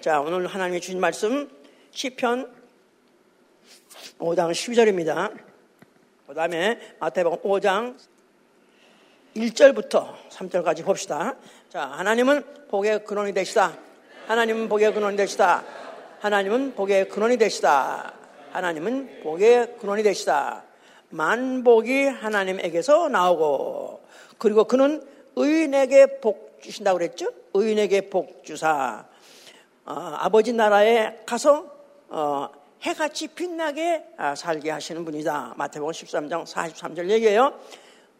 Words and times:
자, 0.00 0.20
오늘 0.20 0.46
하나님이 0.46 0.80
주신 0.80 1.00
말씀 1.00 1.50
시편 1.90 2.48
5장 4.20 4.52
12절입니다. 4.52 5.36
그 6.24 6.34
다음에 6.34 6.78
마태복음 7.00 7.38
5장 7.42 7.96
1절부터 9.34 10.14
3절까지 10.30 10.84
봅시다. 10.84 11.34
자, 11.68 11.86
하나님은 11.86 12.68
복의 12.68 13.02
근원이 13.02 13.34
되시다. 13.34 13.76
하나님은 14.28 14.68
복의 14.68 14.94
근원이 14.94 15.16
되시다. 15.16 15.64
하나님은 16.20 16.76
복의 16.76 17.08
근원이 17.08 17.36
되시다. 17.36 18.14
하나님은 18.52 19.22
복의 19.24 19.78
근원이 19.78 20.04
되시다. 20.04 20.62
만복이 21.10 22.04
하나님에게서 22.04 23.08
나오고 23.08 24.04
그리고 24.38 24.62
그는 24.62 25.02
의인에게 25.34 26.20
복 26.20 26.60
주신다고 26.62 26.98
그랬죠? 26.98 27.32
의인에게 27.52 28.10
복 28.10 28.44
주사 28.44 29.04
어, 29.04 29.17
아버지 29.90 30.52
나라에 30.52 31.20
가서 31.24 31.64
어, 32.08 32.48
해같이 32.82 33.28
빛나게 33.28 34.04
아, 34.18 34.34
살게 34.34 34.70
하시는 34.70 35.04
분이다. 35.04 35.54
마태복음 35.56 35.92
13장 35.92 36.44
43절 36.44 37.08
얘기해요. 37.08 37.58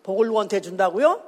복을 0.02 0.26
누구한테 0.26 0.60
준다고요? 0.60 1.22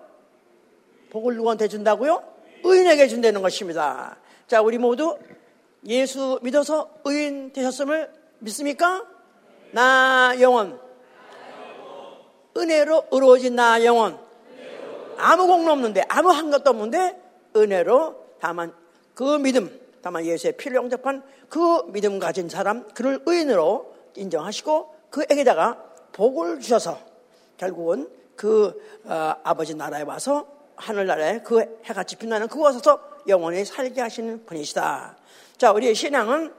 복을 1.10 1.36
누구한테 1.36 1.68
준다고요? 1.68 2.22
의인에게 2.64 3.08
준다는 3.08 3.42
것입니다. 3.42 4.16
자, 4.46 4.62
우리 4.62 4.78
모두 4.78 5.18
예수 5.86 6.38
믿어서 6.42 6.90
의인 7.04 7.52
되셨음을 7.52 8.10
믿습니까? 8.38 9.04
나 9.72 10.34
영원. 10.40 10.80
은혜로 12.56 13.04
의로워진 13.10 13.56
나 13.56 13.84
영원. 13.84 14.18
아무 15.18 15.46
공로 15.46 15.72
없는데, 15.72 16.04
아무 16.08 16.30
한 16.30 16.50
것도 16.50 16.70
없는데, 16.70 17.20
은혜로 17.54 18.16
다만 18.40 18.74
그 19.14 19.38
믿음, 19.38 19.78
다만 20.02 20.24
예수의 20.24 20.56
피를 20.56 20.76
영접한 20.76 21.22
그 21.48 21.90
믿음 21.92 22.18
가진 22.18 22.48
사람, 22.48 22.88
그를 22.88 23.20
의인으로 23.26 23.94
인정하시고 24.16 24.94
그에게다가 25.10 25.82
복을 26.12 26.60
주셔서 26.60 26.98
결국은 27.56 28.08
그 28.36 28.80
어, 29.04 29.34
아버지 29.42 29.74
나라에 29.74 30.02
와서 30.02 30.46
하늘나라에 30.76 31.40
그 31.40 31.80
해같이 31.84 32.16
빛나는 32.16 32.48
그곳에서 32.48 33.00
영원히 33.28 33.64
살게 33.64 34.00
하시는 34.00 34.44
분이시다. 34.46 35.16
자, 35.58 35.72
우리의 35.72 35.94
신앙은 35.94 36.54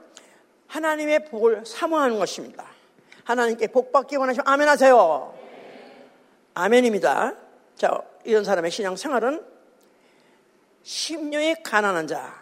하나님의 0.68 1.26
복을 1.26 1.66
사모하는 1.66 2.18
것입니다. 2.18 2.64
하나님께 3.24 3.66
복 3.68 3.92
받기 3.92 4.16
원하시면 4.16 4.46
아멘 4.46 4.68
하세요. 4.68 5.34
아멘입니다. 6.54 7.34
자, 7.76 8.02
이런 8.24 8.44
사람의 8.44 8.70
신앙 8.70 8.94
생활은 8.96 9.44
심령이 10.82 11.62
가난한 11.62 12.06
자는 12.06 12.41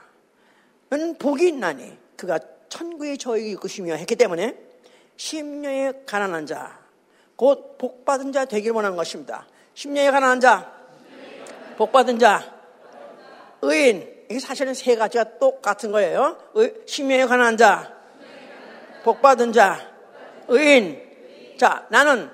복이 1.19 1.49
있나니 1.49 1.97
그가 2.17 2.39
천국의 2.69 3.19
저익이 3.19 3.57
것이며 3.57 3.95
했기 3.95 4.17
때문에 4.17 4.57
심령이 5.17 5.93
가난한 6.07 6.47
자, 6.47 6.81
곧 7.37 7.77
복받은 7.79 8.33
자 8.33 8.45
되길 8.45 8.73
원하는 8.73 8.97
것입니다. 8.97 9.47
심령이 9.75 10.11
가난한 10.11 10.41
자, 10.41 10.73
복받은 11.77 12.19
자, 12.19 12.55
의인. 13.63 14.09
이게 14.31 14.39
사실은 14.39 14.75
세 14.75 14.97
가지가 14.97 15.39
똑같은 15.39 15.93
거예요. 15.93 16.39
심령이 16.87 17.27
가난한 17.27 17.57
자, 17.57 17.95
복받은 19.05 19.53
자, 19.53 19.93
의인. 20.49 21.01
자, 21.59 21.87
나는 21.91 22.31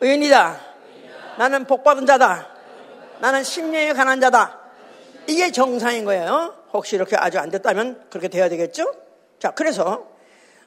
의인이다. 0.00 0.60
나는 1.38 1.64
복받은 1.64 2.04
자다. 2.06 2.48
나는 3.20 3.42
심령이 3.44 3.88
가난한 3.94 4.20
자다. 4.20 4.60
이게 5.26 5.50
정상인 5.50 6.04
거예요. 6.04 6.57
혹시 6.72 6.96
이렇게 6.96 7.16
아주 7.16 7.38
안 7.38 7.50
됐다면 7.50 8.08
그렇게 8.10 8.28
돼야 8.28 8.48
되겠죠? 8.48 8.92
자, 9.38 9.52
그래서 9.52 10.08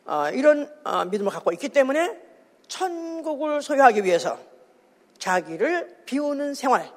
어, 0.05 0.29
이런 0.33 0.69
어, 0.83 1.05
믿음을 1.05 1.31
갖고 1.31 1.51
있기 1.51 1.69
때문에 1.69 2.19
천국을 2.67 3.61
소유하기 3.61 4.03
위해서 4.03 4.37
자기를 5.17 6.03
비우는 6.05 6.53
생활, 6.53 6.91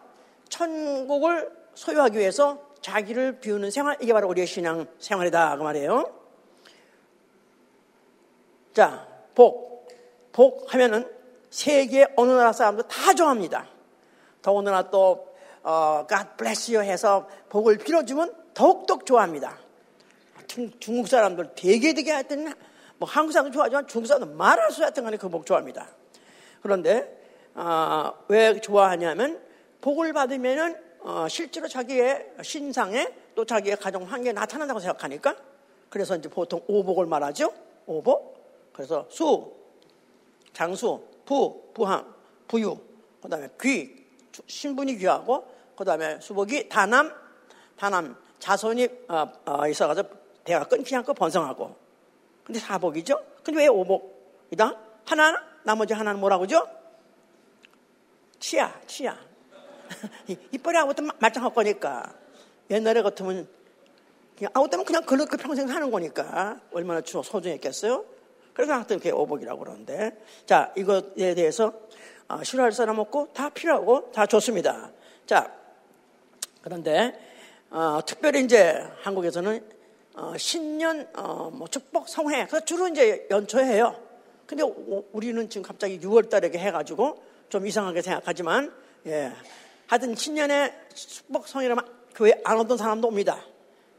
천국을 0.49 1.51
소유하기 1.75 2.19
위해서 2.19 2.61
자기를 2.81 3.41
비우는 3.41 3.71
생활, 3.71 3.97
이게 4.01 4.13
바로 4.13 4.29
우리의 4.29 4.47
신앙 4.47 4.87
생활이다. 4.99 5.57
그 5.57 5.63
말이에요. 5.63 6.13
자, 8.73 9.07
복. 9.35 9.89
복 10.33 10.73
하면은 10.73 11.11
세계 11.51 12.07
어느 12.17 12.33
나라 12.33 12.53
사람도 12.53 12.89
다 12.89 13.15
좋아합니다. 13.15 13.67
더군다나 14.43 14.91
또, 14.91 15.35
어, 15.63 16.07
God 16.09 16.31
bless 16.37 16.73
you 16.73 16.85
해서 16.85 17.29
복을 17.49 17.79
빌어주면 17.79 18.44
더욱더 18.55 18.99
좋아합니다. 18.99 19.59
중, 20.47 20.71
국 20.81 21.09
사람들 21.09 21.55
되게 21.57 21.93
되게 21.93 22.13
하여튼 22.13 22.53
뭐 22.99 23.09
한국 23.09 23.33
사람도 23.33 23.53
좋아하지만 23.53 23.87
중국 23.89 24.07
사람도 24.07 24.35
말할 24.35 24.71
수 24.71 24.85
없던 24.85 25.05
간에 25.05 25.17
그 25.17 25.29
복 25.29 25.45
좋아합니다. 25.47 25.89
그런데, 26.63 27.21
어, 27.55 28.13
왜 28.29 28.61
좋아하냐면 28.61 29.41
복을 29.81 30.13
받으면은 30.13 30.77
어, 31.01 31.27
실제로 31.29 31.69
자기의 31.69 32.33
신상에 32.43 33.09
또 33.35 33.45
자기의 33.45 33.77
가정 33.77 34.05
환경에 34.05 34.33
나타난다고 34.33 34.81
생각하니까 34.81 35.37
그래서 35.91 36.17
이제 36.17 36.29
보통 36.31 36.63
오복을 36.67 37.05
말하죠. 37.07 37.53
오복. 37.87 38.73
그래서 38.73 39.07
수, 39.11 39.53
장수, 40.53 41.03
부, 41.27 41.71
부항, 41.75 42.15
부유, 42.49 42.79
그 43.23 43.29
다음에 43.29 43.49
귀, 43.61 44.05
신분이 44.47 44.97
귀하고, 44.97 45.47
그 45.77 45.85
다음에 45.85 46.19
수복이 46.21 46.69
다남, 46.69 47.13
다남, 47.77 48.17
자손이 48.45 48.87
어, 49.09 49.33
어, 49.47 49.67
있어가지고 49.67 50.11
대가 50.45 50.65
끊기지 50.65 50.95
않고 50.97 51.15
번성하고. 51.15 51.75
근데 52.45 52.61
사복이죠? 52.61 53.19
근데 53.43 53.61
왜 53.61 53.69
오복이다? 53.69 54.79
하나는, 55.07 55.41
나머지 55.63 55.95
하나는 55.95 56.21
뭐라고죠? 56.21 56.69
치아, 58.39 58.79
치아. 58.87 59.17
이빨이 60.53 60.77
아무튼 60.77 61.09
말짱할 61.19 61.55
거니까. 61.55 62.13
옛날에 62.69 63.01
같으면 63.01 63.49
때면 64.37 64.85
그냥 64.85 65.03
그렇게 65.07 65.39
평생 65.39 65.67
사는 65.67 65.91
거니까 65.91 66.61
얼마나 66.71 67.01
소중했겠어요? 67.03 68.05
그래서 68.53 68.75
하여튼 68.75 68.99
그게 68.99 69.11
오복이라고 69.11 69.59
그러는데 69.59 70.23
자 70.45 70.71
이것에 70.77 71.35
대해서 71.35 71.73
어, 72.29 72.43
싫어할 72.43 72.73
사람 72.73 72.99
없고 72.99 73.33
다 73.33 73.49
필요하고 73.49 74.13
다 74.13 74.27
좋습니다. 74.27 74.91
자 75.25 75.51
그런데 76.61 77.34
어, 77.75 77.99
특별히 78.07 78.45
이제 78.45 78.87
한국에서는 79.03 79.61
어, 80.15 80.35
신년 80.37 81.09
어, 81.17 81.51
뭐 81.53 81.67
축복 81.67 82.09
성회 82.09 82.47
그 82.47 82.65
주로 82.65 82.87
이제 82.87 83.27
연초해요. 83.29 84.01
근데 84.47 84.63
오, 84.63 85.05
우리는 85.11 85.51
지금 85.51 85.65
갑자기 85.67 85.99
6월달에 85.99 86.55
해가지고 86.55 87.21
좀 87.49 87.67
이상하게 87.67 88.01
생각하지만 88.01 88.73
예 89.07 89.33
하여튼 89.89 90.15
신년에 90.15 90.73
축복 90.95 91.49
성회라면 91.49 91.85
교회 92.15 92.41
안 92.45 92.61
오던 92.61 92.79
사람도 92.79 93.09
옵니다. 93.09 93.45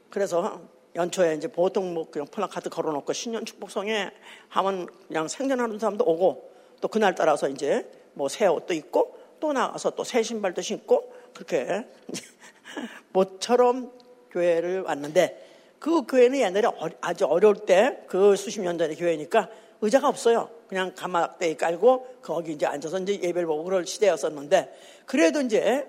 그래서 0.09 0.62
연초에 0.96 1.35
이제 1.35 1.50
보통 1.50 1.94
뭐 1.94 2.09
그냥 2.09 2.28
플라카드 2.28 2.69
걸어놓고 2.69 3.12
신년 3.12 3.44
축복 3.44 3.72
성회 3.72 4.09
하면 4.47 4.88
그냥 5.09 5.28
생전 5.28 5.54
안 5.54 5.60
하는 5.60 5.78
사람도 5.80 6.06
오고 6.06 6.50
또 6.80 6.88
그날 6.88 7.14
따라서 7.14 7.50
이제 7.50 7.91
뭐 8.14 8.30
새 8.30 8.47
옷도 8.47 8.74
입고 8.74 9.19
또 9.41 9.52
나가서 9.52 9.90
또 9.96 10.06
새 10.06 10.24
신발도 10.24 10.62
신고 10.62 11.14
그렇게 11.34 11.85
모처럼 13.13 13.91
교회를 14.31 14.81
왔는데 14.81 15.44
그 15.80 16.06
교회는 16.06 16.40
옛날에 16.40 16.68
아주 17.02 17.25
어려울 17.25 17.56
때 17.56 18.06
그 18.08 18.36
수십 18.36 18.62
년 18.62 18.78
전의 18.78 18.96
교회니까 18.96 19.50
의자가 19.81 20.08
없어요. 20.08 20.50
그냥 20.68 20.94
가마때기 20.96 21.56
깔고 21.56 22.19
거기 22.22 22.53
이제 22.53 22.66
앉아서 22.66 23.00
이제 23.00 23.19
예배를 23.22 23.46
보고 23.46 23.64
그럴 23.64 23.85
시대였었는데 23.85 24.74
그래도 25.06 25.41
이제 25.41 25.88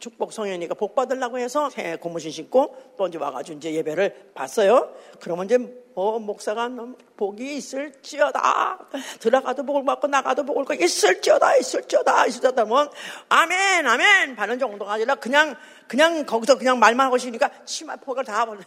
축복 0.00 0.32
성현이가 0.32 0.74
복 0.74 0.94
받으려고 0.94 1.38
해서 1.38 1.70
새 1.70 1.96
고무신 1.96 2.30
신고 2.30 2.76
또 2.96 3.06
이제 3.06 3.18
와가지고 3.18 3.58
이제 3.58 3.74
예배를 3.74 4.30
봤어요. 4.34 4.92
그러면 5.20 5.46
이제 5.46 5.58
뭐 5.94 6.18
목사가 6.20 6.70
복이 7.16 7.56
있을지어다. 7.56 8.78
들어가도 9.18 9.64
복을 9.64 9.84
받고 9.84 10.06
나가도 10.06 10.44
복을 10.44 10.64
받고 10.64 10.84
있을지어다, 10.84 11.56
있을지어다, 11.56 12.26
있을지어다. 12.26 12.64
뭐 12.64 12.88
아멘, 13.28 13.86
아멘 13.86 14.36
받는 14.36 14.58
정도가 14.58 14.92
아니라 14.92 15.16
그냥 15.16 15.56
그냥 15.88 16.24
거기서 16.24 16.58
그냥 16.58 16.78
말만 16.78 17.06
하고 17.06 17.16
있으니까 17.16 17.50
치마 17.64 17.96
폭을 17.96 18.24
다 18.24 18.44
버렸. 18.44 18.62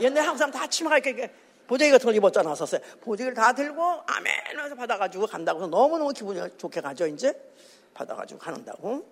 옛날 0.00 0.24
한국 0.24 0.38
사람 0.38 0.52
다 0.52 0.66
치마가 0.66 0.98
이렇게 0.98 1.32
보재기 1.66 1.90
같은 1.90 2.04
걸 2.06 2.14
입었잖아, 2.14 2.52
었어요 2.52 2.80
보재기를 3.00 3.34
다 3.34 3.52
들고 3.52 3.82
아멘 4.06 4.32
하면서 4.50 4.74
받아가지고 4.76 5.26
간다고 5.26 5.60
해서 5.60 5.68
너무너무 5.68 6.12
기분이 6.12 6.40
좋게 6.58 6.80
가죠, 6.80 7.06
이제. 7.06 7.32
받아가지고 7.94 8.38
가는다고. 8.38 9.04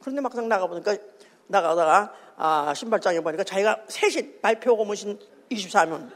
그런데 0.00 0.20
막상 0.22 0.48
나가보니까 0.48 0.96
나가다가 1.48 2.14
아, 2.36 2.72
신발장에 2.74 3.20
보니까 3.20 3.42
자기가 3.42 3.84
셋이 3.88 4.40
발표 4.40 4.76
고무신 4.76 5.18
24면 5.50 6.10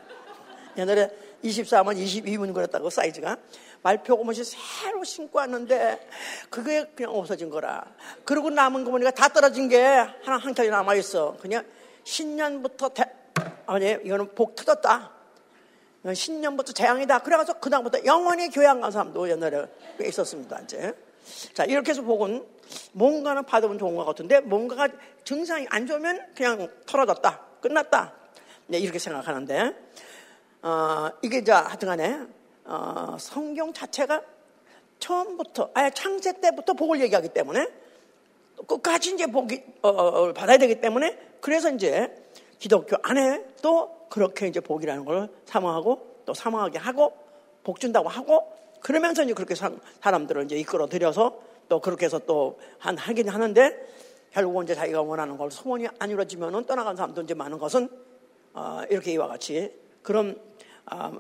옛날에 0.77 1.11
24면 1.43 1.97
22분 1.97 2.55
그랬다고 2.55 2.89
사이즈가 2.89 3.37
말표 3.83 4.17
고무신 4.17 4.45
새로 4.45 5.03
신고 5.05 5.39
왔는데 5.39 6.09
그게 6.51 6.85
그냥 6.95 7.15
없어진 7.15 7.51
거라. 7.51 7.85
그러고 8.25 8.51
남은 8.51 8.85
거 8.85 8.91
보니까 8.91 9.11
다 9.11 9.29
떨어진 9.29 9.69
게 9.69 9.83
하나 9.83 10.37
한 10.39 10.55
켤이 10.55 10.69
남아 10.69 10.95
있어. 10.97 11.37
그냥 11.41 11.65
신년부터 12.05 12.89
대, 12.91 13.05
아버지, 13.67 13.99
이거는 14.05 14.35
복 14.35 14.55
터졌다. 14.55 15.11
신년부터 16.15 16.73
재앙이다. 16.73 17.21
그래가지고 17.21 17.61
그다음부터 17.61 18.05
영원히 18.05 18.49
교회 18.51 18.67
안 18.67 18.81
간 18.81 18.91
사람도 18.91 19.29
옛날에 19.31 19.67
있었습니다, 20.05 20.61
이제. 20.61 20.93
자, 21.55 21.65
이렇게 21.65 21.91
해서 21.91 22.03
복은 22.03 22.45
뭔가는 22.93 23.45
받으면 23.45 23.79
좋은 23.79 23.95
것 23.95 24.05
같은데 24.05 24.41
뭔가가 24.41 24.89
증상이 25.25 25.67
안 25.71 25.87
좋으면 25.87 26.27
그냥 26.35 26.69
털어졌다. 26.87 27.41
끝났다. 27.61 28.13
네, 28.67 28.79
이렇게 28.79 28.99
생각하는데, 28.99 29.77
어, 30.63 31.11
이게 31.23 31.39
이제 31.39 31.53
하여튼간에, 31.53 32.21
어, 32.65 33.17
성경 33.19 33.73
자체가 33.73 34.23
처음부터, 34.99 35.71
아예 35.75 35.91
창세 35.91 36.41
때부터 36.41 36.75
복을 36.75 37.01
얘기하기 37.01 37.31
때문에 37.31 37.67
끝까지 38.67 39.15
이제 39.15 39.27
복이, 39.27 39.63
어, 39.83 39.89
어, 39.89 40.33
받아야 40.33 40.59
되기 40.59 40.81
때문에 40.81 41.19
그래서 41.41 41.71
이제 41.71 42.15
기독교 42.59 42.97
안에 43.03 43.45
또 43.63 44.07
그렇게 44.09 44.47
이제 44.47 44.61
복이라는 44.61 45.05
걸 45.05 45.29
사모하고 45.47 46.23
또 46.25 46.35
사모하게 46.35 46.79
하고 46.79 47.13
복 47.65 47.81
준다고 47.81 48.09
하고 48.09 48.53
그러면서 48.81 49.25
이제 49.25 49.33
그렇게 49.33 49.55
사람들을 49.55 50.45
이제 50.45 50.57
이끌어 50.57 50.87
들여서 50.87 51.41
또 51.69 51.81
그렇게 51.81 52.07
해서 52.07 52.19
또 52.21 52.59
한, 52.79 52.97
하긴 52.97 53.29
하는데 53.29 53.87
결국은 54.31 54.65
이제 54.65 54.75
자기가 54.75 55.03
원하는 55.03 55.37
걸 55.37 55.51
소원이 55.51 55.89
안 55.99 56.11
이루어지면은 56.11 56.65
떠나간 56.67 56.97
사람도 56.97 57.23
이제 57.23 57.35
많은 57.35 57.59
것은 57.59 57.89
어, 58.55 58.83
이렇게 58.91 59.13
이와 59.13 59.29
같이 59.29 59.75
그런 60.03 60.39
어, 60.91 61.13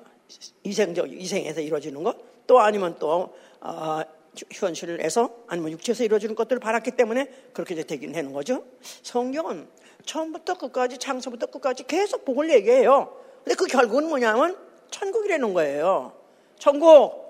이생적 0.64 1.12
이생에서 1.12 1.60
이루어지는 1.60 2.02
것 2.02 2.32
또 2.46 2.60
아니면 2.60 2.96
또 2.98 3.34
어, 3.60 4.00
현실에서 4.50 5.30
아니면 5.46 5.72
육체에서 5.72 6.04
이루어지는 6.04 6.34
것들을 6.34 6.60
바랐기 6.60 6.92
때문에 6.92 7.26
그렇게 7.52 7.74
이제 7.74 7.84
되긴 7.84 8.14
하는 8.14 8.32
거죠. 8.32 8.64
성경은 9.02 9.68
처음부터 10.04 10.58
끝까지 10.58 10.98
창세부터 10.98 11.46
끝까지 11.46 11.84
계속 11.86 12.24
복을 12.24 12.50
얘기해요. 12.50 13.16
근데 13.44 13.54
그 13.54 13.66
결국은 13.66 14.08
뭐냐면 14.08 14.56
천국이라는 14.90 15.54
거예요. 15.54 16.12
천국. 16.58 17.22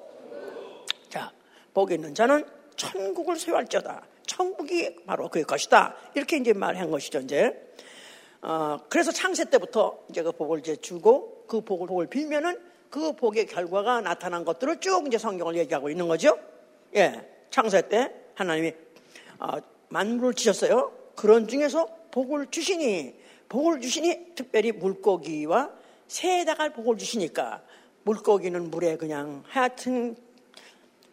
자, 1.09 1.33
복이 1.75 1.95
있는 1.95 2.15
자는 2.15 2.45
천국을 2.77 3.37
소유할자다. 3.37 4.03
천국이 4.27 4.97
바로 5.05 5.29
그의 5.29 5.45
것이다. 5.45 5.95
이렇게 6.15 6.37
이제 6.37 6.53
말한 6.53 6.91
것이죠, 6.91 7.21
이제. 7.21 7.75
어, 8.41 8.79
그래서 8.89 9.13
창세 9.13 9.45
때부터 9.51 10.01
이제 10.09 10.23
그 10.23 10.33
복을 10.33 10.61
이제 10.61 10.77
주고 10.77 11.45
그 11.47 11.61
복을, 11.61 11.87
복을 11.87 12.07
빌면은 12.07 12.72
그 12.93 13.15
복의 13.15 13.47
결과가 13.47 14.03
나타난 14.03 14.45
것들을 14.45 14.79
쭉 14.81 15.07
이제 15.07 15.17
성경을 15.17 15.57
얘기하고 15.57 15.89
있는 15.89 16.09
거죠. 16.09 16.39
예. 16.95 17.27
창세 17.51 17.89
때 17.89 18.13
하나님이 18.35 18.75
어, 19.39 19.57
만물을 19.89 20.35
지셨어요. 20.35 20.93
그런 21.17 21.49
중에서 21.49 21.89
복을 22.11 22.49
주시니, 22.51 23.15
복을 23.49 23.81
주시니 23.81 24.35
특별히 24.35 24.73
물고기와 24.73 25.71
새에다가 26.07 26.69
복을 26.69 26.99
주시니까 26.99 27.63
물고기는 28.03 28.71
물에 28.71 28.99
그냥 28.99 29.43
하여튼 29.47 30.15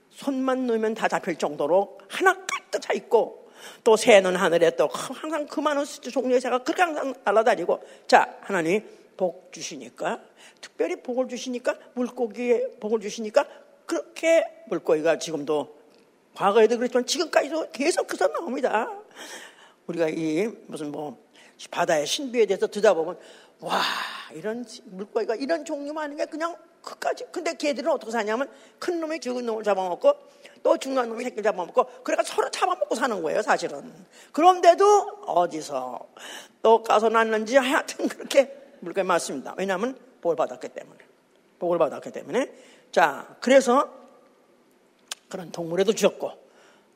손만 0.09 0.67
놓으면 0.67 0.95
다 0.95 1.07
잡힐 1.07 1.37
정도로 1.37 1.97
하나 2.09 2.33
가득 2.33 2.81
차 2.81 2.91
있고 2.91 3.49
또 3.85 3.95
새는 3.95 4.35
하늘에 4.35 4.71
또 4.71 4.87
항상 4.87 5.47
그 5.47 5.61
많은 5.61 5.85
종류의 5.85 6.41
새가 6.41 6.57
그렇게 6.57 6.81
항상 6.81 7.13
날아다니고 7.23 7.81
자 8.05 8.37
하나님 8.41 8.98
복 9.19 9.51
주시니까 9.51 10.21
특별히 10.61 10.95
복을 10.95 11.27
주시니까 11.27 11.75
물고기에 11.93 12.77
복을 12.79 13.01
주시니까 13.01 13.45
그렇게 13.85 14.45
물고기가 14.67 15.19
지금도 15.19 15.75
과거에도 16.33 16.77
그랬지만 16.77 17.05
지금까지도 17.05 17.69
계속 17.73 18.07
그서 18.07 18.29
나옵니다. 18.29 18.89
우리가 19.87 20.07
이 20.07 20.47
무슨 20.67 20.93
뭐 20.93 21.21
바다의 21.69 22.07
신비에 22.07 22.45
대해서 22.45 22.67
듣다 22.67 22.93
보면 22.93 23.19
와 23.59 23.81
이런 24.31 24.63
물고기가 24.85 25.35
이런 25.35 25.65
종류만 25.65 26.05
하는 26.05 26.15
게 26.15 26.23
그냥 26.23 26.55
끝까지. 26.81 27.25
근데 27.29 27.55
걔들은 27.55 27.91
어떻게 27.91 28.13
사냐면 28.13 28.49
큰 28.79 29.01
놈이 29.01 29.19
죽은 29.19 29.45
놈을 29.45 29.65
잡아먹고 29.65 30.13
또 30.63 30.77
중간 30.77 31.09
놈이 31.09 31.25
새끼를 31.25 31.43
잡아먹고 31.43 32.03
그러니까 32.03 32.23
서로 32.23 32.49
잡아먹고 32.49 32.95
사는 32.95 33.21
거예요 33.21 33.41
사실은. 33.41 33.91
그런데도 34.31 35.23
어디서 35.25 36.07
또 36.61 36.83
까서 36.83 37.09
났는지 37.09 37.57
하여튼 37.57 38.07
그렇게 38.07 38.58
물고기 38.79 39.05
맞습니다. 39.05 39.55
왜냐하면 39.57 39.97
복을 40.21 40.35
받았기 40.35 40.69
때문에. 40.69 40.97
복을 41.59 41.77
받았기 41.77 42.11
때문에. 42.11 42.51
자 42.91 43.35
그래서 43.39 43.89
그런 45.27 45.51
동물에도 45.51 45.93
주셨고 45.93 46.31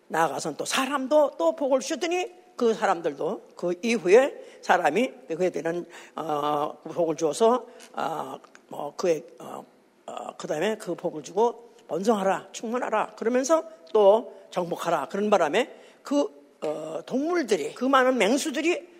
나아가서는 0.08 0.58
또 0.58 0.66
사람도 0.66 1.34
또 1.38 1.56
복을 1.56 1.80
주셨더니 1.80 2.44
그 2.56 2.74
사람들도 2.74 3.50
그 3.56 3.80
이후에 3.82 4.58
사람이 4.62 5.12
그에 5.28 5.50
대한 5.50 5.86
어, 6.16 6.78
복을 6.84 7.16
주어서 7.16 7.66
어, 7.94 8.40
뭐 8.68 8.94
그의 8.96 9.26
어, 9.40 9.66
어, 10.06 10.36
그 10.38 10.48
다음에 10.48 10.78
그 10.78 10.96
복을 10.96 11.24
주고 11.24 11.74
번성하라, 11.88 12.50
충만하라, 12.52 13.16
그러면서 13.16 13.64
또 13.92 14.34
정복하라. 14.50 15.08
그런 15.10 15.30
바람에 15.30 15.70
그 16.02 16.28
어, 16.62 17.02
동물들이, 17.06 17.74
그 17.76 17.86
많은 17.86 18.18
맹수들이 18.18 18.93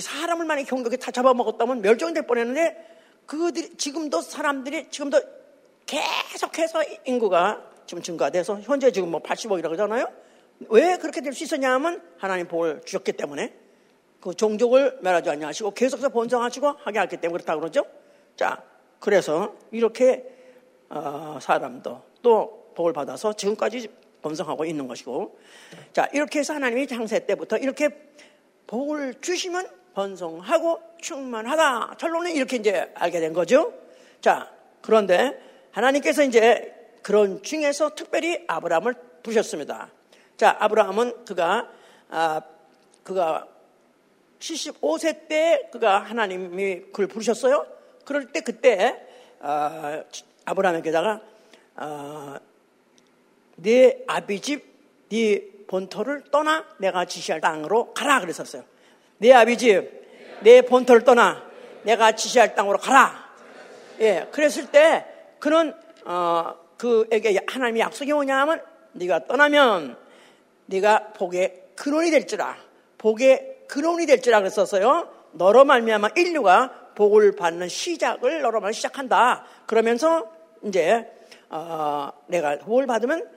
사람을 0.00 0.46
많이 0.46 0.64
경격에 0.64 0.96
다 0.96 1.10
잡아먹었다면 1.10 1.82
멸종될 1.82 2.26
뻔했는데 2.26 2.98
그들이 3.26 3.76
지금도 3.76 4.20
사람들이 4.20 4.88
지금도 4.90 5.20
계속해서 5.86 6.82
인구가 7.06 7.62
지금 7.86 8.02
증가돼서 8.02 8.60
현재 8.60 8.92
지금 8.92 9.10
뭐 9.10 9.20
80억이라고 9.22 9.70
하잖아요. 9.72 10.06
왜 10.68 10.96
그렇게 10.96 11.20
될 11.20 11.32
수 11.32 11.44
있었냐 11.44 11.72
하면 11.74 12.02
하나님 12.18 12.46
복을 12.48 12.82
주셨기 12.84 13.12
때문에 13.12 13.54
그 14.20 14.34
종족을 14.34 14.98
멸하지 15.00 15.30
않냐하시고 15.30 15.72
계속해서 15.72 16.08
번성하시고 16.10 16.66
하게 16.80 16.98
하기 16.98 17.16
때문에 17.18 17.38
그렇다고 17.38 17.60
그러죠. 17.60 17.84
자, 18.36 18.62
그래서 18.98 19.54
이렇게 19.70 20.24
어, 20.90 21.38
사람도 21.40 22.02
또 22.22 22.72
복을 22.74 22.92
받아서 22.92 23.32
지금까지 23.32 23.88
번성하고 24.22 24.64
있는 24.64 24.88
것이고 24.88 25.38
자 25.92 26.08
이렇게 26.12 26.40
해서 26.40 26.54
하나님이 26.54 26.86
장세 26.86 27.24
때부터 27.24 27.56
이렇게 27.58 27.88
복을 28.68 29.14
주시면 29.20 29.66
번성하고 29.94 30.80
충만하다. 31.00 31.96
결론은 31.98 32.32
이렇게 32.32 32.56
이제 32.56 32.92
알게 32.94 33.18
된 33.18 33.32
거죠. 33.32 33.72
자 34.20 34.52
그런데 34.82 35.40
하나님께서 35.72 36.22
이제 36.22 36.74
그런 37.02 37.42
중에서 37.42 37.94
특별히 37.94 38.44
아브라함을 38.46 38.94
부셨습니다. 39.22 39.90
자 40.36 40.56
아브라함은 40.60 41.24
그가 41.24 41.68
아, 42.10 42.42
그가 43.02 43.48
75세 44.38 45.28
때 45.28 45.68
그가 45.72 46.00
하나님이 46.00 46.92
그를 46.92 47.08
부르셨어요. 47.08 47.66
그럴 48.04 48.30
때 48.32 48.42
그때 48.42 49.02
어, 49.40 50.04
아브라함에게다가 50.44 51.20
어, 51.76 52.36
네 53.56 54.04
아비 54.06 54.40
집, 54.40 54.64
네 55.08 55.57
본토를 55.68 56.24
떠나 56.32 56.64
내가 56.78 57.04
지시할 57.04 57.40
땅으로 57.40 57.92
가라 57.94 58.20
그랬었어요. 58.20 58.64
네 59.18 59.32
아비 59.32 59.56
집, 59.56 59.88
네 60.40 60.62
본토를 60.62 61.04
떠나 61.04 61.42
내가 61.82 62.12
지시할 62.12 62.54
땅으로 62.54 62.78
가라. 62.78 63.28
예, 64.00 64.26
그랬을 64.32 64.66
때 64.66 65.04
그는 65.38 65.74
어, 66.04 66.54
그에게 66.76 67.38
하나님이 67.46 67.80
약속이 67.80 68.12
뭐냐면 68.12 68.62
네가 68.92 69.26
떠나면 69.26 69.96
네가 70.66 71.12
복의 71.14 71.62
근원이 71.76 72.10
될지라 72.10 72.56
복의 72.96 73.64
근원이 73.68 74.06
될지라 74.06 74.40
그랬었어요. 74.40 75.08
너로 75.32 75.64
말미암아 75.64 76.10
인류가 76.16 76.88
복을 76.94 77.36
받는 77.36 77.68
시작을 77.68 78.40
너로 78.42 78.60
말 78.60 78.72
시작한다. 78.72 79.44
그러면서 79.66 80.30
이제 80.64 81.06
어, 81.50 82.10
내가 82.26 82.58
복을 82.58 82.86
받으면 82.86 83.28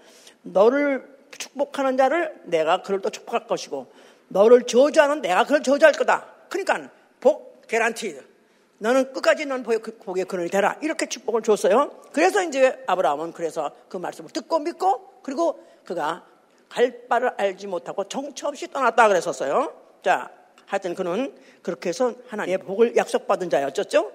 너를 0.44 1.11
축복하는 1.38 1.98
자를 1.98 2.34
내가 2.44 2.82
그를 2.82 3.02
또 3.02 3.10
축복할 3.10 3.48
것이고 3.48 3.92
너를 4.28 4.64
저주하는 4.64 5.22
내가 5.22 5.46
그를 5.46 5.62
저주할 5.64 5.94
거다. 5.94 6.26
그러니까 6.50 6.90
복 7.20 7.68
개란티드. 7.68 8.32
너는 8.80 9.14
끝까지 9.14 9.46
넌 9.46 9.64
복의 9.64 10.26
근원이 10.26 10.50
되라. 10.50 10.78
이렇게 10.82 11.06
축복을 11.06 11.44
줬어요. 11.44 11.92
그래서 12.14 12.42
이제 12.44 12.84
아브라함은 12.88 13.34
그래서 13.34 13.72
그 13.88 13.98
말씀을 13.98 14.32
듣고 14.32 14.60
믿고 14.60 15.20
그리고 15.22 15.64
그가 15.86 16.26
갈 16.68 17.08
바를 17.08 17.32
알지 17.38 17.68
못하고 17.68 18.08
정처 18.08 18.48
없이 18.48 18.68
떠났다 18.72 19.08
그랬었어요. 19.08 19.74
자, 20.04 20.32
하여튼 20.66 20.96
그는 20.96 21.36
그렇게 21.62 21.90
해서 21.90 22.14
하나님의 22.28 22.58
복을 22.60 22.96
약속받은 22.96 23.50
자였죠. 23.50 24.12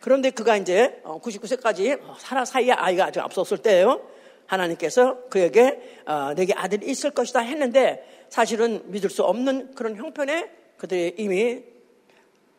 그런데 0.00 0.30
그가 0.30 0.56
이제 0.56 1.00
99세까지 1.04 2.02
어, 2.02 2.16
살아 2.18 2.44
사이에 2.44 2.72
아이가 2.72 3.06
아직 3.06 3.20
없었을 3.20 3.58
때예요. 3.58 4.02
하나님께서 4.46 5.28
그에게 5.28 5.80
어, 6.06 6.32
내게 6.34 6.52
아들이 6.54 6.90
있을 6.90 7.10
것이다 7.10 7.40
했는데 7.40 8.26
사실은 8.28 8.82
믿을 8.90 9.10
수 9.10 9.22
없는 9.24 9.74
그런 9.74 9.96
형편에 9.96 10.50
그들이 10.76 11.14
이미 11.18 11.62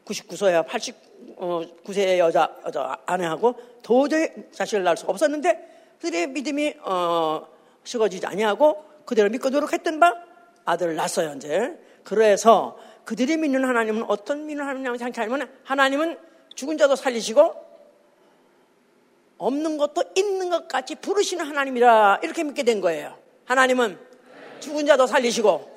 99세야 0.06 0.68
89세의 0.68 2.18
여자, 2.18 2.56
여자 2.66 2.98
아내하고 3.06 3.56
도저히 3.82 4.28
자식을 4.52 4.84
낳을 4.84 4.98
수 4.98 5.06
없었는데 5.08 5.96
그들의 6.00 6.28
믿음이 6.28 6.75
어, 6.82 7.48
식어지지 7.84 8.25
아니하고 8.25 8.84
그대로 9.06 9.30
믿고 9.30 9.50
노력했던 9.50 10.00
바 10.00 10.13
아들을 10.66 10.96
낳았어요 10.96 11.34
이제. 11.36 11.78
그래서 12.04 12.78
그들이 13.06 13.38
믿는 13.38 13.66
하나님은 13.66 14.04
어떤 14.08 14.46
믿는 14.46 14.63
하나님이라고 14.63 14.98
생각하면 14.98 15.50
하나님은 15.63 16.18
죽은 16.56 16.78
자도 16.78 16.96
살리시고 16.96 17.62
없는 19.44 19.78
것도 19.78 20.06
있는 20.16 20.50
것 20.50 20.70
같이 20.70 20.96
부르시는 20.96 21.46
하나님이라 21.46 22.22
이렇게 22.24 22.46
믿게 22.46 22.64
된 22.64 22.80
거예요. 22.80 23.18
하나님은 23.44 24.00
죽은 24.62 24.86
자도 24.86 25.06
살리시고 25.06 25.74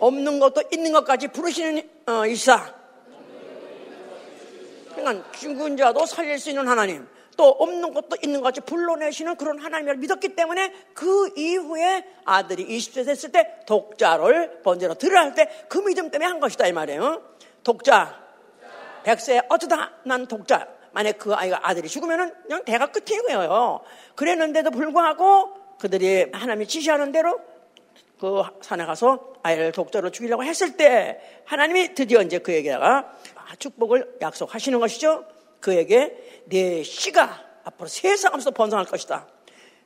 없는 0.00 0.38
것도 0.38 0.64
있는 0.70 0.92
것 0.92 1.04
같이 1.04 1.28
부르시는 1.28 1.88
어, 2.06 2.26
이사. 2.26 2.74
그러니까 4.94 5.32
죽은 5.32 5.78
자도 5.78 6.04
살릴 6.04 6.38
수 6.38 6.50
있는 6.50 6.68
하나님. 6.68 7.08
또 7.38 7.48
없는 7.50 7.94
것도 7.94 8.16
있는 8.22 8.40
것 8.40 8.48
같이 8.48 8.60
불러내시는 8.60 9.36
그런 9.36 9.58
하나님을 9.58 9.96
믿었기 9.96 10.34
때문에 10.34 10.74
그 10.92 11.32
이후에 11.36 12.04
아들이 12.24 12.66
20세 12.66 13.06
됐을 13.06 13.32
때 13.32 13.60
독자를 13.64 14.60
번제로 14.62 14.94
들으라 14.94 15.22
할때 15.22 15.48
그 15.68 15.78
믿음 15.78 16.10
때문에 16.10 16.28
한 16.28 16.40
것이다 16.40 16.66
이 16.66 16.72
말이에요. 16.72 17.22
독자. 17.62 18.20
백세 19.04 19.40
어쩌다 19.48 19.92
난 20.04 20.26
독자. 20.26 20.77
만약 20.92 21.18
그 21.18 21.34
아이가 21.34 21.60
아들이 21.62 21.88
죽으면은 21.88 22.32
그냥 22.42 22.64
대가 22.64 22.86
끝이에요. 22.86 23.80
그랬는데도 24.14 24.70
불구하고 24.70 25.54
그들이 25.78 26.26
하나님이 26.32 26.66
지시하는 26.66 27.12
대로 27.12 27.40
그 28.20 28.42
산에 28.60 28.84
가서 28.84 29.34
아이를 29.42 29.72
독자로 29.72 30.10
죽이려고 30.10 30.42
했을 30.42 30.76
때 30.76 31.20
하나님이 31.44 31.94
드디어 31.94 32.20
이제 32.22 32.38
그에게다가 32.38 33.12
축복을 33.58 34.18
약속하시는 34.20 34.78
것이죠. 34.80 35.24
그에게 35.60 36.42
내 36.46 36.82
씨가 36.82 37.44
앞으로 37.64 37.88
세상 37.88 38.32
앞에서 38.34 38.50
번성할 38.50 38.86
것이다. 38.86 39.26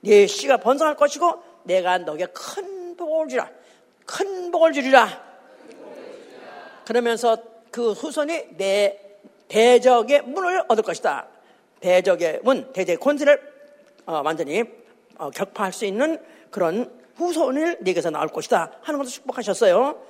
내 0.01 0.27
씨가 0.27 0.59
번성할 0.59 0.97
것이고 0.97 1.43
내가 1.65 1.99
너에게 1.99 2.27
큰 2.27 2.97
복을 2.97 3.29
주라. 3.29 3.51
큰 4.07 4.51
복을 4.51 4.73
주리라. 4.73 5.09
그러면서 6.85 7.37
그 7.71 7.93
후손이 7.93 8.57
내 8.57 8.99
대적의 9.53 10.23
문을 10.23 10.65
얻을 10.67 10.83
것이다. 10.83 11.27
대적의 11.81 12.41
문, 12.43 12.73
대적의 12.73 12.97
권세를 12.97 13.39
어, 14.07 14.23
완전히 14.25 14.65
어, 15.19 15.29
격파할 15.29 15.75
수 15.75 15.85
있는 15.85 16.19
그런 16.51 16.91
후손을 17.17 17.79
내게서 17.83 18.09
나올 18.09 18.29
것이다 18.29 18.73
하는 18.81 18.99
것을 18.99 19.13
축복하셨어요. 19.13 20.03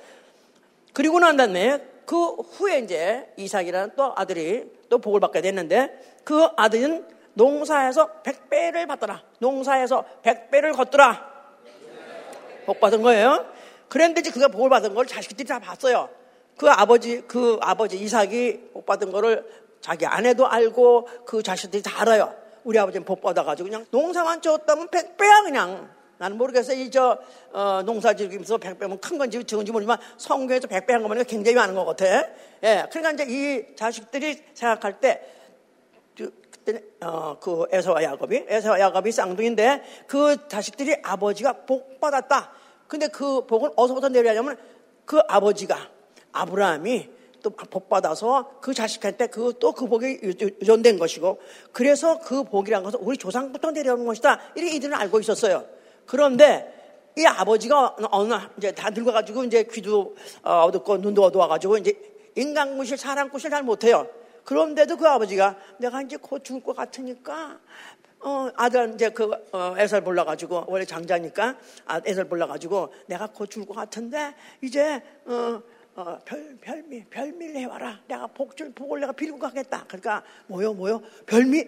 그리고 0.93 1.19
난 1.19 1.35
다음에 1.35 1.85
그 2.05 2.15
후에 2.35 2.79
이제 2.79 3.33
이삭이라는 3.35 3.91
또 3.97 4.13
아들이 4.15 4.71
또 4.89 4.99
복을 4.99 5.19
받게 5.19 5.41
됐는데 5.41 6.21
그 6.23 6.47
아들은 6.55 7.05
농사에서 7.33 8.21
백배를 8.21 8.87
받더라. 8.87 9.23
농사에서 9.39 10.05
백배를 10.21 10.71
걷더라. 10.71 11.33
복 12.65 12.79
받은 12.79 13.01
거예요. 13.01 13.45
그런데 13.89 14.21
이제 14.21 14.31
그가 14.31 14.47
복을 14.47 14.69
받은 14.69 14.93
걸 14.93 15.05
자식들이 15.05 15.45
다 15.45 15.59
봤어요. 15.59 16.07
그 16.57 16.69
아버지, 16.69 17.21
그 17.21 17.57
아버지 17.61 17.97
이삭이 17.97 18.71
복 18.73 18.85
받은 18.85 19.11
거를 19.11 19.45
자기 19.81 20.05
아내도 20.05 20.47
알고 20.47 21.07
그 21.25 21.43
자식들이 21.43 21.83
다 21.83 22.01
알아요. 22.01 22.33
우리 22.63 22.79
아버지는 22.79 23.05
복 23.05 23.21
받아가지고 23.21 23.69
그냥 23.69 23.85
농사만 23.91 24.41
줬다면 24.41 24.89
백배야 24.89 25.43
그냥. 25.43 25.89
나는 26.17 26.37
모르겠어요. 26.37 26.79
이저 26.79 27.17
어, 27.51 27.81
농사 27.85 28.13
지으면서 28.13 28.57
백배면 28.57 28.99
큰 28.99 29.17
건지 29.17 29.43
적은지 29.43 29.71
모르지만 29.71 29.97
성경에서 30.17 30.67
백배 30.67 30.93
한 30.93 31.01
거면 31.01 31.25
굉장히 31.25 31.55
많은 31.55 31.75
것 31.75 31.83
같아. 31.83 32.05
예. 32.63 32.85
그러니까 32.89 33.11
이제 33.11 33.25
이 33.27 33.75
자식들이 33.75 34.41
생각할 34.53 35.01
때 35.01 35.21
그때 36.15 36.81
어, 37.01 37.37
그 37.39 37.65
에서와 37.71 38.03
야곱이 38.03 38.45
에서와 38.47 38.79
야곱이 38.79 39.11
쌍둥이인데 39.11 39.83
그 40.07 40.47
자식들이 40.47 40.95
아버지가 41.03 41.65
복 41.65 41.99
받았다. 41.99 42.51
근데 42.87 43.07
그 43.07 43.45
복은 43.45 43.71
어디서부터 43.75 44.09
내려야냐면 44.09 44.57
그 45.05 45.19
아버지가 45.27 45.77
아브라함이 46.33 47.09
또 47.43 47.49
복 47.49 47.89
받아서 47.89 48.57
그 48.61 48.73
자식한테 48.73 49.27
그 49.27 49.53
또 49.59 49.73
그 49.73 49.85
복이 49.87 50.19
유전된 50.61 50.97
것이고 50.97 51.39
그래서 51.73 52.19
그 52.19 52.43
복이란 52.43 52.83
것은 52.83 52.99
우리 53.01 53.17
조상부터 53.17 53.71
내려오는 53.71 54.05
것이다. 54.05 54.39
이렇게 54.55 54.75
이들은 54.75 54.95
알고 54.95 55.19
있었어요. 55.19 55.65
그런데 56.05 56.71
이 57.17 57.25
아버지가 57.25 57.97
어느 58.11 58.33
이제 58.57 58.71
다 58.71 58.89
늙어가지고 58.89 59.43
이제 59.43 59.63
귀도 59.63 60.15
어, 60.41 60.63
어둡고 60.63 60.97
눈도 60.97 61.23
어두워가지고 61.23 61.77
이제 61.77 61.93
인간 62.35 62.77
구실 62.77 62.97
사람 62.97 63.29
구실 63.29 63.49
잘 63.49 63.61
못해요. 63.61 64.07
그런데도 64.45 64.97
그 64.97 65.07
아버지가 65.07 65.57
내가 65.77 66.01
이제 66.01 66.17
곧 66.17 66.43
죽을 66.43 66.63
것 66.63 66.75
같으니까 66.75 67.59
어, 68.21 68.49
아들 68.55 68.93
이제 68.95 69.09
그 69.09 69.29
어, 69.51 69.75
애설 69.77 70.01
불러가지고 70.01 70.65
원래 70.67 70.85
장자니까 70.85 71.57
아, 71.85 72.01
애설 72.07 72.25
불러가지고 72.25 72.93
내가 73.07 73.27
곧 73.27 73.47
죽을 73.51 73.67
것 73.67 73.75
같은데 73.75 74.33
이제 74.61 75.01
어, 75.25 75.61
어, 75.95 76.19
별, 76.25 76.57
별미, 76.59 77.05
별미를 77.05 77.55
해와라. 77.57 78.01
내가 78.07 78.27
복줄, 78.27 78.73
복을 78.73 79.01
내가 79.01 79.11
빌고 79.11 79.37
가겠다. 79.37 79.85
그러니까, 79.87 80.23
뭐요, 80.47 80.73
뭐요? 80.73 81.01
별미? 81.25 81.65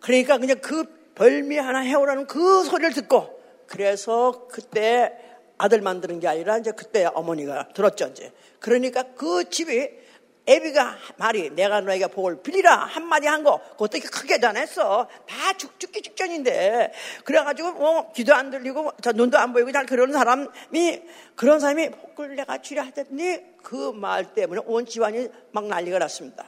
그러니까 0.00 0.38
그냥 0.38 0.58
그 0.60 0.84
별미 1.14 1.58
하나 1.58 1.80
해오라는 1.80 2.26
그 2.26 2.64
소리를 2.64 2.92
듣고, 2.94 3.38
그래서 3.66 4.48
그때 4.48 5.12
아들 5.58 5.80
만드는 5.80 6.20
게 6.20 6.28
아니라 6.28 6.58
이제 6.58 6.72
그때 6.72 7.04
어머니가 7.04 7.68
들었죠, 7.68 8.08
이제. 8.08 8.32
그러니까 8.60 9.02
그 9.14 9.48
집이 9.48 10.05
애비가 10.48 10.96
말이 11.16 11.50
내가 11.50 11.80
너에게 11.80 12.06
복을 12.06 12.42
빌리라 12.42 12.76
한마디 12.76 13.26
한거 13.26 13.60
그것도 13.72 13.98
크게도 14.00 14.48
안 14.48 14.56
했어? 14.56 15.08
다 15.26 15.52
죽, 15.56 15.78
죽기 15.80 16.02
직전인데. 16.02 16.92
그래가지고 17.24 17.72
뭐 17.72 18.12
귀도 18.12 18.34
안 18.34 18.50
들리고 18.50 18.92
저 19.02 19.12
눈도 19.12 19.38
안 19.38 19.52
보이고 19.52 19.72
잘 19.72 19.86
그런 19.86 20.12
사람이 20.12 21.02
그런 21.34 21.58
사람이 21.60 21.90
복을 21.90 22.36
내가 22.36 22.58
주려 22.62 22.82
하더니 22.82 23.38
그 23.62 23.92
말 23.92 24.34
때문에 24.34 24.60
온 24.66 24.86
집안이 24.86 25.28
막 25.50 25.66
난리가 25.66 25.98
났습니다 25.98 26.44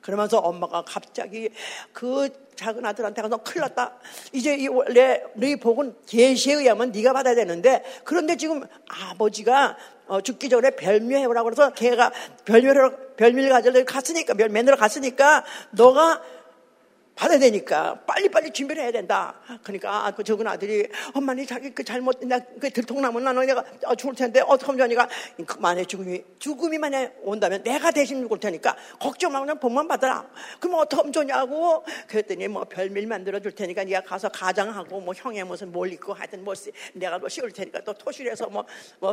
그러면서 0.00 0.38
엄마가 0.38 0.84
갑자기 0.86 1.50
그 1.92 2.28
작은 2.56 2.84
아들한테 2.84 3.22
가서 3.22 3.36
큰일 3.38 3.62
났다. 3.62 3.94
이제 4.32 4.56
이 4.56 4.66
원래 4.68 5.22
너희 5.34 5.56
복은 5.56 5.94
계시에 6.06 6.54
의하면 6.54 6.90
네가 6.90 7.12
받아야 7.12 7.34
되는데 7.34 7.84
그런데 8.04 8.36
지금 8.36 8.64
아버지가 8.88 9.76
어, 10.08 10.20
죽기 10.22 10.48
전에 10.48 10.70
별미해 10.70 11.24
오라고 11.26 11.50
그래서 11.50 11.70
걔가 11.72 12.12
별미를 12.46 13.14
별미를 13.16 13.50
가지러 13.50 13.84
갔으니까 13.84 14.34
별 14.34 14.48
매너로 14.48 14.76
갔으니까 14.76 15.44
너가 15.70 16.22
받아야 17.18 17.36
되니까 17.40 18.00
빨리빨리 18.06 18.52
준비를 18.52 18.80
해야 18.80 18.92
된다. 18.92 19.34
그러니까 19.64 20.06
아, 20.06 20.10
그 20.12 20.22
적은 20.22 20.46
아들이 20.46 20.86
엄마니 21.14 21.44
자기 21.44 21.74
그 21.74 21.82
잘못 21.82 22.24
나그 22.24 22.70
들통나면 22.70 23.24
나는 23.24 23.44
내가 23.44 23.64
어, 23.86 23.94
죽을 23.96 24.14
텐데 24.14 24.40
어떡하면 24.40 24.78
좋으니까 24.78 25.08
만에 25.58 25.84
죽음이 25.84 26.22
죽음이 26.38 26.78
만에 26.78 27.12
온다면 27.22 27.64
내가 27.64 27.90
대신 27.90 28.22
죽을 28.22 28.38
테니까 28.38 28.76
걱정 29.00 29.32
말고 29.32 29.46
그냥 29.46 29.58
복만 29.58 29.88
받아라. 29.88 30.28
그럼 30.60 30.76
어떡하면 30.78 31.12
좋냐고 31.12 31.84
그랬더니 32.06 32.46
뭐 32.46 32.64
별밀 32.64 33.08
만들어 33.08 33.40
줄 33.40 33.50
테니까 33.50 33.82
네가 33.82 34.02
가서 34.02 34.28
가장하고 34.28 35.00
뭐 35.00 35.12
형의 35.12 35.42
무슨 35.42 35.72
뭘 35.72 35.92
입고 35.92 36.12
하여튼 36.12 36.44
뭐 36.44 36.54
내가 36.92 37.18
뭐 37.18 37.28
씌울 37.28 37.50
테니까 37.50 37.80
또 37.80 37.92
토실해서 37.94 38.46
뭐, 38.46 38.64
뭐 39.00 39.12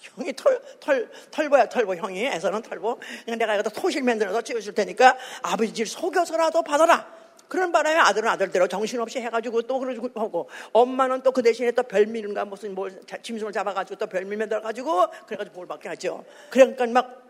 형이 0.00 0.34
털, 0.34 0.60
털, 0.80 1.08
털보야 1.30 1.68
털보 1.68 1.94
형이 1.94 2.26
애서는 2.26 2.62
털보 2.62 2.98
내가 3.26 3.54
여기다 3.54 3.70
토실 3.70 4.02
만들어서 4.02 4.42
찍어줄 4.42 4.74
테니까 4.74 5.16
아버지를 5.42 5.86
속여서라도 5.86 6.62
받아라. 6.62 7.27
그런 7.48 7.72
바람에 7.72 7.98
아들은 7.98 8.28
아들대로 8.28 8.68
정신없이 8.68 9.20
해가지고 9.20 9.62
또 9.62 9.78
그러고 9.78 10.20
하고 10.20 10.48
엄마는 10.72 11.22
또 11.22 11.32
그 11.38 11.42
대신에 11.42 11.70
또 11.70 11.84
별미인가 11.84 12.44
무슨 12.44 12.74
뭘 12.74 13.00
짐승을 13.22 13.52
잡아가지고 13.52 13.96
또 13.96 14.06
별미 14.08 14.34
만들어가지고 14.34 15.06
그래가지고 15.26 15.54
뭘 15.54 15.68
받게 15.68 15.88
하죠. 15.90 16.24
그러니까 16.50 16.84
막 16.86 17.28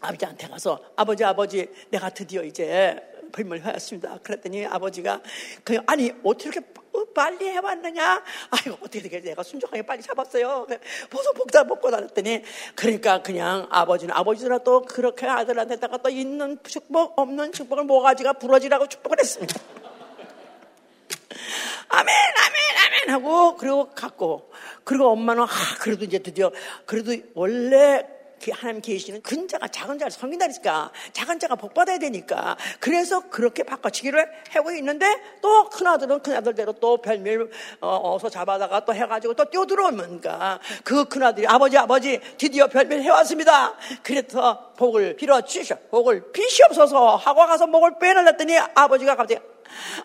아버지한테 0.00 0.48
가서 0.48 0.80
아버지 0.96 1.24
아버지 1.24 1.68
내가 1.90 2.08
드디어 2.08 2.42
이제 2.42 2.96
벌물 3.32 3.60
해왔습니다. 3.60 4.18
그랬더니 4.22 4.64
아버지가 4.64 5.20
그 5.62 5.78
아니 5.86 6.10
어떻게 6.22 6.48
이렇게 6.48 6.66
빨리 7.14 7.48
해왔느냐? 7.48 8.22
아이고 8.50 8.78
어떻게 8.80 9.02
되게 9.02 9.20
내가 9.20 9.42
순종하게 9.42 9.82
빨리 9.82 10.02
잡았어요. 10.02 10.66
보소 11.10 11.32
복다 11.32 11.64
먹고 11.64 11.90
다녔더니 11.90 12.42
그러니까 12.74 13.22
그냥 13.22 13.66
아버지는 13.70 14.14
아버지라도 14.14 14.82
그렇게 14.82 15.26
아들한테다가 15.26 15.98
또 15.98 16.08
있는 16.08 16.58
축복 16.62 17.18
없는 17.18 17.52
축복을 17.52 17.84
모가지가 17.84 18.34
부러지라고 18.34 18.88
축복을 18.88 19.18
했습니다. 19.20 19.60
아멘, 21.88 22.14
아멘, 22.14 22.54
아멘 22.86 23.10
하고 23.10 23.56
그리고 23.56 23.90
갔고 23.90 24.50
그리고 24.84 25.10
엄마는 25.10 25.42
아 25.42 25.48
그래도 25.80 26.04
이제 26.04 26.18
드디어 26.18 26.50
그래도 26.86 27.14
원래 27.34 28.13
하나님 28.52 28.82
계시는 28.82 29.22
큰 29.22 29.48
자가 29.48 29.68
작은 29.68 29.98
자를 29.98 30.10
섬긴다니까. 30.10 30.90
작은 31.12 31.38
자가 31.38 31.54
복 31.56 31.74
받아야 31.74 31.98
되니까. 31.98 32.56
그래서 32.80 33.28
그렇게 33.30 33.62
바꿔치기를 33.62 34.26
하고 34.50 34.70
있는데 34.72 35.06
또 35.40 35.64
큰 35.70 35.86
아들은 35.86 36.20
큰 36.20 36.36
아들대로 36.36 36.72
또 36.74 36.98
별미를 36.98 37.50
어, 37.80 38.18
서 38.20 38.28
잡아다가 38.28 38.84
또 38.84 38.94
해가지고 38.94 39.34
또 39.34 39.44
뛰어들어오는가. 39.46 40.60
그 40.84 41.04
큰 41.04 41.22
아들이 41.22 41.46
아버지 41.46 41.76
아버지 41.78 42.20
드디어 42.38 42.66
별미를 42.66 43.02
해왔습니다. 43.02 43.74
그래서 44.02 44.72
복을 44.76 45.16
빌어 45.16 45.40
주시오. 45.42 45.76
복을 45.90 46.32
비시옵소서 46.32 47.16
하고 47.16 47.46
가서 47.46 47.66
목을 47.66 47.98
빼내렸더니 47.98 48.58
아버지가 48.74 49.16
갑자기 49.16 49.40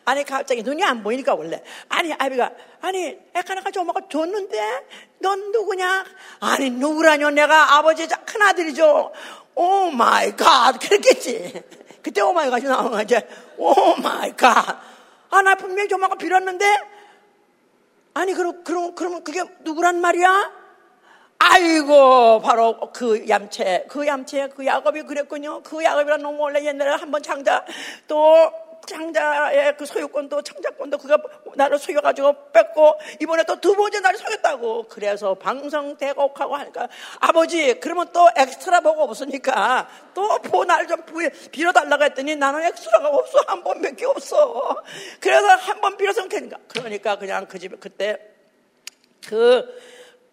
아니 0.06 0.24
갑자기 0.24 0.64
눈이 0.64 0.84
안 0.84 1.04
보이니까 1.04 1.34
원래 1.36 1.64
아니 1.90 2.14
아비가 2.14 2.52
아니 2.82 3.18
에카나가 3.34 3.70
엄마가 3.78 4.02
줬는데 4.10 4.88
넌 5.20 5.52
누구냐 5.52 6.06
아니 6.40 6.70
누구라뇨 6.70 7.30
내가 7.32 7.78
아버지 7.78 8.08
큰 8.08 8.42
아들이죠 8.42 9.12
오 9.56 9.92
마이 9.92 10.36
갓 10.36 10.80
그랬겠지 10.80 11.64
그때 12.02 12.22
오 12.22 12.34
마이 12.34 12.50
갓이 12.50 12.64
나온 12.64 12.92
거지. 12.92 13.16
Oh 13.58 13.96
my 14.02 14.36
God. 14.36 14.80
아, 15.30 15.42
나 15.42 15.56
분명히 15.56 15.88
조만간 15.88 16.18
빌었는데? 16.18 16.66
아니, 18.14 18.34
그럼, 18.34 18.64
그럼, 18.64 18.96
그러면 18.96 19.24
그게 19.24 19.44
누구란 19.62 20.02
말이야? 20.02 20.60
아이고, 21.40 22.42
바로 22.42 22.92
그 22.94 23.28
얌체, 23.30 23.86
그 23.90 24.06
얌체, 24.06 24.50
그 24.50 24.66
야곱이 24.66 25.04
그랬군요. 25.04 25.62
그 25.64 25.84
야곱이란 25.84 26.22
놈 26.22 26.40
원래 26.40 26.64
옛날에 26.66 26.92
한번 26.92 27.22
장자, 27.22 27.66
또 28.08 28.52
장자의 28.88 29.78
그 29.78 29.86
소유권도 29.86 30.42
장자권도 30.42 30.98
그가 30.98 31.18
나를 31.56 31.78
속여가지고 31.78 32.52
뺏고 32.52 33.00
이번에 33.22 33.44
또 33.44 33.56
두 33.60 33.76
번째 33.76 34.00
나를 34.00 34.18
속였다고. 34.18 34.88
그래서 34.90 35.36
방성대곡하고 35.36 36.56
하니까 36.56 36.88
아버지 37.20 37.80
그러면 37.80 38.08
또 38.14 38.28
엑스트라 38.36 38.82
뭐가 38.82 39.04
없으니까 39.04 39.88
또날좀 40.14 41.04
빌어달라고 41.52 42.04
했더니 42.06 42.36
나는 42.36 42.64
엑스트라가 42.64 43.10
없어. 43.10 43.40
한 43.48 43.64
번밖에 43.64 44.06
없어. 44.06 44.84
그래서 45.20 45.48
한 45.48 45.82
번 45.82 45.96
빌어서 45.98 46.28
그러니까 46.28 46.58
그러니까 46.68 47.18
그냥 47.18 47.46
그 47.48 47.60
집에 47.60 47.76
그때 47.80 48.18
그 49.28 49.66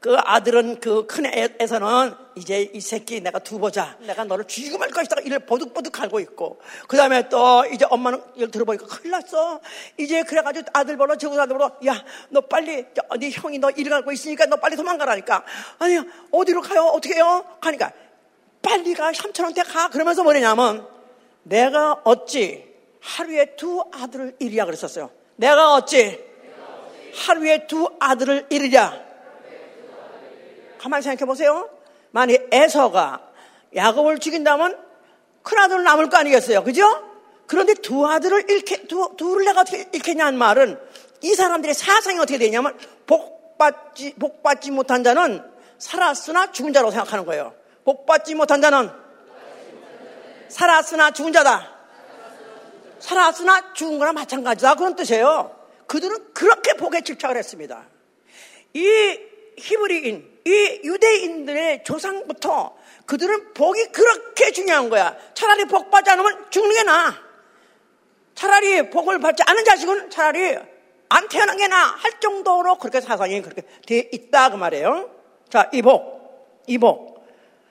그 0.00 0.14
아들은 0.18 0.78
그 0.80 1.06
큰 1.06 1.24
애에서는 1.26 2.14
이제 2.36 2.70
이 2.74 2.80
새끼 2.80 3.20
내가 3.20 3.38
두 3.38 3.58
보자. 3.58 3.96
내가 4.00 4.24
너를 4.24 4.44
죽이고 4.44 4.76
말 4.78 4.90
것이다. 4.90 5.20
이를 5.22 5.38
보득보득 5.40 5.98
알고 6.00 6.20
있고. 6.20 6.60
그 6.86 6.96
다음에 6.96 7.28
또 7.28 7.64
이제 7.72 7.86
엄마는 7.88 8.20
이걸 8.34 8.50
들어보니까 8.50 8.86
큰일 8.86 9.12
났어. 9.12 9.60
이제 9.96 10.22
그래가지고 10.22 10.66
아들 10.74 10.96
보러 10.96 11.16
저거 11.16 11.40
아들 11.40 11.56
보러 11.56 11.72
야, 11.86 12.04
너 12.28 12.42
빨리, 12.42 12.84
네 13.18 13.30
형이 13.30 13.58
너 13.58 13.70
일을 13.70 13.92
알고 13.94 14.12
있으니까 14.12 14.46
너 14.46 14.56
빨리 14.56 14.76
도망가라니까. 14.76 15.44
아니, 15.78 15.98
어디로 16.30 16.60
가요? 16.60 16.82
어떻게 16.94 17.14
해요? 17.14 17.44
가니까 17.60 17.92
빨리 18.60 18.94
가. 18.94 19.12
삼촌한테 19.12 19.62
가. 19.62 19.88
그러면서 19.88 20.22
뭐냐면 20.22 20.86
내가 21.42 22.00
어찌 22.04 22.66
하루에 23.00 23.56
두 23.56 23.82
아들을 23.92 24.36
잃이야 24.40 24.66
그랬었어요. 24.66 25.10
내가 25.36 25.74
어찌 25.74 26.22
하루에 27.14 27.66
두 27.66 27.88
아들을 27.98 28.46
잃으랴. 28.50 29.05
가만히 30.86 31.02
생각해 31.02 31.26
보세요. 31.26 31.68
만약 32.12 32.46
에서가 32.52 33.20
야곱을 33.74 34.20
죽인다면 34.20 34.78
큰 35.42 35.58
아들 35.58 35.82
남을 35.82 36.08
거 36.10 36.18
아니겠어요? 36.18 36.62
그죠? 36.62 36.86
그런데 37.48 37.74
두 37.74 38.06
아들을 38.06 38.48
잃게, 38.48 38.86
두, 38.86 39.14
둘을 39.16 39.44
내가 39.44 39.62
어떻게 39.62 39.88
잃겠냐는 39.92 40.38
말은 40.38 40.78
이 41.22 41.34
사람들의 41.34 41.74
사상이 41.74 42.18
어떻게 42.18 42.38
되냐면 42.38 42.78
복받지, 43.06 44.14
복받지 44.14 44.70
못한 44.70 45.02
자는 45.02 45.42
살았으나 45.78 46.52
죽은 46.52 46.72
자로 46.72 46.92
생각하는 46.92 47.24
거예요. 47.26 47.52
복받지 47.84 48.36
못한 48.36 48.62
자는 48.62 48.88
살았으나 50.48 51.10
죽은 51.10 51.32
자다. 51.32 51.68
살았으나 53.00 53.72
죽은 53.72 53.98
거나 53.98 54.12
마찬가지다. 54.12 54.76
그런 54.76 54.94
뜻이에요. 54.94 55.52
그들은 55.88 56.32
그렇게 56.32 56.74
복에 56.74 57.00
집착을 57.00 57.36
했습니다. 57.36 57.82
이 58.74 59.35
히브리인, 59.58 60.40
이 60.44 60.80
유대인들의 60.84 61.84
조상부터 61.84 62.76
그들은 63.06 63.54
복이 63.54 63.86
그렇게 63.86 64.52
중요한 64.52 64.88
거야. 64.90 65.16
차라리 65.34 65.64
복 65.64 65.90
받지 65.90 66.10
않으면 66.10 66.50
죽는 66.50 66.74
게 66.74 66.82
나아. 66.82 67.14
차라리 68.34 68.90
복을 68.90 69.18
받지 69.18 69.42
않은 69.46 69.64
자식은 69.64 70.10
차라리 70.10 70.58
안 71.08 71.28
태어난 71.28 71.56
게 71.56 71.68
나아. 71.68 71.86
할 71.86 72.20
정도로 72.20 72.78
그렇게 72.78 73.00
사상이 73.00 73.40
그렇게 73.42 73.62
돼 73.86 74.08
있다. 74.12 74.50
그 74.50 74.56
말이에요. 74.56 75.10
자, 75.48 75.70
이 75.72 75.82
복. 75.82 76.62
이 76.66 76.78
복. 76.78 77.26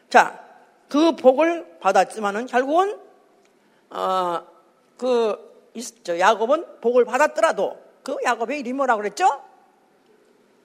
자, 0.09 0.43
그 0.89 1.15
복을 1.15 1.77
받았지만은 1.79 2.47
결국은, 2.47 2.99
어, 3.89 4.45
그, 4.97 5.71
저 6.03 6.17
야곱은 6.17 6.79
복을 6.81 7.05
받았더라도 7.05 7.77
그 8.01 8.15
야곱의 8.23 8.59
이름이 8.59 8.73
뭐라고 8.73 9.01
그랬죠? 9.01 9.43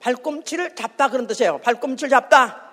발꿈치를 0.01 0.75
잡다 0.75 1.09
그런 1.09 1.27
뜻이에요. 1.27 1.59
발꿈치를 1.59 2.09
잡다. 2.09 2.71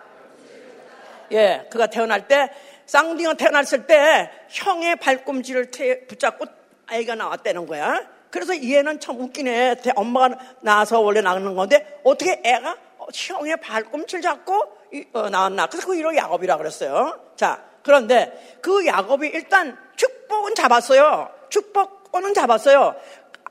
예, 1.32 1.66
그가 1.70 1.86
태어날 1.86 2.26
때 2.26 2.50
쌍둥이가 2.86 3.34
태어났을 3.34 3.86
때 3.86 4.30
형의 4.48 4.96
발꿈치를 4.96 5.70
붙잡고 6.08 6.46
아이가 6.86 7.14
나왔다는 7.14 7.66
거야. 7.66 8.02
그래서 8.30 8.54
얘는 8.62 9.00
참 9.00 9.20
웃기네. 9.20 9.76
엄마가 9.94 10.38
나와서 10.62 11.00
원래 11.00 11.20
낳는 11.20 11.54
건데 11.54 12.00
어떻게 12.02 12.40
애가 12.44 12.76
형의 13.14 13.58
발꿈치를 13.58 14.22
잡고 14.22 14.78
어, 15.12 15.30
나왔나. 15.30 15.66
그래서 15.66 15.86
그 15.86 15.96
이름을 15.96 16.16
야곱이라 16.16 16.56
그랬어요. 16.56 17.18
자, 17.36 17.62
그런데 17.82 18.58
그 18.60 18.86
야곱이 18.86 19.28
일단 19.28 19.76
축복은 19.96 20.54
잡았어요. 20.54 21.30
축복권은 21.50 22.34
잡았어요. 22.34 22.94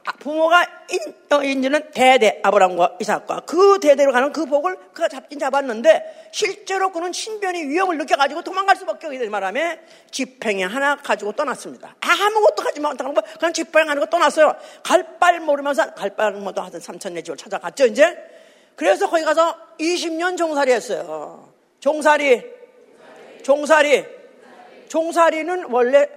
아, 0.07 0.13
부모가 0.19 0.65
인, 1.43 1.61
지는 1.61 1.91
대대 1.91 2.39
아브라함과 2.41 2.95
이삭과 3.01 3.41
그 3.45 3.77
대대로 3.81 4.13
가는 4.13 4.31
그 4.31 4.45
복을 4.45 4.77
그가 4.93 5.09
잡긴 5.09 5.37
잡았는데 5.37 6.29
실제로 6.31 6.93
그는 6.93 7.11
신변의 7.11 7.67
위험을 7.67 7.97
느껴가지고 7.97 8.41
도망갈 8.41 8.77
수밖에 8.77 9.09
된 9.09 9.29
바람에 9.29 9.81
집행에 10.09 10.63
하나 10.63 10.95
가지고 10.95 11.33
떠났습니다. 11.33 11.93
아무것도 11.99 12.63
하지 12.63 12.79
못하고 12.79 13.15
그냥 13.37 13.51
집행하는 13.51 13.99
거 13.99 14.05
떠났어요. 14.05 14.55
갈 14.81 15.19
바를 15.19 15.41
모르면서 15.41 15.93
갈 15.93 16.15
바를 16.15 16.39
모르 16.39 16.53
하던 16.57 16.79
삼천네 16.79 17.23
집을 17.23 17.35
찾아갔죠 17.35 17.87
이제. 17.87 18.17
그래서 18.77 19.09
거기 19.09 19.25
가서 19.25 19.57
20년 19.77 20.37
종살이 20.37 20.71
했어요. 20.71 21.51
종살이, 21.81 22.45
종살이, 23.43 24.05
종살이는 24.87 25.65
원래 25.69 26.07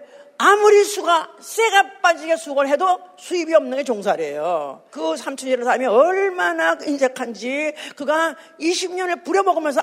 아무리 0.42 0.84
수가 0.84 1.34
세가 1.38 2.00
빠지게 2.00 2.36
수고를 2.36 2.70
해도 2.70 2.98
수입이 3.18 3.54
없는 3.54 3.76
게 3.76 3.84
종살이에요. 3.84 4.84
그 4.90 5.14
삼촌이라는 5.14 5.66
사람이 5.66 5.84
얼마나 5.84 6.78
인색한지 6.82 7.74
그가 7.94 8.34
20년을 8.58 9.22
부려먹으면서 9.22 9.82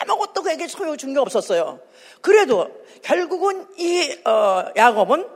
아무것도 0.00 0.42
그에게 0.42 0.66
소유 0.66 0.96
준 0.96 1.12
게 1.12 1.20
없었어요. 1.20 1.78
그래도 2.22 2.70
결국은 3.02 3.66
이 3.76 4.18
어, 4.24 4.64
야곱은 4.74 5.28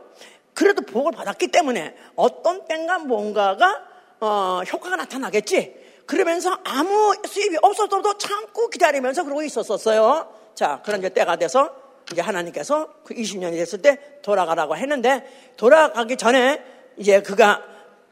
그래도 0.55 0.83
복을 0.87 1.13
받았기 1.13 1.49
때문에 1.49 1.95
어떤 2.17 2.67
땐가 2.67 3.01
뭔가가 3.01 3.83
어, 4.21 4.63
효과가 4.73 4.97
나타나겠지. 4.97 5.77
그러면서 6.07 6.59
아무 6.65 7.15
수입이 7.27 7.59
없어도 7.61 8.17
참고 8.17 8.71
기다리면서 8.71 9.23
그러고 9.25 9.43
있었었어요. 9.43 10.33
자, 10.55 10.81
그런 10.83 11.01
이제 11.01 11.11
때가 11.11 11.37
돼서 11.37 11.80
이제 12.13 12.21
하나님께서 12.21 12.93
그 13.05 13.15
20년이 13.15 13.53
됐을 13.53 13.83
때 13.83 13.99
돌아가라고 14.23 14.77
했는데 14.77 15.25
돌아가기 15.57 16.17
전에 16.17 16.63
이제 16.97 17.23
그가 17.23 17.63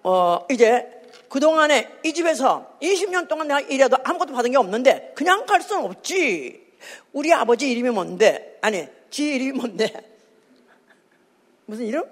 어 0.03 0.47
이제 0.51 0.99
그동안에 1.29 1.89
이 2.05 2.13
집에서 2.13 2.77
20년 2.81 3.29
동안 3.29 3.49
내가 3.49 3.61
일해도 3.61 3.97
아무것도 4.03 4.33
받은 4.33 4.51
게 4.51 4.57
없는데 4.57 5.13
그냥 5.15 5.47
갈 5.47 5.61
수는 5.61 5.85
없지. 5.85 6.69
우리 7.13 7.33
아버지 7.33 7.71
이름이 7.71 7.91
뭔데? 7.91 8.59
아니, 8.61 8.87
지 9.11 9.35
이름이 9.35 9.53
뭔데? 9.53 9.93
무슨 11.67 11.87
이름? 11.87 12.05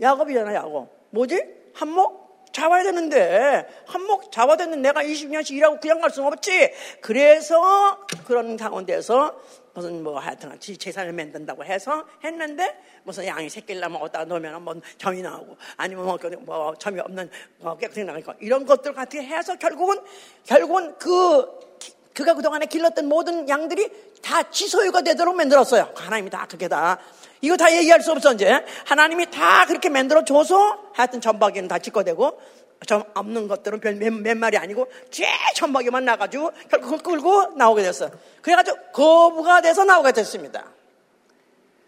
야곱이잖아, 0.00 0.54
야곱. 0.54 0.88
뭐지? 1.10 1.42
한목? 1.74 2.20
잡아야 2.52 2.82
되는데, 2.82 3.68
한목 3.86 4.32
잡아야 4.32 4.56
되는데 4.56 4.88
내가 4.88 5.02
20년씩 5.04 5.52
일하고 5.52 5.78
그냥 5.78 6.00
갈 6.00 6.10
수는 6.10 6.32
없지. 6.32 6.72
그래서 7.00 8.00
그런 8.26 8.56
가운데서 8.56 9.40
무슨 9.72 10.02
뭐 10.02 10.18
하여튼 10.18 10.58
재산을 10.58 11.12
만든다고 11.12 11.64
해서 11.64 12.04
했는데 12.24 12.80
무슨 13.04 13.26
양이 13.26 13.48
새끼를 13.48 13.80
나면 13.80 14.00
어디다 14.02 14.24
놓으면 14.24 14.62
뭐 14.62 14.74
점이 14.98 15.22
나오고 15.22 15.56
아니면 15.76 16.04
뭐, 16.04 16.16
그뭐 16.16 16.74
점이 16.76 17.00
없는 17.00 17.30
뭐 17.58 17.76
깨끗이 17.76 18.04
나니까 18.04 18.34
이런 18.40 18.66
것들 18.66 18.92
같이 18.92 19.18
해서 19.18 19.56
결국은 19.56 20.00
결국은 20.44 20.96
그 20.98 21.70
그가 22.14 22.34
그동안에 22.34 22.66
길렀던 22.66 23.06
모든 23.06 23.48
양들이 23.48 23.90
다 24.20 24.50
지소유가 24.50 25.02
되도록 25.02 25.36
만들었어요. 25.36 25.92
하나님이 25.94 26.30
다 26.30 26.46
그게 26.48 26.68
다. 26.68 26.98
이거 27.40 27.56
다 27.56 27.74
얘기할 27.74 28.02
수 28.02 28.12
없어, 28.12 28.34
이제. 28.34 28.64
하나님이 28.84 29.30
다 29.30 29.64
그렇게 29.66 29.88
만들어 29.88 30.24
줘서 30.24 30.90
하여튼 30.92 31.20
전박이는 31.20 31.68
다 31.68 31.78
짓거되고 31.78 32.38
좀 32.86 33.02
없는 33.14 33.48
것들은 33.48 33.80
별 33.80 33.94
몇, 33.96 34.12
몇 34.12 34.36
마리 34.36 34.56
아니고 34.56 34.90
제천박이만 35.10 36.04
나가지고 36.04 36.50
결국 36.70 36.90
그걸 36.90 36.98
끌고 36.98 37.56
나오게 37.56 37.82
됐어요. 37.82 38.10
그래가지고 38.42 38.78
거부가 38.92 39.60
돼서 39.60 39.84
나오게 39.84 40.12
됐습니다. 40.12 40.64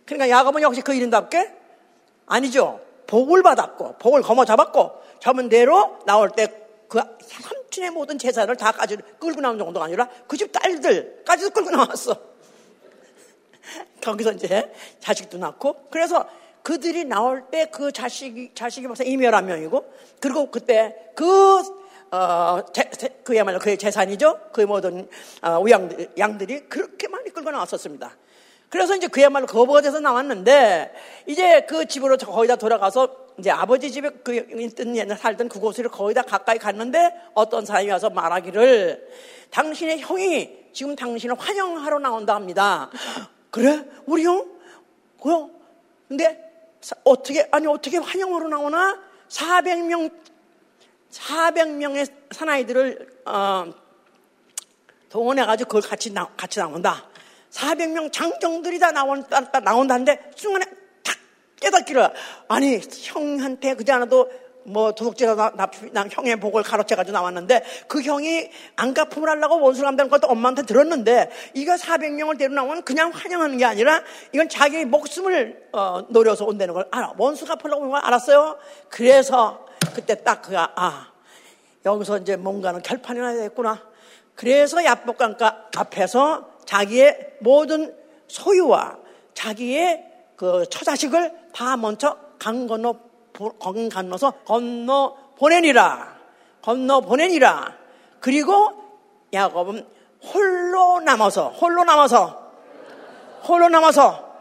그러니까 0.05 0.29
야곱은 0.29 0.63
역시 0.63 0.83
그 0.83 0.95
이름답게 0.95 1.51
아니죠. 2.27 2.81
복을 3.07 3.43
받았고 3.43 3.99
복을 3.99 4.23
거머 4.23 4.45
잡았고 4.45 5.03
잡은 5.21 5.49
대로 5.49 5.99
나올 6.07 6.31
때 6.31 6.63
그 6.93 7.01
삼촌의 7.23 7.89
모든 7.91 8.19
재산을 8.19 8.55
다 8.55 8.71
가지고 8.71 9.03
끌고 9.19 9.41
나온 9.41 9.57
정도가 9.57 9.87
아니라 9.87 10.11
그 10.29 10.37
집 10.37 10.53
딸들까지도 10.53 11.49
끌고 11.49 11.71
나왔어. 11.71 12.15
거기서 14.05 14.33
이제 14.33 14.71
자식도 15.01 15.39
낳고 15.39 15.87
그래서 15.91 16.29
그들이 16.63 17.05
나올 17.05 17.45
때 17.51 17.67
그 17.73 17.91
자식이, 17.91 18.53
자식이 18.55 18.87
벌써 18.87 19.05
이멸한 19.05 19.47
명이고, 19.47 19.93
그리고 20.21 20.51
그때 20.51 21.11
그, 21.15 21.63
어, 22.11 22.61
제, 22.73 22.85
그야말로 23.25 23.59
그의 23.59 23.79
재산이죠. 23.79 24.39
그의 24.53 24.67
모든, 24.67 25.09
어, 25.43 25.59
우양들, 25.59 26.11
양들이 26.19 26.69
그렇게 26.69 27.09
많이 27.09 27.31
끌고 27.31 27.51
나왔었습니다. 27.51 28.17
그래서 28.69 28.97
이제 28.97 29.07
그야말로 29.07 29.47
거부가 29.47 29.83
돼서 29.83 30.01
나왔는데 30.01 30.95
이제 31.27 31.67
그 31.69 31.87
집으로 31.87 32.17
거의 32.17 32.49
다 32.49 32.57
돌아가서 32.57 33.17
이제 33.39 33.51
아버지 33.51 33.91
집에 33.91 34.09
그 34.09 34.35
있던 34.35 34.97
옛날 34.97 35.19
살던 35.19 35.51
그곳으로 35.51 35.91
거의 35.91 36.15
다 36.15 36.23
가까이 36.23 36.59
갔는데 36.59 37.15
어떤 37.35 37.67
사람이 37.67 37.91
와서 37.91 38.09
말하기를 38.09 39.09
당신의 39.51 40.01
형이 40.01 40.71
지금 40.73 40.97
당신을 40.97 41.39
환영하러 41.39 41.99
나온다 41.99 42.35
합니다. 42.35 42.91
그래? 43.51 43.85
우리 44.07 44.25
형? 44.25 44.51
그요? 45.23 45.51
근데 46.09 46.52
어떻게 47.05 47.49
아니 47.51 47.67
어떻게 47.67 47.99
환영하러 47.99 48.49
나오나? 48.49 49.01
400명 49.29 50.13
400명의 51.11 52.11
사나이들을 52.31 53.23
어, 53.27 53.73
동원해 55.09 55.45
가지고 55.45 55.69
그걸 55.69 55.83
같이 55.83 56.11
나, 56.13 56.27
같이 56.37 56.59
나온다. 56.59 57.09
400명 57.51 58.11
장정들이 58.13 58.79
다 58.79 58.91
나온다, 58.93 59.41
나온다는데 59.61 60.33
순간에 60.35 60.65
탁 61.05 61.17
깨닫기를 61.61 62.11
아니 62.49 62.81
형한테 63.05 63.75
그지 63.75 63.93
않아도 63.93 64.31
뭐나 64.65 66.07
형의 66.11 66.37
복을 66.37 66.63
가로채가지고 66.63 67.13
나왔는데 67.13 67.65
그 67.89 68.03
형이 68.03 68.51
안갚음을 68.77 69.29
하려고 69.29 69.61
원수를 69.61 69.89
한다는 69.89 70.11
것도 70.11 70.29
엄마한테 70.29 70.63
들었는데 70.63 71.31
이가 71.55 71.77
400명을 71.77 72.39
데려 72.39 72.55
나오면 72.55 72.83
그냥 72.85 73.11
환영하는 73.11 73.59
게 73.59 73.65
아니라 73.65 74.03
이건 74.33 74.49
자기 74.49 74.85
목숨을 74.85 75.69
어, 75.73 76.05
노려서 76.09 76.45
온다는 76.45 76.75
걸 76.75 76.87
알아. 76.91 77.15
원수 77.19 77.47
갚으려고 77.47 77.85
온걸 77.85 78.01
알았어요. 78.05 78.59
그래서 78.89 79.67
그때 79.95 80.23
딱 80.23 80.43
그가 80.43 80.73
아 80.77 81.09
여기서 81.85 82.19
이제 82.19 82.37
뭔가는 82.37 82.83
결판이 82.83 83.21
나야 83.21 83.35
되겠구나. 83.35 83.83
그래서 84.35 84.85
야복강가 84.85 85.69
앞에서 85.77 86.51
자기의 86.65 87.35
모든 87.41 87.95
소유와 88.29 88.99
자기의 89.35 90.05
그 90.37 90.65
처자식을 90.71 91.33
다 91.53 91.77
먼저 91.77 92.17
강 92.39 92.67
건너 92.67 93.12
강 93.33 93.89
건너서 93.89 94.33
건너 94.45 95.17
보내니라 95.39 96.17
건너 96.63 97.01
보내니라 97.01 97.77
그리고 98.21 98.73
야곱은 99.33 99.87
홀로 100.33 101.01
남아서 101.01 101.49
홀로 101.49 101.85
남아서 101.85 102.53
홀로 103.45 103.69
남아서 103.69 104.33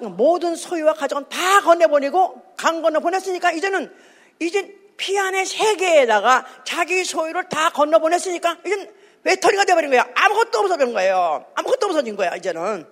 모든 0.00 0.56
소유와 0.56 0.94
가정은 0.94 1.28
다 1.28 1.60
건네보내고 1.62 2.54
강 2.56 2.82
건너 2.82 3.00
보냈으니까 3.00 3.52
이제는 3.52 3.92
이제 4.40 4.74
피안의 4.96 5.46
세계에다가 5.46 6.44
자기 6.64 7.04
소유를 7.04 7.48
다 7.48 7.70
건너 7.70 7.98
보냈으니까 7.98 8.58
이젠 8.66 8.92
외톨이가 9.24 9.64
돼버린 9.64 9.90
거야. 9.90 10.06
아무것도 10.14 10.58
없어진 10.60 10.92
거예요. 10.92 11.44
아무것도 11.54 11.86
없어진 11.86 12.16
거야, 12.16 12.36
이제는. 12.36 12.86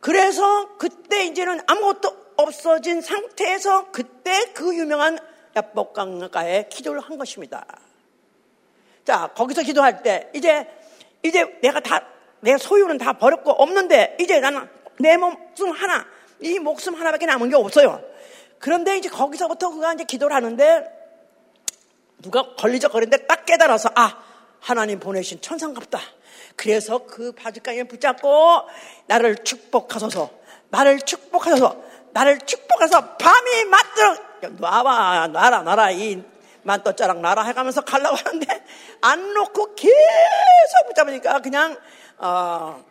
그래서 0.00 0.76
그때 0.78 1.26
이제는 1.26 1.60
아무것도 1.66 2.31
없어진 2.36 3.00
상태에서 3.00 3.90
그때 3.90 4.52
그 4.54 4.76
유명한 4.76 5.18
야복 5.56 5.92
강가에 5.92 6.68
기도를 6.68 7.00
한 7.00 7.18
것입니다. 7.18 7.64
자, 9.04 9.28
거기서 9.34 9.62
기도할 9.62 10.02
때 10.02 10.30
이제 10.34 10.66
이제 11.22 11.44
내가 11.60 11.80
다 11.80 12.12
내 12.42 12.58
소유는 12.58 12.98
다 12.98 13.12
버렸고 13.12 13.52
없는데 13.52 14.16
이제 14.20 14.40
나는 14.40 14.68
내 14.98 15.16
목숨 15.16 15.70
하나 15.70 16.04
이 16.40 16.58
목숨 16.58 16.94
하나밖에 16.94 17.24
남은 17.24 17.48
게 17.48 17.56
없어요. 17.56 18.02
그런데 18.58 18.98
이제 18.98 19.08
거기서부터 19.08 19.70
그가 19.70 19.92
이제 19.94 20.04
기도를 20.04 20.34
하는데 20.34 20.90
누가 22.20 22.54
걸리적거리는데 22.56 23.26
딱 23.26 23.46
깨달아서 23.46 23.90
아 23.94 24.20
하나님 24.58 24.98
보내신 24.98 25.40
천상갑다. 25.40 26.00
그래서 26.56 27.06
그 27.06 27.32
바지가에 27.32 27.84
붙잡고 27.84 28.62
나를 29.06 29.36
축복하소서, 29.44 30.30
나를 30.70 31.00
축복하소서, 31.00 31.80
나를 32.12 32.38
축복해서 32.40 33.16
밤이 33.16 33.64
맞도록 33.66 34.32
놔봐, 34.58 35.28
놔라, 35.28 35.62
놔라, 35.62 35.90
이 35.92 36.22
만또자랑 36.62 37.22
나라 37.22 37.42
해가면서 37.42 37.82
가려고 37.82 38.16
하는데 38.16 38.46
안 39.00 39.34
놓고 39.34 39.74
계속 39.74 40.86
붙잡으니까 40.88 41.40
그냥 41.40 41.76
어, 42.18 42.84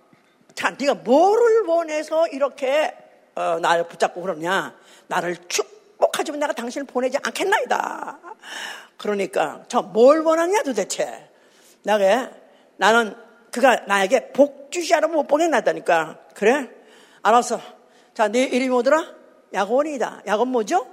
참 0.56 0.76
네가 0.80 0.96
뭐를 0.96 1.64
원해서 1.66 2.28
이렇게 2.28 2.94
어, 3.36 3.60
나를 3.62 3.88
붙잡고 3.88 4.22
그러냐? 4.22 4.76
나를 5.08 5.38
축복하지만 5.48 6.40
내가 6.40 6.54
당신을 6.54 6.88
보내지 6.88 7.18
않겠나이다. 7.24 8.20
그러니까 8.98 9.64
저 9.68 9.82
뭘 9.82 10.22
원하냐 10.22 10.64
도대체? 10.64 11.30
나게 11.84 12.30
나는 12.78 13.16
그가 13.52 13.78
나에게 13.88 14.32
복 14.34 14.72
주시하러 14.72 15.08
못 15.08 15.28
보내놨다니까. 15.28 16.18
그래? 16.36 16.70
알았어. 17.22 17.60
자, 18.14 18.28
네 18.28 18.44
이름이 18.44 18.70
뭐더라? 18.70 19.06
야곱이다. 19.54 20.24
야곱 20.28 20.48
뭐죠? 20.48 20.88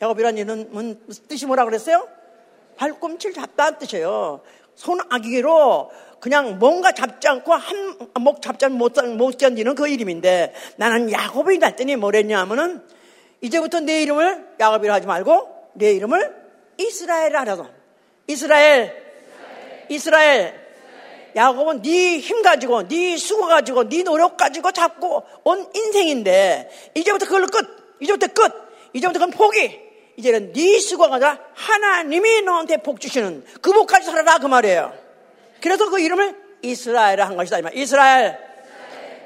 야곱이라는 0.00 0.38
이름은 0.38 1.06
뜻이 1.28 1.46
뭐라 1.46 1.64
그랬어요? 1.64 2.06
발꿈치를 2.76 3.34
잡다는 3.34 3.78
뜻이에요. 3.78 4.42
손아기로 4.74 5.90
그냥 6.20 6.58
뭔가 6.58 6.92
잡지 6.92 7.28
않고 7.28 7.52
한 7.54 7.96
목 8.20 8.42
잡지 8.42 8.64
않고 8.66 8.76
못, 8.76 8.94
못 9.16 9.38
견디는 9.38 9.74
그 9.74 9.88
이름인데 9.88 10.54
나는 10.76 11.10
야곱이다 11.10 11.68
했더니 11.68 11.96
뭐랬냐 11.96 12.38
하면은 12.40 12.82
이제부터 13.40 13.80
내 13.80 14.02
이름을 14.02 14.56
야곱이라 14.58 14.94
하지 14.94 15.06
말고 15.06 15.70
내 15.74 15.92
이름을 15.92 16.34
이스라엘 16.78 17.36
하라서 17.36 17.68
이스라엘 18.26 18.94
이스라엘 19.88 20.65
야곱은 21.36 21.82
네 21.82 22.20
힘 22.20 22.42
가지고 22.42 22.88
네 22.88 23.16
수고 23.16 23.46
가지고 23.46 23.88
네 23.88 24.02
노력 24.02 24.36
가지고 24.36 24.72
잡고 24.72 25.22
온 25.44 25.70
인생인데 25.74 26.90
이제부터 26.94 27.26
그걸로 27.26 27.46
끝. 27.46 27.96
이제부터 28.00 28.26
끝. 28.28 28.52
이제부터 28.94 29.18
그건 29.20 29.30
포기. 29.30 29.78
이제는 30.16 30.54
네 30.54 30.78
수고가 30.80 31.16
아니라 31.16 31.38
하나님이 31.54 32.40
너한테 32.42 32.78
복 32.78 33.00
주시는 33.00 33.44
그 33.60 33.72
복까지 33.72 34.06
살아라 34.06 34.38
그 34.38 34.46
말이에요. 34.46 34.92
그래서 35.60 35.90
그 35.90 36.00
이름을 36.00 36.34
이스라엘 36.62 37.20
한 37.20 37.36
것이다 37.36 37.58
이스라엘. 37.74 38.38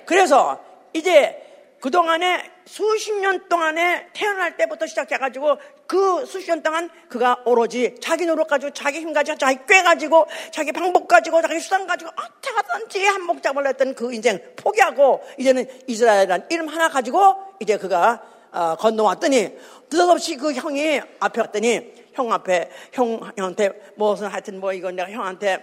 그래서 0.04 0.60
이제 0.92 1.36
그동안에 1.80 2.42
수십 2.66 3.12
년 3.14 3.48
동안에 3.48 4.08
태어날 4.12 4.56
때부터 4.56 4.86
시작해가지고 4.86 5.56
그 5.90 6.24
수십 6.24 6.48
년 6.48 6.62
동안 6.62 6.88
그가 7.08 7.42
오로지 7.44 7.96
자기 8.00 8.24
노력 8.24 8.46
가지고 8.46 8.72
자기 8.72 9.00
힘 9.00 9.12
가지고 9.12 9.36
자기 9.38 9.58
꾀 9.66 9.82
가지고 9.82 10.24
자기 10.52 10.70
방법 10.70 11.08
가지고 11.08 11.42
자기 11.42 11.58
수단 11.58 11.84
가지고 11.84 12.12
어떻게 12.14 12.48
하든지 12.54 13.04
한목 13.06 13.42
잡으려 13.42 13.70
했던 13.70 13.92
그 13.96 14.14
인생 14.14 14.40
포기하고 14.54 15.20
이제는 15.36 15.66
이스라엘이라는 15.88 16.46
이름 16.48 16.68
하나 16.68 16.88
가지고 16.88 17.34
이제 17.58 17.76
그가 17.76 18.22
어, 18.52 18.76
건너왔더니 18.76 19.50
느닷없이 19.90 20.36
그 20.36 20.52
형이 20.52 21.00
앞에 21.18 21.42
갔더니 21.42 21.92
형 22.12 22.32
앞에 22.32 22.70
형, 22.92 23.20
형한테 23.36 23.92
무슨 23.96 24.28
하여튼 24.28 24.60
뭐 24.60 24.72
이건 24.72 24.94
내가 24.94 25.10
형한테 25.10 25.58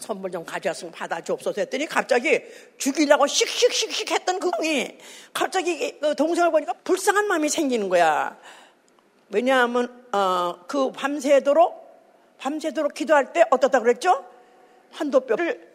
선물 0.00 0.32
좀 0.32 0.44
가져왔으면 0.44 0.92
받아주옵소서 0.92 1.60
했더니 1.60 1.86
갑자기 1.86 2.40
죽이려고 2.76 3.28
씩씩씩씩 3.28 4.10
했던 4.10 4.40
그 4.40 4.50
형이 4.56 4.98
갑자기 5.32 5.96
그 6.00 6.16
동생을 6.16 6.50
보니까 6.50 6.72
불쌍한 6.82 7.28
마음이 7.28 7.48
생기는 7.48 7.88
거야. 7.88 8.36
왜냐하면 9.30 10.06
어, 10.12 10.60
그 10.66 10.90
밤새도록 10.92 11.88
밤새도록 12.38 12.94
기도할 12.94 13.32
때 13.32 13.44
어떻다 13.50 13.80
그랬죠? 13.80 14.24
환도뼈를 14.92 15.68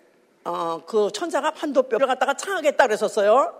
어, 0.45 0.81
그 0.85 1.09
천사가 1.11 1.53
환도뼈를 1.55 2.07
갖다가 2.07 2.33
창하겠다 2.35 2.87
그랬었어요. 2.87 3.53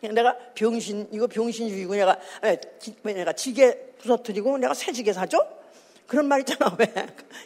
내가 0.02 0.36
병신 0.54 1.08
이거 1.12 1.26
병신주의고 1.26 1.94
내가 1.94 2.18
내가 3.02 3.32
지게 3.32 3.94
부서뜨리고 3.98 4.58
내가 4.58 4.74
새 4.74 4.92
지게 4.92 5.12
사죠? 5.12 5.38
그런 6.06 6.26
말 6.26 6.40
있잖아, 6.40 6.74
왜? 6.78 6.92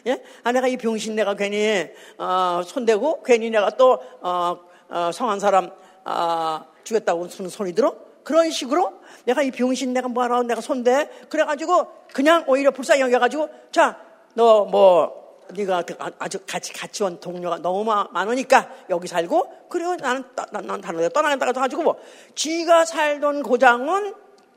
예? 0.07 0.23
아, 0.43 0.51
내가 0.51 0.67
이 0.67 0.77
병신 0.77 1.15
내가 1.15 1.33
괜히, 1.33 1.89
어, 2.17 2.61
손대고, 2.65 3.23
괜히 3.23 3.49
내가 3.49 3.69
또, 3.71 4.01
어, 4.21 4.59
어, 4.89 5.11
성한 5.13 5.39
사람, 5.39 5.71
어, 6.03 6.65
죽였다고 6.83 7.21
무슨 7.21 7.47
소리 7.47 7.73
들어? 7.73 7.95
그런 8.29 8.51
식으로 8.51 8.93
내가 9.25 9.41
이 9.41 9.49
병신 9.49 9.91
내가 9.91 10.07
뭐하러 10.07 10.43
내가 10.43 10.61
손대? 10.61 11.09
그래가지고 11.29 11.87
그냥 12.13 12.43
오히려 12.45 12.69
불쌍히 12.69 13.01
여겨가지고, 13.01 13.49
자, 13.71 13.99
너 14.35 14.65
뭐, 14.65 15.39
네가 15.51 15.81
그 15.81 15.95
아주 16.19 16.37
같이 16.45 16.71
같이 16.71 17.03
온 17.03 17.19
동료가 17.19 17.57
너무 17.57 17.83
많으니까 17.83 18.69
여기 18.91 19.07
살고 19.07 19.65
그리고 19.67 19.95
나는 19.95 20.23
난 20.51 20.79
다른 20.79 20.99
데 20.99 21.09
떠나겠다고 21.09 21.49
해가지고 21.49 21.81
뭐 21.81 21.99
지가 22.35 22.85
살던 22.85 23.41
고장은 23.41 24.13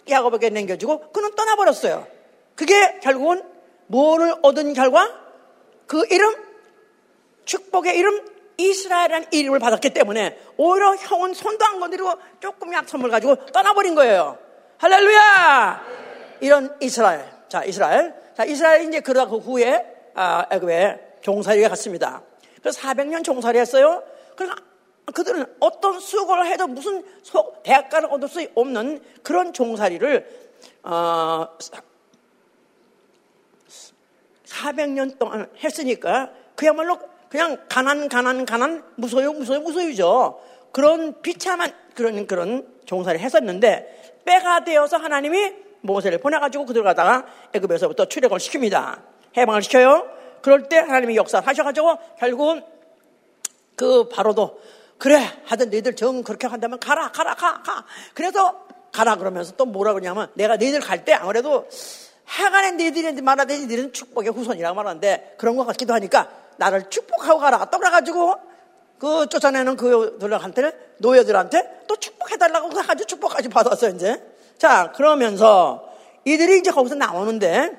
야곱에게 0.06 0.50
남겨주고 0.50 1.10
그는 1.10 1.34
떠나버렸어요. 1.34 2.06
그게 2.54 2.98
결국은 2.98 3.42
뭐를 3.86 4.34
얻은 4.42 4.74
결과 4.74 5.08
그 5.86 6.04
이름 6.10 6.34
축복의 7.46 7.96
이름 7.96 8.31
이스라엘이라는 8.70 9.28
이름을 9.30 9.58
받았기 9.58 9.90
때문에 9.90 10.38
오히려 10.56 10.94
형은 10.94 11.34
손도 11.34 11.64
안 11.64 11.80
건드리고 11.80 12.12
조금 12.40 12.72
약선물 12.72 13.10
가지고 13.10 13.36
떠나버린 13.46 13.94
거예요. 13.94 14.38
할렐루야! 14.78 15.82
이런 16.40 16.76
이스라엘. 16.80 17.24
자, 17.48 17.64
이스라엘. 17.64 18.14
자, 18.36 18.44
이스라엘이 18.44 18.88
이제 18.88 19.00
그러다 19.00 19.30
그 19.30 19.38
후에 19.38 20.10
아, 20.14 20.46
애굽에 20.50 21.18
종살이에 21.22 21.68
갔습니다. 21.68 22.22
그래서 22.60 22.80
400년 22.80 23.24
종살이 23.24 23.58
했어요. 23.58 24.02
그러니까 24.36 24.62
그들은 25.14 25.44
어떤 25.60 26.00
수고를 26.00 26.46
해도 26.46 26.66
무슨 26.66 27.04
대가를 27.62 28.10
얻을 28.10 28.28
수 28.28 28.46
없는 28.54 29.02
그런 29.22 29.52
종살이를 29.52 30.26
어, 30.84 31.46
400년 34.46 35.18
동안 35.18 35.50
했으니까 35.62 36.30
그야말로 36.54 36.98
그냥 37.32 37.56
가난 37.66 38.10
가난 38.10 38.44
가난 38.44 38.84
무소유 38.96 39.32
무소유 39.32 39.60
무소유죠. 39.60 40.38
그런 40.70 41.22
비참한 41.22 41.72
그런 41.94 42.26
그런 42.26 42.68
종살이 42.84 43.18
했었는데 43.20 44.20
빼가 44.26 44.64
되어서 44.64 44.98
하나님이 44.98 45.54
모세를 45.80 46.18
보내가지고 46.18 46.66
그들 46.66 46.82
가다가 46.82 47.24
애굽에서부터 47.54 48.04
출애굽을 48.04 48.38
시킵니다. 48.38 49.00
해방을 49.34 49.62
시켜요. 49.62 50.06
그럴 50.42 50.68
때 50.68 50.76
하나님이 50.76 51.16
역사하셔가지고 51.16 51.96
결국은 52.18 52.62
그 53.76 54.10
바로도 54.10 54.60
그래 54.98 55.22
하던 55.46 55.70
너희들 55.70 55.96
정 55.96 56.22
그렇게 56.22 56.46
한다면 56.46 56.80
가라 56.80 57.12
가라 57.12 57.34
가 57.34 57.62
가. 57.62 57.86
그래서 58.12 58.66
가라 58.92 59.16
그러면서 59.16 59.52
또 59.56 59.64
뭐라 59.64 59.94
그러냐면 59.94 60.28
내가 60.34 60.58
너희들 60.58 60.80
갈 60.80 61.06
때 61.06 61.14
아무래도 61.14 61.66
해간에 62.28 62.72
너희들이 62.72 63.22
말하듯이 63.22 63.60
너희들은 63.60 63.94
축복의 63.94 64.32
후손이라고 64.32 64.76
말하는데 64.76 65.36
그런 65.38 65.56
것 65.56 65.64
같기도 65.64 65.94
하니까 65.94 66.41
나를 66.56 66.90
축복하고 66.90 67.38
가라. 67.38 67.66
또 67.66 67.78
그래가지고 67.78 68.34
그 68.98 69.26
쫓아내는 69.28 69.76
그들한테는 69.76 70.72
노예들한테 70.98 71.84
또 71.88 71.96
축복해달라고 71.96 72.68
해가지고 72.68 73.06
축복까지 73.06 73.48
받았어 73.48 73.88
이제. 73.90 74.22
자 74.58 74.92
그러면서 74.92 75.88
이들이 76.24 76.58
이제 76.58 76.70
거기서 76.70 76.94
나오는데 76.94 77.72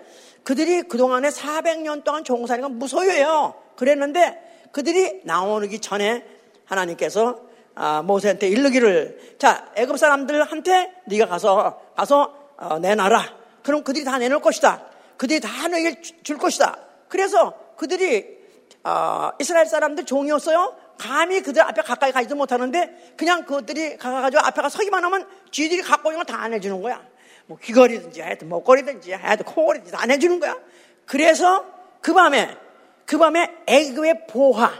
그들이 0.43 0.83
그동안에 0.83 1.29
400년 1.29 2.03
동안 2.03 2.23
종살이가 2.23 2.69
무소유해요. 2.69 3.55
그랬는데 3.77 4.67
그들이 4.71 5.21
나오기 5.23 5.79
전에 5.79 6.25
하나님께서 6.65 7.39
아, 7.75 8.01
모세한테 8.03 8.49
일르기를 8.49 9.35
자 9.39 9.71
애굽 9.75 9.97
사람들한테 9.97 10.91
네가 11.05 11.27
가서 11.27 11.81
가서 11.95 12.35
어, 12.57 12.79
내놔라. 12.79 13.43
그럼 13.63 13.83
그들이 13.83 14.03
다 14.03 14.17
내놓을 14.17 14.41
것이다. 14.41 14.85
그들이 15.17 15.39
다 15.39 15.67
너에게 15.67 16.01
줄 16.01 16.37
것이다. 16.37 16.77
그래서 17.07 17.53
그들이 17.77 18.42
어, 18.83 19.31
이스라엘 19.39 19.65
사람들 19.65 20.05
종이었어요. 20.05 20.75
감히 20.97 21.41
그들 21.41 21.61
앞에 21.61 21.81
가까이 21.81 22.11
가지도 22.11 22.35
못하는데 22.35 23.13
그냥 23.17 23.45
그들이 23.45 23.97
가가지고 23.97 24.41
앞에 24.45 24.61
가 24.61 24.69
서기만 24.69 25.03
하면 25.03 25.27
쥐들이 25.51 25.81
갖고 25.81 26.11
있는 26.11 26.23
거 26.23 26.31
다 26.31 26.41
안 26.41 26.53
해주는 26.53 26.81
거야. 26.81 27.01
뭐 27.45 27.57
귀걸이든지 27.61 28.21
하여튼 28.21 28.49
목걸이든지 28.49 29.11
하여튼 29.13 29.45
코걸이든지 29.45 29.91
다안 29.91 30.11
해주는 30.11 30.39
거야. 30.39 30.57
그래서 31.05 31.65
그 32.01 32.13
밤에 32.13 32.57
그 33.05 33.17
밤에 33.17 33.49
애굽의 33.67 34.27
보화, 34.27 34.71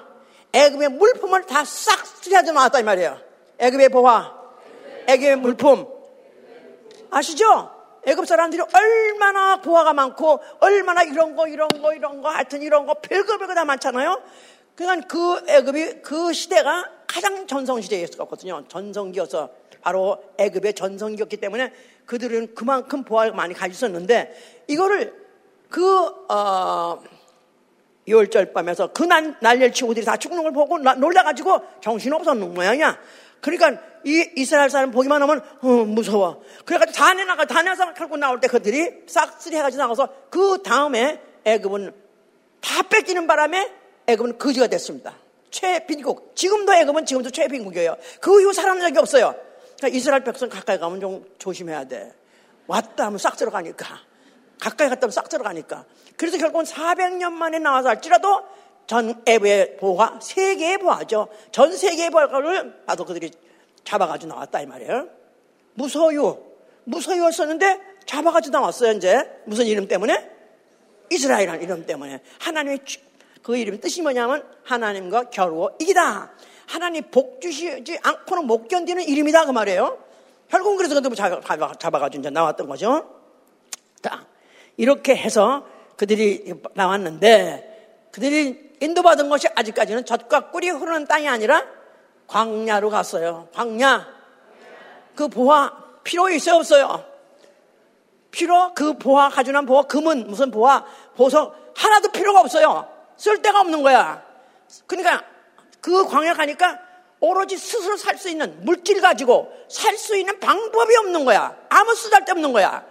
애굽의 0.54 0.90
물품을 0.90 1.46
다 1.46 1.64
싹 1.66 2.06
수리하지 2.06 2.52
나왔다 2.54 2.80
이 2.80 2.84
말이에요. 2.84 3.18
애굽의 3.60 3.90
보화, 3.90 4.34
애굽의 5.08 5.38
물품 5.38 5.88
아시죠? 7.12 7.73
애굽 8.06 8.28
사람들이 8.28 8.62
얼마나 8.74 9.58
보화가 9.62 9.94
많고 9.94 10.42
얼마나 10.60 11.04
이런 11.04 11.36
거 11.36 11.48
이런 11.48 11.68
거 11.70 11.94
이런 11.94 12.22
거 12.22 12.30
하여튼 12.30 12.62
이런 12.62 12.86
거 12.86 12.96
별거 12.96 13.38
별거 13.38 13.54
다 13.54 13.66
많잖아요. 13.66 14.22
그러니까 14.76 15.08
그 15.08 15.44
애굽이 15.48 16.02
그 16.02 16.34
시대가 16.34 16.90
가장 17.08 17.48
전성 17.48 17.80
시대였었거든요. 17.80 18.66
전성기여서 18.68 19.50
바로 19.82 20.24
애굽의 20.38 20.74
전성기였기 20.74 21.38
때문에 21.38 21.72
그들은 22.06 22.56
그만큼 22.56 23.04
보화를 23.04 23.34
많이 23.34 23.54
가지고 23.54 23.74
있었는데 23.74 24.64
이거를 24.68 25.14
그 25.70 26.06
어, 26.30 27.02
6월절 28.08 28.54
밤에서 28.54 28.88
그 28.88 29.04
난, 29.04 29.36
날려를 29.42 29.72
치고 29.72 29.90
그들이 29.90 30.06
다 30.06 30.18
죽는 30.18 30.44
걸 30.44 30.52
보고 30.52 30.78
놀라가지고 30.78 31.62
정신없었는 31.82 32.54
모양이야. 32.54 32.98
그러니까 33.44 33.82
이 34.06 34.28
이스라엘 34.36 34.70
사람 34.70 34.92
보기만 34.92 35.22
하면 35.22 35.42
어, 35.62 35.68
무서워. 35.68 36.42
그래가지고 36.66 36.98
다 36.98 37.14
내 37.14 37.26
나가 37.26 37.46
다 37.46 37.62
내서 37.62 37.94
결국 37.94 38.18
나올 38.18 38.40
때 38.40 38.48
그들이 38.48 39.04
싹쓸이 39.08 39.56
해가지고 39.58 39.84
나가서 39.84 40.10
그 40.30 40.64
다음에 40.64 41.22
애굽은 41.46 41.94
다 42.62 42.84
뺏기는 42.84 43.28
바람에 43.28 43.72
애굽은 44.08 44.38
거지가 44.38 44.68
됐습니다. 44.68 45.16
최빈국. 45.52 46.36
지금도 46.36 46.74
애굽은 46.74 47.06
지금도 47.06 47.30
최빈국이에요. 47.30 47.96
그 48.20 48.42
이후 48.42 48.52
사람 48.54 48.80
적이 48.80 48.98
없어요. 48.98 49.36
그러니까 49.78 49.98
이스라엘 49.98 50.24
백성 50.24 50.50
가까이 50.50 50.80
가면 50.80 51.00
좀 51.00 51.26
조심해야 51.38 51.84
돼. 51.86 52.14
왔다 52.68 53.06
하면 53.06 53.18
싹 53.20 53.36
들어가니까. 53.38 53.86
가까이 54.60 54.90
갔다 54.90 55.02
하면 55.04 55.12
싹 55.12 55.30
들어가니까. 55.30 55.86
그래서 56.18 56.38
결국은 56.38 56.66
400년 56.66 57.32
만에 57.34 57.60
나와서 57.60 57.90
할지라도 57.90 58.44
전 58.88 59.22
애부의 59.26 59.78
보화, 59.78 60.20
세계의 60.22 60.78
보화죠. 60.80 61.28
전 61.52 61.76
세계의 61.76 62.10
보화를 62.10 62.84
봐도 62.86 63.06
그들이 63.06 63.32
잡아가지고 63.84 64.34
나왔다 64.34 64.62
이 64.62 64.66
말이에요. 64.66 65.08
무소유, 65.76 66.38
무소유였었는데 66.86 67.80
잡아가지고 68.06 68.58
나왔어요 68.58 68.92
이제 68.94 69.42
무슨 69.46 69.66
이름 69.66 69.88
때문에? 69.88 70.32
이스라엘이라는 71.10 71.62
이름 71.62 71.86
때문에 71.86 72.22
하나님의 72.40 72.80
그 73.42 73.58
이름 73.58 73.80
뜻이 73.80 74.02
뭐냐면 74.02 74.44
하나님과 74.64 75.30
겨루어 75.30 75.76
이기다. 75.80 76.32
하나님 76.66 77.04
복 77.12 77.42
주시지 77.42 78.00
않고는 78.02 78.48
못 78.48 78.68
견디는 78.68 79.04
이름이다 79.04 79.46
그 79.46 79.52
말이에요. 79.52 79.98
결국은 80.50 80.78
그래서 80.78 80.96
그들 80.96 81.16
잡아, 81.16 81.74
잡아가지고 81.74 82.22
이제 82.22 82.30
나왔던 82.30 82.68
거죠. 82.68 83.10
자, 84.02 84.26
이렇게 84.78 85.16
해서 85.16 85.66
그들이 85.98 86.54
나왔는데 86.74 88.10
그들이 88.12 88.73
인도받은 88.84 89.30
것이 89.30 89.48
아직까지는 89.56 90.06
젖과 90.06 90.52
꿀이 90.52 90.70
흐르는 90.70 91.06
땅이 91.06 91.28
아니라 91.28 91.64
광야로 92.28 92.90
갔어요. 92.90 93.48
광야. 93.54 94.08
그 95.16 95.28
보화 95.28 95.72
필요 96.04 96.30
있어요 96.30 96.56
없어요? 96.56 97.06
필요 98.32 98.74
그 98.74 98.98
보화 98.98 99.30
가져난 99.30 99.66
보화 99.66 99.84
금은 99.84 100.28
무슨 100.28 100.52
보화 100.52 100.86
보석 101.16 101.74
하나도 101.76 102.12
필요가 102.12 102.42
없어요. 102.42 102.90
쓸 103.16 103.42
데가 103.42 103.62
없는 103.62 103.84
거야. 103.84 104.24
그러니까 104.88 105.24
그 105.80 106.06
광야 106.06 106.34
가니까 106.34 106.80
오로지 107.20 107.58
스스로 107.58 107.96
살 107.96 108.18
수 108.18 108.30
있는 108.30 108.66
물질 108.66 109.00
가지고 109.02 109.52
살 109.70 109.98
수 109.98 110.18
있는 110.18 110.40
방법이 110.40 110.96
없는 110.98 111.24
거야. 111.26 111.56
아무 111.70 111.96
쓰잘데 111.96 112.34
없는 112.34 112.52
거야. 112.52 112.84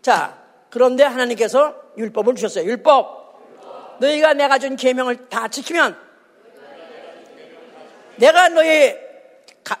자, 0.00 0.38
그런데 0.70 1.02
하나님께서 1.04 1.74
율법을 1.96 2.34
주셨어요. 2.36 2.64
율법. 2.66 3.21
너희가 4.02 4.34
내가 4.34 4.58
준 4.58 4.74
계명을 4.74 5.28
다 5.28 5.48
지키면 5.48 5.96
내가 8.16 8.48
너희 8.48 8.96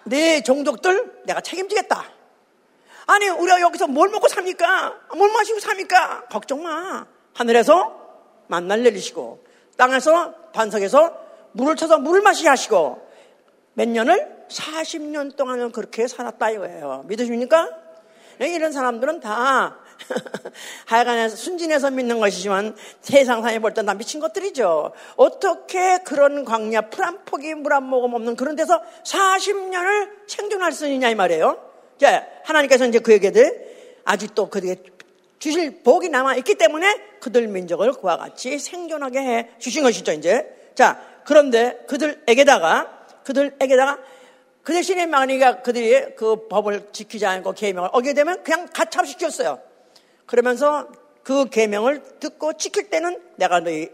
내 0.04 0.42
종족들 0.42 1.22
내가 1.24 1.40
책임지겠다. 1.40 2.04
아니 3.06 3.28
우리가 3.28 3.60
여기서 3.60 3.88
뭘 3.88 4.10
먹고 4.10 4.28
삽니까? 4.28 5.00
뭘 5.16 5.30
마시고 5.32 5.58
삽니까? 5.58 6.26
걱정 6.30 6.62
마. 6.62 7.04
하늘에서 7.34 8.00
만날 8.46 8.82
내리시고 8.84 9.44
땅에서 9.76 10.34
반석에서 10.52 11.20
물을 11.52 11.74
쳐서 11.76 11.98
물을 11.98 12.22
마시게 12.22 12.48
하시고 12.48 13.10
몇 13.74 13.88
년을 13.88 14.46
40년 14.48 15.36
동안은 15.36 15.72
그렇게 15.72 16.06
살았다 16.06 16.50
이거예요. 16.50 17.04
믿으십니까? 17.06 17.68
이런 18.38 18.72
사람들은 18.72 19.20
다 19.20 19.78
하여간에 20.86 21.28
순진해서 21.28 21.90
믿는 21.90 22.20
것이지만 22.20 22.76
세상 23.00 23.42
사람이 23.42 23.60
볼땐 23.60 23.86
다 23.86 23.94
미친 23.94 24.20
것들이죠. 24.20 24.92
어떻게 25.16 25.98
그런 25.98 26.44
광야 26.44 26.82
풀 26.90 27.04
한 27.04 27.24
포기 27.24 27.54
물 27.54 27.72
한 27.72 27.84
모금 27.84 28.14
없는 28.14 28.36
그런 28.36 28.56
데서 28.56 28.80
40년을 29.04 30.10
생존할 30.26 30.72
수 30.72 30.86
있냐 30.88 31.08
이 31.08 31.14
말이에요. 31.14 31.58
자, 31.98 32.26
하나님께서 32.44 32.86
이제 32.86 32.98
그에게 32.98 33.32
아직도 34.04 34.50
그에게 34.50 34.82
주실 35.38 35.82
복이 35.82 36.08
남아 36.08 36.36
있기 36.36 36.54
때문에 36.54 37.18
그들 37.20 37.48
민족을 37.48 37.92
그와 37.92 38.16
같이 38.16 38.58
생존하게 38.58 39.18
해 39.18 39.48
주신 39.58 39.82
것이죠, 39.82 40.12
이제. 40.12 40.46
자, 40.74 41.00
그런데 41.24 41.84
그들에게다가 41.88 43.06
그들에게다가 43.24 43.98
그 44.62 44.72
대신에 44.72 45.06
만약에 45.06 45.62
그들이 45.62 46.14
그 46.14 46.46
법을 46.48 46.90
지키지 46.92 47.26
않고 47.26 47.52
계명을 47.52 47.90
어기게 47.92 48.14
되면 48.14 48.42
그냥 48.44 48.68
가차시켰어요. 48.72 49.58
그러면서 50.26 50.86
그 51.22 51.48
계명을 51.48 52.18
듣고 52.18 52.54
지킬 52.54 52.90
때는 52.90 53.20
내가 53.36 53.60
너희, 53.60 53.90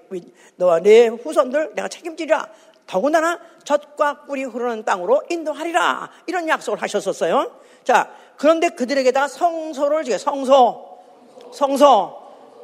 너와 0.56 0.80
네 0.80 1.08
후손들 1.08 1.74
내가 1.74 1.88
책임지리라. 1.88 2.48
더군다나 2.86 3.38
젖과 3.64 4.24
꿀이 4.26 4.44
흐르는 4.44 4.84
땅으로 4.84 5.22
인도하리라. 5.28 6.10
이런 6.26 6.48
약속을 6.48 6.80
하셨었어요. 6.80 7.52
자, 7.84 8.10
그런데 8.36 8.70
그들에게다가 8.70 9.28
성소를 9.28 10.04
지게 10.04 10.16
성소, 10.16 10.98
성소, 11.52 12.16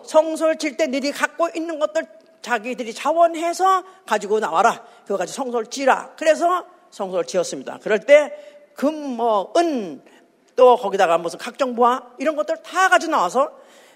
성소를 0.07 0.57
질때 0.57 0.87
너희들이 0.87 1.13
갖고 1.13 1.49
있는 1.55 1.79
것들 1.79 2.07
자기들이 2.41 2.95
자원해서 2.95 3.83
가지고 4.07 4.41
나와라. 4.41 4.85
그거 5.03 5.19
가지고 5.19 5.35
성소를 5.35 5.67
지라. 5.67 6.13
그래서 6.17 6.65
성소를 6.91 7.25
지었습니다. 7.27 7.81
그럴 7.83 8.01
때 8.01 8.33
금, 8.75 8.95
뭐, 9.17 9.53
은, 9.57 10.03
또 10.57 10.77
거기다가 10.77 11.19
무슨 11.19 11.39
보화 11.75 12.03
이런 12.19 12.37
것들 12.37 12.63
다 12.63 12.89
가지고 12.89 13.13
나와서 13.13 13.53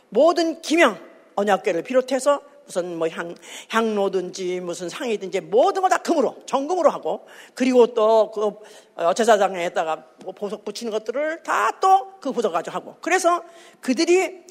모든 0.08 0.60
기명 0.62 0.98
언약계를 1.36 1.82
비롯해서 1.82 2.40
무슨 2.68 2.98
뭐 2.98 3.08
향, 3.08 3.34
향로든지 3.70 4.60
무슨 4.60 4.88
상이든지 4.90 5.40
모든 5.40 5.80
걸 5.82 5.88
다 5.88 5.96
금으로, 5.98 6.36
정금으로 6.44 6.90
하고, 6.90 7.26
그리고 7.54 7.86
또그 7.94 8.50
어, 8.96 9.14
제사장에다가 9.14 10.04
보석 10.36 10.66
붙이는 10.66 10.90
것들을 10.90 11.42
다 11.42 11.72
또 11.80 12.18
그 12.20 12.32
보석 12.32 12.52
가지고 12.52 12.76
하고. 12.76 12.96
그래서 13.00 13.42
그들이 13.80 14.44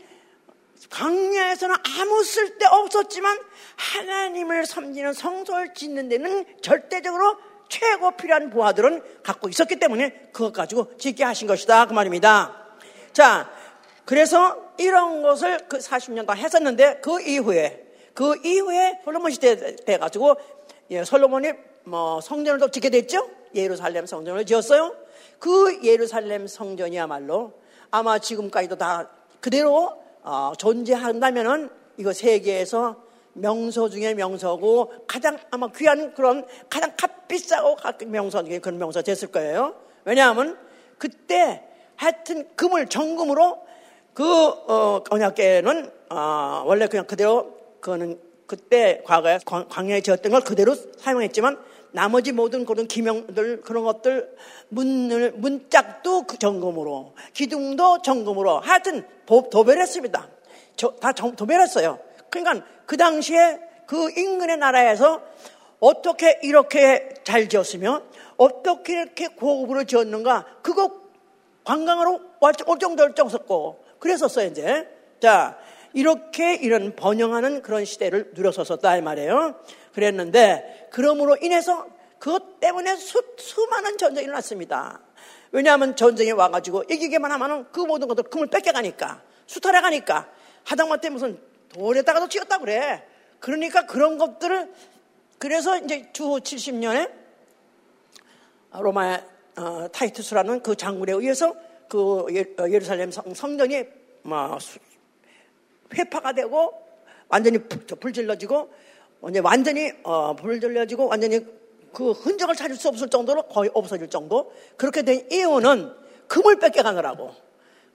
광야에서는 0.89 1.75
아무 1.99 2.23
쓸데 2.23 2.65
없었지만 2.65 3.37
하나님을 3.75 4.65
섬기는 4.65 5.13
성소를 5.13 5.73
짓는 5.73 6.09
데는 6.09 6.45
절대적으로 6.61 7.37
최고 7.69 8.11
필요한 8.11 8.49
부하들은 8.49 9.01
갖고 9.23 9.49
있었기 9.49 9.77
때문에 9.77 10.29
그것 10.31 10.53
가지고 10.53 10.95
짓게 10.97 11.23
하신 11.23 11.47
것이다. 11.47 11.85
그 11.87 11.93
말입니다. 11.93 12.65
자, 13.13 13.49
그래서 14.05 14.57
이런 14.77 15.21
것을 15.21 15.67
그 15.67 15.77
40년간 15.79 16.37
했었는데 16.37 16.99
그 17.01 17.21
이후에 17.21 17.85
그 18.13 18.35
이후에 18.43 19.01
솔로몬 19.03 19.31
시대 19.31 19.75
돼 19.75 19.97
가지고 19.97 20.37
예, 20.91 21.03
솔로몬이 21.03 21.51
뭐 21.83 22.21
성전을 22.21 22.59
또 22.59 22.69
짓게 22.69 22.89
됐죠. 22.89 23.29
예루살렘 23.55 24.05
성전을 24.05 24.45
지었어요. 24.45 24.95
그 25.39 25.79
예루살렘 25.83 26.47
성전이야말로 26.47 27.53
아마 27.91 28.19
지금까지도 28.19 28.77
다 28.77 29.09
그대로 29.39 30.01
어, 30.23 30.53
존재한다면은 30.57 31.69
이거 31.97 32.13
세계에서 32.13 33.06
명소 33.37 33.89
중에 33.89 34.13
명소고 34.13 35.05
가장 35.07 35.37
아마 35.51 35.67
귀한 35.75 36.13
그런 36.13 36.45
가장 36.69 36.93
값비싸고 36.97 37.77
명소 38.07 38.43
중에 38.43 38.59
그런 38.59 38.77
명소 38.77 39.01
됐을 39.01 39.29
거예요. 39.29 39.75
왜냐하면 40.05 40.57
그때 40.97 41.63
하여튼 41.95 42.47
금을 42.55 42.87
정금으로 42.87 43.59
그 44.13 44.23
어, 44.25 45.03
언약계는 45.09 45.91
어, 46.09 46.63
원래 46.65 46.87
그냥 46.87 47.05
그대로 47.05 47.55
그거는 47.79 48.19
그때 48.47 49.01
과거에 49.05 49.39
광야에 49.45 50.01
지었던 50.01 50.31
걸 50.31 50.41
그대로 50.41 50.73
사용했지만 50.73 51.57
나머지 51.91 52.31
모든 52.31 52.65
그런 52.65 52.87
기명들 52.87 53.61
그런 53.61 53.83
것들 53.83 54.35
문을 54.69 55.33
문짝도 55.33 56.23
그 56.23 56.37
정금으로 56.37 57.13
기둥도 57.33 58.01
정금으로 58.01 58.59
하여튼 58.59 59.05
도배했습니다. 59.25 60.29
다 61.01 61.11
도배했어요. 61.11 61.99
그러니까 62.29 62.65
그 62.85 62.97
당시에 62.97 63.59
그 63.85 64.11
인근의 64.17 64.57
나라에서 64.57 65.21
어떻게 65.79 66.39
이렇게 66.43 67.09
잘 67.23 67.47
지었으며 67.49 68.01
어떻게 68.37 68.93
이렇게 68.93 69.27
고급으로 69.27 69.83
지었는가 69.85 70.45
그거 70.61 71.01
관광으로 71.63 72.21
올 72.39 72.79
정도를 72.79 73.15
정었고 73.15 73.83
그랬었어요 73.99 74.47
이제. 74.47 74.87
자 75.19 75.57
이렇게 75.93 76.55
이런 76.55 76.95
번영하는 76.95 77.61
그런 77.61 77.85
시대를 77.85 78.31
누렸었었다 78.33 78.97
이 78.97 79.01
말이에요. 79.01 79.55
그랬는데 79.93 80.89
그러므로 80.91 81.37
인해서 81.41 81.87
그것 82.19 82.59
때문에 82.59 82.95
수, 82.95 83.23
수많은 83.37 83.97
전쟁이 83.97 84.25
일어났습니다. 84.25 85.01
왜냐하면 85.51 85.95
전쟁이 85.95 86.31
와가지고 86.31 86.83
이기기만 86.89 87.31
하면은 87.31 87.65
그 87.71 87.79
모든 87.79 88.07
것들 88.07 88.25
금을 88.25 88.47
뺏겨가니까 88.47 89.21
수탈해 89.45 89.81
가니까 89.81 90.29
하다못해 90.63 91.09
무슨 91.09 91.39
돌에다가도 91.69 92.29
찍었다 92.29 92.59
그래. 92.59 93.03
그러니까 93.39 93.85
그런 93.85 94.17
것들을 94.17 94.73
그래서 95.37 95.77
이제 95.77 96.09
주 96.13 96.23
70년에 96.23 97.11
로마 98.71 99.21
어, 99.57 99.87
타이투스라는 99.91 100.61
그 100.61 100.75
장군에 100.75 101.11
의해서 101.13 101.55
그 101.89 102.25
예, 102.31 102.45
예루살렘 102.71 103.11
성, 103.11 103.57
전이 103.57 103.83
뭐 104.23 104.57
회파가 105.93 106.33
되고 106.33 106.73
완전히 107.27 107.59
불질러지고 107.59 108.69
완전히 109.43 109.91
어, 110.03 110.35
불질러지고 110.35 111.07
완전히 111.07 111.45
그 111.93 112.11
흔적을 112.11 112.55
찾을 112.55 112.75
수 112.75 112.89
없을 112.89 113.09
정도로 113.09 113.43
거의 113.43 113.71
없어질 113.73 114.09
정도 114.09 114.51
그렇게 114.75 115.01
된 115.01 115.27
이유는 115.31 115.93
금을 116.27 116.59
뺏겨가느라고 116.59 117.33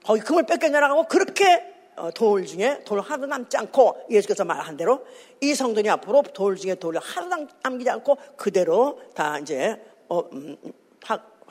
거기 0.03 0.21
금을 0.21 0.45
뺏겨가느라고 0.45 1.05
그렇게 1.05 1.45
어, 1.55 1.72
돌 2.15 2.45
중에 2.45 2.81
돌 2.85 2.99
하나도 2.99 3.27
남지 3.27 3.57
않고 3.57 4.05
예수께서 4.09 4.43
말한 4.45 4.77
대로 4.77 5.05
이 5.41 5.53
성전이 5.53 5.89
앞으로 5.89 6.23
돌 6.33 6.55
중에 6.55 6.75
돌을 6.75 6.99
하나도 6.99 7.47
남기지 7.61 7.89
않고 7.89 8.17
그대로 8.35 8.99
다 9.13 9.39
이제 9.39 9.83
어, 10.09 10.19
음, 10.31 10.57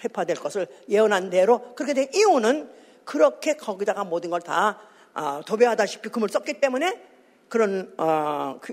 회파될 0.03 0.37
것을 0.37 0.67
예언한 0.89 1.31
대로 1.31 1.75
그렇게 1.75 1.95
된 1.95 2.09
이유는 2.13 2.71
그렇게 3.05 3.57
거기다가 3.57 4.05
모든 4.05 4.31
걸다 4.31 4.79
어, 5.15 5.41
도배하다시피 5.47 6.09
금을 6.09 6.29
썼기 6.29 6.55
때문에 6.55 7.01
그런 7.49 7.93
어, 7.99 8.59
그, 8.61 8.73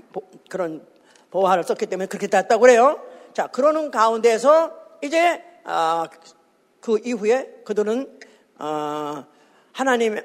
런 0.56 0.86
보화를 1.30 1.64
썼기 1.64 1.86
때문에 1.86 2.06
그렇게 2.06 2.26
됐다고 2.26 2.60
그래요. 2.62 3.00
자 3.34 3.46
그러는 3.46 3.90
가운데서 3.90 4.72
이제 5.02 5.42
어, 5.64 6.04
그 6.80 6.98
이후에 7.04 7.62
그들은 7.64 8.18
어, 8.58 9.24
하나님 9.72 10.18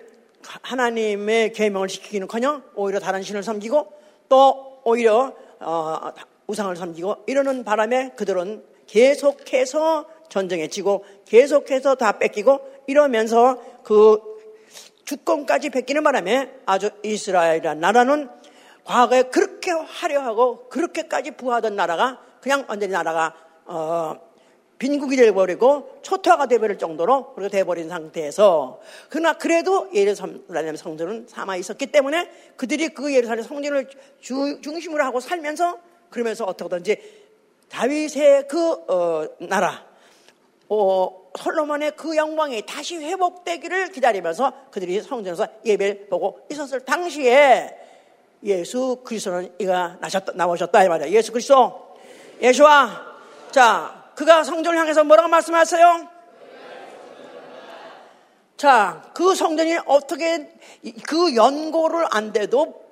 하나님의 0.61 1.53
계명을 1.53 1.87
지키기는커녕 1.87 2.63
오히려 2.75 2.99
다른 2.99 3.21
신을 3.21 3.43
섬기고 3.43 3.91
또 4.29 4.81
오히려 4.83 5.33
어, 5.59 6.11
우상을 6.47 6.75
섬기고 6.75 7.23
이러는 7.27 7.63
바람에 7.63 8.11
그들은 8.15 8.63
계속해서 8.87 10.05
전쟁에 10.29 10.67
지고 10.67 11.05
계속해서 11.25 11.95
다 11.95 12.17
뺏기고 12.19 12.83
이러면서 12.87 13.61
그 13.83 14.19
주권까지 15.05 15.69
뺏기는 15.69 16.03
바람에 16.03 16.51
아주 16.65 16.89
이스라엘이라는 17.03 17.79
나라는 17.79 18.29
과거에 18.83 19.23
그렇게 19.23 19.71
화려하고 19.71 20.69
그렇게까지 20.69 21.31
부하던 21.31 21.75
나라가 21.75 22.19
그냥 22.41 22.65
완전히 22.67 22.93
나라가 22.93 23.33
어, 23.65 24.15
빈국이 24.77 25.15
되어버리고 25.15 25.99
초토화가 26.01 26.47
되어버릴 26.47 26.77
정도로 26.77 27.33
그렇게 27.33 27.57
되어버린 27.57 27.87
상태에서 27.87 28.81
그러나 29.09 29.33
그래도 29.33 29.89
예루살렘 29.93 30.75
성전은 30.75 31.27
삼아 31.29 31.55
있었기 31.57 31.87
때문에 31.87 32.29
그들이 32.57 32.89
그 32.89 33.13
예루살렘 33.13 33.43
성전을 33.43 33.89
주, 34.19 34.59
중심으로 34.61 35.03
하고 35.03 35.19
살면서 35.19 35.79
그러면서 36.09 36.45
어떻게든지 36.45 36.97
다윗의 37.69 38.47
그 38.47 38.71
어, 38.71 39.27
나라 39.39 39.85
어, 40.67 41.25
솔로몬의 41.37 41.93
그 41.95 42.15
영광이 42.15 42.65
다시 42.65 42.97
회복되기를 42.97 43.91
기다리면서 43.91 44.51
그들이 44.71 45.01
성전에서 45.01 45.47
예배를 45.65 46.07
보고 46.09 46.39
있었을 46.51 46.81
당시에 46.81 47.77
예수 48.43 49.01
그리스도는 49.03 49.53
이가 49.59 49.97
나셨다, 49.99 50.33
나오셨다 50.35 50.83
이 50.83 50.89
말이야. 50.89 51.09
예수 51.09 51.31
그리스도 51.31 51.97
예수와 52.41 53.15
자 53.51 53.94
그가 54.15 54.43
성전을 54.43 54.79
향해서 54.79 55.03
뭐라고 55.03 55.29
말씀하세요? 55.29 56.09
자, 58.57 59.11
그 59.13 59.35
성전이 59.35 59.77
어떻게 59.85 60.49
그 61.07 61.35
연고를 61.35 62.05
안 62.09 62.31
돼도 62.31 62.85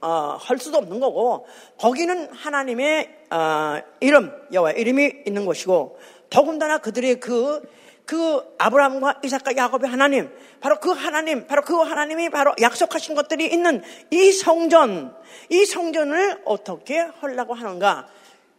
어, 0.00 0.38
할 0.40 0.58
수도 0.58 0.78
없는 0.78 1.00
거고 1.00 1.46
거기는 1.78 2.32
하나님의 2.32 3.26
어, 3.30 3.80
이름 4.00 4.32
여호와 4.50 4.72
이름이 4.72 5.22
있는 5.26 5.44
것이고 5.44 5.98
더군다나 6.30 6.78
그들의 6.78 7.20
그, 7.20 7.60
그 8.06 8.42
아브라함과 8.56 9.20
이삭과 9.22 9.56
야곱의 9.56 9.90
하나님, 9.90 10.30
바로 10.60 10.80
그 10.80 10.90
하나님, 10.90 11.46
바로 11.46 11.62
그 11.62 11.76
하나님이 11.76 12.30
바로 12.30 12.54
약속하신 12.58 13.14
것들이 13.14 13.46
있는 13.46 13.82
이 14.10 14.32
성전, 14.32 15.14
이 15.50 15.66
성전을 15.66 16.42
어떻게 16.46 16.98
하려고 16.98 17.52
하는가? 17.52 18.08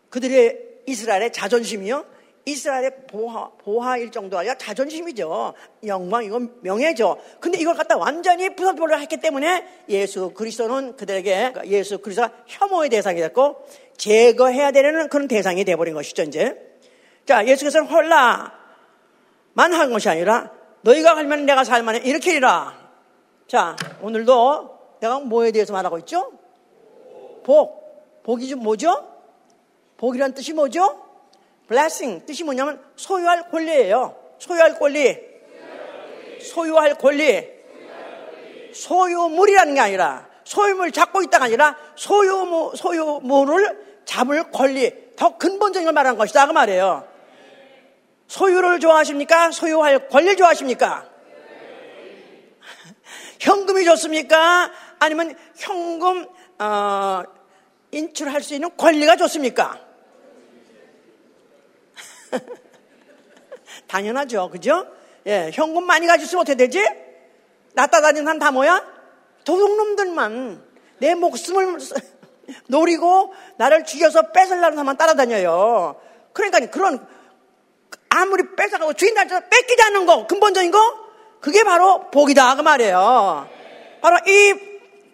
그들의 0.09 0.64
이스라엘의 0.87 1.33
자존심이요. 1.33 2.05
이스라엘의 2.45 3.07
보하, 3.07 3.49
보하일 3.63 4.11
정도가 4.11 4.41
아니라 4.41 4.55
자존심이죠. 4.55 5.53
영광이고 5.85 6.39
명예죠. 6.61 7.17
근데 7.39 7.57
이걸 7.59 7.73
갖다 7.73 7.97
완전히 7.97 8.49
부숴버려 8.49 8.99
했기 8.99 9.17
때문에 9.17 9.65
예수 9.89 10.29
그리스도는 10.31 10.95
그들에게 10.95 11.53
예수 11.65 11.97
그리스도가 11.97 12.31
혐오의 12.45 12.89
대상이 12.89 13.19
됐고 13.19 13.67
제거해야 13.97 14.71
되는 14.71 15.09
그런 15.09 15.27
대상이 15.27 15.63
돼버린 15.65 15.95
것이죠, 15.95 16.21
이제. 16.23 16.55
자, 17.25 17.45
예수께서는 17.47 17.87
홀라만 17.87 18.53
한 19.55 19.91
것이 19.91 20.07
아니라 20.07 20.51
너희가 20.81 21.15
살면 21.15 21.47
내가 21.47 21.63
살만해. 21.63 22.01
이렇게 22.03 22.35
이라. 22.35 22.77
자, 23.47 23.75
오늘도 24.01 24.97
내가 24.99 25.19
뭐에 25.19 25.51
대해서 25.51 25.73
말하고 25.73 25.97
있죠? 25.99 26.31
복. 27.43 28.21
복이 28.23 28.47
좀 28.47 28.59
뭐죠? 28.59 29.14
복이란 29.97 30.33
뜻이 30.33 30.53
뭐죠? 30.53 31.01
blessing 31.67 32.25
뜻이 32.25 32.43
뭐냐면 32.43 32.81
소유할 32.95 33.49
권리예요. 33.49 34.15
소유할 34.39 34.77
권리. 34.77 35.17
소유할 36.41 36.95
권리. 36.95 37.55
소유물이라는 38.73 39.73
게 39.73 39.79
아니라 39.79 40.27
소유물 40.43 40.91
잡고 40.91 41.23
있다가 41.23 41.45
아니라 41.45 41.75
소유물, 41.95 42.75
소유물을 42.75 44.01
잡을 44.05 44.51
권리. 44.51 44.93
더 45.15 45.37
근본적인 45.37 45.85
걸 45.85 45.93
말하는 45.93 46.17
것이다. 46.17 46.45
그 46.45 46.51
말이에요. 46.51 47.07
소유를 48.27 48.79
좋아하십니까? 48.79 49.51
소유할 49.51 50.09
권리를 50.09 50.35
좋아하십니까? 50.35 51.07
현금이 53.39 53.85
좋습니까? 53.85 54.71
아니면 54.99 55.35
현금, 55.55 56.27
어, 56.59 57.23
인출할 57.91 58.41
수 58.41 58.53
있는 58.53 58.75
권리가 58.75 59.15
좋습니까? 59.15 59.84
당연하죠. 63.87 64.49
그죠? 64.49 64.87
예, 65.27 65.49
현금 65.53 65.85
많이 65.85 66.07
가지고 66.07 66.41
어떻게 66.41 66.55
되지? 66.55 66.83
낫다 67.73 68.01
다니는 68.01 68.25
사람 68.25 68.39
다 68.39 68.51
뭐야? 68.51 68.85
도둑놈들만 69.43 70.63
내 70.99 71.15
목숨을 71.15 71.77
노리고 72.67 73.33
나를 73.57 73.85
죽여서 73.85 74.31
뺏으려는 74.31 74.71
사람만 74.71 74.97
따라다녀요. 74.97 75.99
그러니까 76.33 76.59
그런 76.67 77.05
아무리 78.09 78.43
뺏어가고 78.55 78.93
주인한테 78.93 79.49
뺏기지 79.49 79.81
않는 79.83 80.05
거 80.05 80.27
근본적인 80.27 80.71
거 80.71 80.79
그게 81.41 81.63
바로 81.63 82.09
복이다 82.11 82.55
그 82.55 82.61
말이에요. 82.61 83.49
바로 84.01 84.17
이, 84.27 84.53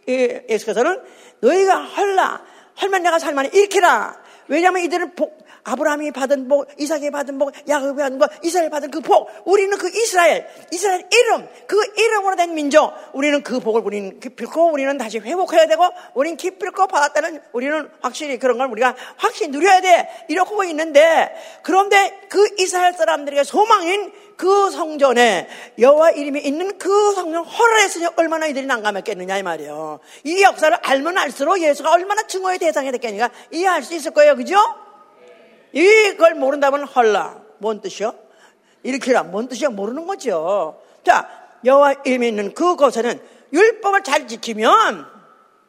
이 0.07 0.39
예수께서는 0.49 1.01
너희가 1.39 1.83
헐라 1.83 2.41
헐면 2.81 3.03
내가 3.03 3.19
살만이 3.19 3.49
일으키라. 3.53 4.19
왜냐하면 4.47 4.83
이들은 4.83 5.15
복, 5.15 5.40
아브라함이 5.63 6.11
받은 6.11 6.47
복, 6.47 6.67
이삭이 6.77 7.11
받은 7.11 7.37
복, 7.37 7.51
야곱이 7.67 7.97
받은 7.97 8.19
복, 8.19 8.29
이스라엘 8.43 8.69
받은 8.69 8.91
그 8.91 9.01
복. 9.01 9.29
우리는 9.45 9.77
그 9.77 9.89
이스라엘, 9.89 10.47
이스라엘 10.71 11.05
이름, 11.11 11.47
그 11.67 11.77
이름으로 11.97 12.35
된 12.35 12.53
민족. 12.53 12.93
우리는 13.13 13.43
그 13.43 13.59
복을 13.59 13.81
우리는 13.83 14.19
기필고 14.19 14.71
우리는 14.71 14.97
다시 14.97 15.19
회복해야 15.19 15.67
되고 15.67 15.83
우리는 16.13 16.37
기필고 16.37 16.87
받았다는 16.87 17.41
우리는 17.51 17.89
확실히 18.01 18.39
그런 18.39 18.57
걸 18.57 18.67
우리가 18.67 18.95
확실히 19.17 19.51
누려야 19.51 19.81
돼. 19.81 20.25
이렇게 20.27 20.51
있는데 20.69 21.33
그런데 21.63 22.19
그 22.29 22.47
이스라엘 22.59 22.93
사람들에게 22.93 23.43
소망인 23.43 24.11
그 24.37 24.71
성전에 24.71 25.47
여호와 25.77 26.11
이름이 26.11 26.41
있는 26.41 26.77
그 26.77 27.13
성전 27.13 27.45
허락했으니 27.45 28.07
얼마나 28.15 28.47
이들이 28.47 28.65
난감했겠느냐 28.65 29.37
이 29.37 29.43
말이에요. 29.43 29.99
이 30.23 30.41
역사를 30.41 30.75
알면 30.81 31.17
알수록 31.17 31.61
예수가 31.61 31.91
얼마나 31.91 32.23
증오의 32.23 32.57
대상이 32.57 32.91
됐겠느냐 32.91 33.29
이해할 33.51 33.83
수 33.83 33.93
있을 33.93 34.11
거예요. 34.11 34.35
그죠? 34.35 34.57
이걸 35.73 36.35
모른다면 36.35 36.83
헐라. 36.85 37.41
뭔 37.57 37.81
뜻이요? 37.81 38.13
일으키라. 38.83 39.23
뭔 39.23 39.47
뜻이야? 39.47 39.69
모르는 39.69 40.07
거죠. 40.07 40.81
자, 41.03 41.29
여호와 41.63 41.95
이름이 42.05 42.27
있는 42.27 42.53
그곳에는 42.53 43.21
율법을 43.53 44.03
잘 44.03 44.27
지키면 44.27 45.05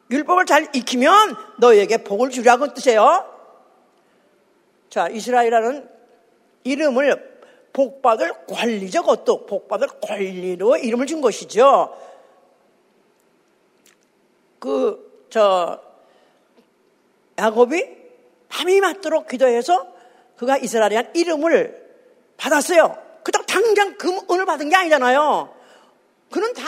율법을 0.09 0.45
잘 0.45 0.67
익히면 0.73 1.35
너에게 1.57 1.97
복을 2.03 2.29
주라고 2.29 2.73
뜻이에요. 2.73 3.29
자, 4.89 5.07
이스라엘이라는 5.09 5.89
이름을 6.63 7.33
복받을 7.73 8.45
권리적 8.47 9.09
어떤 9.09 9.45
복받을 9.47 9.87
권리로 10.01 10.77
이름을 10.77 11.07
준 11.07 11.21
것이죠. 11.21 11.97
그, 14.59 15.25
저, 15.29 15.81
야곱이 17.39 17.83
밤이 18.49 18.79
맞도록 18.81 19.27
기도해서 19.27 19.92
그가 20.37 20.57
이스라엘이란 20.57 21.11
이름을 21.13 21.83
받았어요. 22.37 22.97
그렇다고 23.23 23.45
당장 23.45 23.97
금 23.97 24.19
은을 24.29 24.45
받은 24.45 24.69
게 24.69 24.75
아니잖아요. 24.75 25.53
그는 26.31 26.53
다 26.53 26.63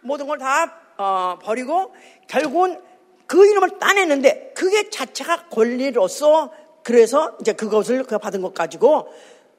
모든 0.00 0.26
걸다 0.26 0.80
어, 0.96 1.38
버리고 1.42 1.94
결국은 2.28 2.80
그 3.26 3.46
이름을 3.46 3.78
따냈는데 3.78 4.52
그게 4.54 4.90
자체가 4.90 5.48
권리로서 5.48 6.52
그래서 6.82 7.36
이제 7.40 7.52
그것을 7.52 8.04
그 8.04 8.18
받은 8.18 8.42
것 8.42 8.54
가지고 8.54 9.08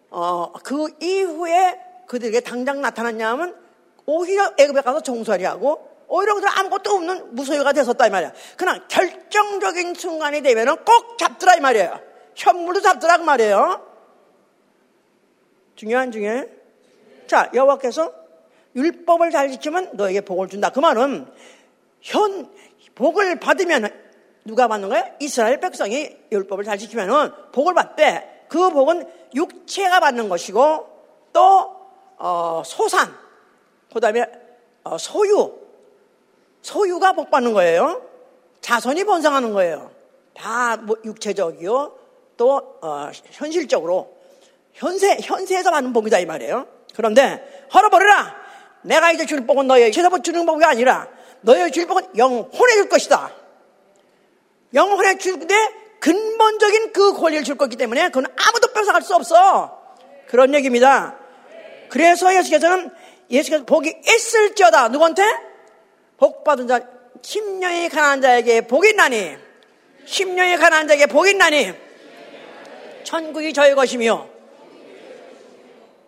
어, 0.09 0.51
그 0.63 0.87
이후에 1.01 1.79
그들에게 2.07 2.41
당장 2.41 2.81
나타났냐면 2.81 3.55
오히려 4.05 4.53
애굽에 4.57 4.81
가서 4.81 5.01
종살이 5.01 5.43
하고 5.43 5.89
오히려 6.07 6.35
그들 6.35 6.47
아무것도 6.47 6.91
없는 6.91 7.35
무소유가 7.35 7.73
됐었다 7.73 8.07
이 8.07 8.09
말이야. 8.11 8.31
그러나 8.57 8.85
결정적인 8.87 9.95
순간이 9.95 10.41
되면은 10.41 10.77
꼭 10.85 11.17
잡더라 11.17 11.55
이 11.55 11.59
말이에요. 11.59 11.99
현물도 12.35 12.81
잡더라 12.81 13.17
그 13.17 13.23
말이에요. 13.23 13.85
중요한 15.75 16.11
중에 16.11 16.49
자 17.27 17.49
여호와께서 17.53 18.13
율법을 18.75 19.31
잘 19.31 19.49
지키면 19.51 19.91
너에게 19.93 20.21
복을 20.21 20.49
준다. 20.49 20.69
그 20.69 20.79
말은 20.79 21.27
현 22.01 22.51
복을 22.93 23.39
받으면 23.39 23.89
누가 24.43 24.67
받는 24.67 24.89
거야? 24.89 25.11
이스라엘 25.19 25.59
백성이 25.59 26.15
율법을 26.31 26.63
잘 26.63 26.77
지키면은 26.77 27.31
복을 27.51 27.73
받대. 27.73 28.45
그 28.47 28.69
복은 28.69 29.09
육체가 29.33 29.99
받는 29.99 30.29
것이고 30.29 30.87
또 31.33 31.75
어, 32.17 32.61
소산, 32.63 33.13
그다음에 33.93 34.23
어, 34.83 34.97
소유, 34.97 35.53
소유가 36.61 37.13
복 37.13 37.31
받는 37.31 37.53
거예요. 37.53 38.01
자손이 38.61 39.03
번성하는 39.03 39.51
거예요. 39.51 39.91
다 40.33 40.77
뭐 40.77 40.97
육체적이요, 41.03 42.04
또 42.37 42.77
어, 42.81 43.09
현실적으로 43.31 44.15
현세 44.73 45.17
현세에서 45.21 45.71
받는 45.71 45.93
복이다 45.93 46.19
이 46.19 46.25
말이에요. 46.25 46.67
그런데 46.95 47.67
헐어버려라. 47.73 48.35
내가 48.83 49.11
이제 49.11 49.25
줄 49.25 49.45
복은 49.45 49.67
너의 49.67 49.91
죄사복 49.91 50.23
주는 50.23 50.45
복이 50.45 50.63
아니라 50.63 51.07
너의 51.41 51.71
줄 51.71 51.87
복은 51.87 52.17
영혼에 52.17 52.73
줄 52.75 52.89
것이다. 52.89 53.31
영혼에 54.73 55.17
줄때 55.17 55.55
근본적인 55.99 56.93
그 56.93 57.13
권리를 57.13 57.43
줄 57.43 57.57
거기 57.57 57.77
때문에 57.77 58.09
그건 58.09 58.25
아무도 58.37 58.73
뺏어갈 58.73 59.01
수 59.01 59.15
없어. 59.15 59.81
그런 60.27 60.53
얘기입니다. 60.53 61.17
그래서 61.89 62.35
예수께서는 62.35 62.91
예수께서 63.29 63.63
복이 63.65 64.01
있을지어다. 64.05 64.89
누구한테? 64.89 65.23
복 66.17 66.43
받은 66.43 66.67
자, 66.67 66.81
심령이 67.21 67.89
가난한 67.89 68.21
자에게 68.21 68.61
복이 68.67 68.89
있나니. 68.89 69.37
심령이 70.05 70.57
가난한 70.57 70.87
자에게 70.87 71.07
복이 71.07 71.31
있나니. 71.31 71.84
천국이 73.05 73.53
저의 73.53 73.75
것이며. 73.75 74.27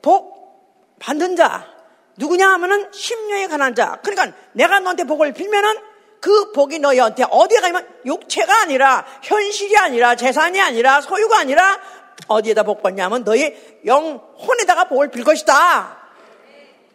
복 0.02 0.98
받는 1.00 1.36
자. 1.36 1.74
누구냐 2.18 2.50
하면은 2.54 2.92
심령이 2.92 3.48
가난한 3.48 3.76
자. 3.76 4.00
그러니까 4.04 4.36
내가 4.54 4.80
너한테 4.80 5.06
복을 5.06 5.34
빌면은 5.34 5.78
그 6.20 6.52
복이 6.52 6.80
너희한테 6.80 7.26
어디에 7.30 7.60
가면 7.60 7.88
육체가 8.06 8.64
아니라 8.64 9.06
현실이 9.22 9.78
아니라 9.78 10.16
재산이 10.16 10.60
아니라 10.60 11.00
소유가 11.00 11.40
아니라 11.40 11.80
어디에다 12.28 12.64
복 12.64 12.82
받냐면 12.82 13.24
너희 13.24 13.56
영혼에다가 13.86 14.86
복을 14.86 15.12
빌 15.12 15.24
것이다. 15.24 15.98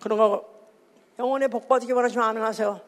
그런 0.00 0.18
거 0.18 0.44
영혼에 1.18 1.46
복 1.46 1.68
받기 1.68 1.90
원하시면 1.92 2.26
아멘 2.26 2.42
하세요. 2.42 2.80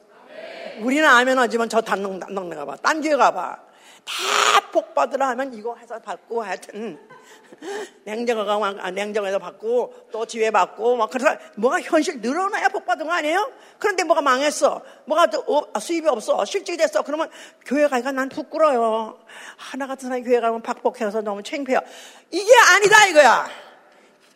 우리는 0.81 1.09
아멘 1.09 1.39
하지만 1.39 1.69
저 1.69 1.81
단능 1.81 2.19
단능 2.19 2.51
가봐. 2.51 2.77
딴 2.83 3.01
교회 3.01 3.17
가봐. 3.17 3.59
다 4.05 4.55
복 4.75 4.93
받으라 4.93 5.29
하면 5.29 5.55
이거 5.55 5.77
해서 5.77 6.01
받고 6.01 6.43
하여튼 6.43 6.99
냉정어가 8.03 8.75
아, 8.81 8.91
냉정에서 8.91 9.39
받고 9.39 10.09
또 10.11 10.27
지회 10.27 10.51
받고 10.51 10.97
막 10.97 11.11
그래서 11.11 11.37
뭐가 11.55 11.81
현실 11.81 12.21
늘어나야 12.21 12.69
복 12.71 12.85
받은 12.85 13.07
거 13.07 13.13
아니에요? 13.13 13.53
그런데 13.79 14.03
뭐가 14.03 14.21
망했어. 14.21 14.83
뭐가 15.05 15.27
또 15.29 15.45
어, 15.47 15.69
아, 15.73 15.79
수입이 15.79 16.09
없어. 16.09 16.45
실직이 16.45 16.77
됐어. 16.77 17.03
그러면 17.03 17.31
교회 17.65 17.87
가니까 17.87 18.11
난 18.11 18.29
부끄러워요. 18.29 19.17
하나 19.57 19.87
같은 19.87 20.09
사람이 20.09 20.25
교회 20.25 20.41
가면 20.41 20.63
박복해서 20.63 21.23
너무 21.23 21.45
창피해요. 21.45 21.81
이게 22.33 22.53
아니다 22.75 23.07
이거야. 23.07 23.49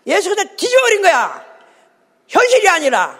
예수가 0.06 0.54
뒤집어버린 0.56 1.02
거야. 1.02 1.44
현실이 2.28 2.68
아니라 2.68 3.18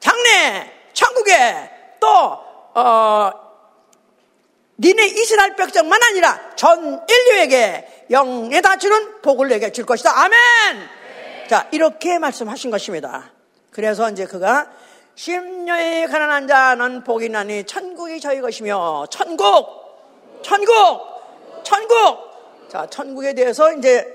장래 0.00 0.72
천국에 0.92 1.70
또 2.00 2.08
어, 2.74 3.45
니네 4.78 5.06
이스라엘 5.06 5.56
백성만 5.56 6.00
아니라 6.02 6.54
전 6.54 7.00
인류에게 7.08 8.06
영에다 8.10 8.76
주는 8.76 9.20
복을 9.22 9.48
내게 9.48 9.72
줄 9.72 9.86
것이다. 9.86 10.10
아멘! 10.18 10.78
네. 10.78 11.46
자, 11.48 11.68
이렇게 11.72 12.18
말씀하신 12.18 12.70
것입니다. 12.70 13.30
그래서 13.70 14.10
이제 14.10 14.26
그가 14.26 14.70
심령에 15.14 16.06
가난한 16.06 16.46
자는 16.46 17.04
복이 17.04 17.30
나니 17.30 17.64
천국이 17.64 18.20
저희 18.20 18.40
것이며 18.40 19.06
천국! 19.10 20.42
천국! 20.42 21.00
천국! 21.62 22.68
자, 22.68 22.86
천국에 22.86 23.32
대해서 23.32 23.72
이제 23.72 24.06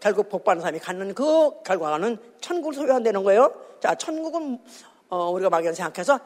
결국 0.00 0.28
복받는 0.28 0.60
사람이 0.60 0.80
갖는 0.80 1.14
그 1.14 1.62
결과는 1.62 2.18
천국을 2.40 2.74
소유한다는 2.74 3.22
거예요. 3.22 3.54
자, 3.80 3.94
천국은 3.94 4.58
어, 5.08 5.30
우리가 5.30 5.48
막연히 5.48 5.74
생각해서 5.74 6.20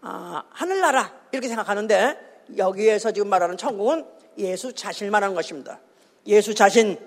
아, 0.00 0.42
하늘나라 0.50 1.12
이렇게 1.32 1.48
생각하는데 1.48 2.27
여기에서 2.56 3.12
지금 3.12 3.28
말하는 3.28 3.56
천국은 3.56 4.06
예수 4.38 4.72
자신을 4.72 5.10
말하는 5.10 5.34
것입니다. 5.34 5.78
예수 6.26 6.54
자신. 6.54 6.98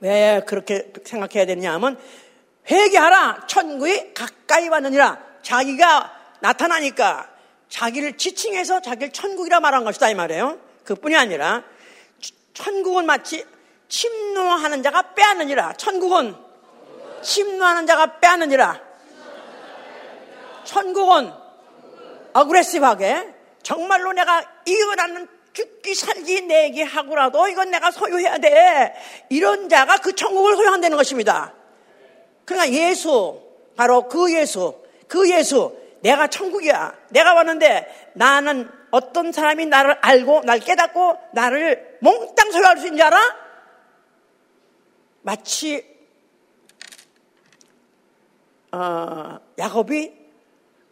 왜 0.00 0.42
그렇게 0.46 0.92
생각해야 1.04 1.46
되느냐 1.46 1.72
하면 1.74 1.98
회개하라. 2.70 3.46
천국이 3.46 4.12
가까이 4.12 4.68
왔느니라. 4.68 5.18
자기가 5.42 6.12
나타나니까 6.40 7.30
자기를 7.68 8.16
지칭해서 8.16 8.82
자기를 8.82 9.12
천국이라 9.12 9.60
말한 9.60 9.84
것이다 9.84 10.10
이 10.10 10.14
말이에요. 10.14 10.58
그뿐이 10.84 11.16
아니라 11.16 11.64
천국은 12.54 13.06
마치 13.06 13.44
침노하는 13.88 14.82
자가 14.82 15.14
빼앗느니라. 15.14 15.74
천국은 15.74 16.34
침노하는 17.22 17.86
자가 17.86 18.18
빼앗느니라. 18.20 18.80
천국은 20.64 21.32
어그레시브하게 22.32 23.35
정말로 23.66 24.12
내가 24.12 24.44
이겨나는 24.64 25.26
죽기 25.52 25.92
살기 25.96 26.42
내기 26.42 26.82
하고라도 26.82 27.48
이건 27.48 27.72
내가 27.72 27.90
소유해야 27.90 28.38
돼. 28.38 28.94
이런 29.28 29.68
자가 29.68 29.96
그 29.96 30.14
천국을 30.14 30.54
소유한다는 30.54 30.96
것입니다. 30.96 31.52
그러니까 32.44 32.72
예수, 32.78 33.42
바로 33.74 34.06
그 34.06 34.32
예수, 34.32 34.80
그 35.08 35.28
예수, 35.28 35.76
내가 36.00 36.28
천국이야. 36.28 36.96
내가 37.08 37.34
왔는데 37.34 38.12
나는 38.14 38.70
어떤 38.92 39.32
사람이 39.32 39.66
나를 39.66 39.98
알고 40.00 40.42
날 40.44 40.60
깨닫고 40.60 41.18
나를 41.32 41.98
몽땅 42.02 42.52
소유할 42.52 42.78
수 42.78 42.86
있는 42.86 42.98
줄 42.98 43.06
알아? 43.06 43.36
마치 45.22 45.84
어, 48.70 49.40
야곱이 49.58 50.25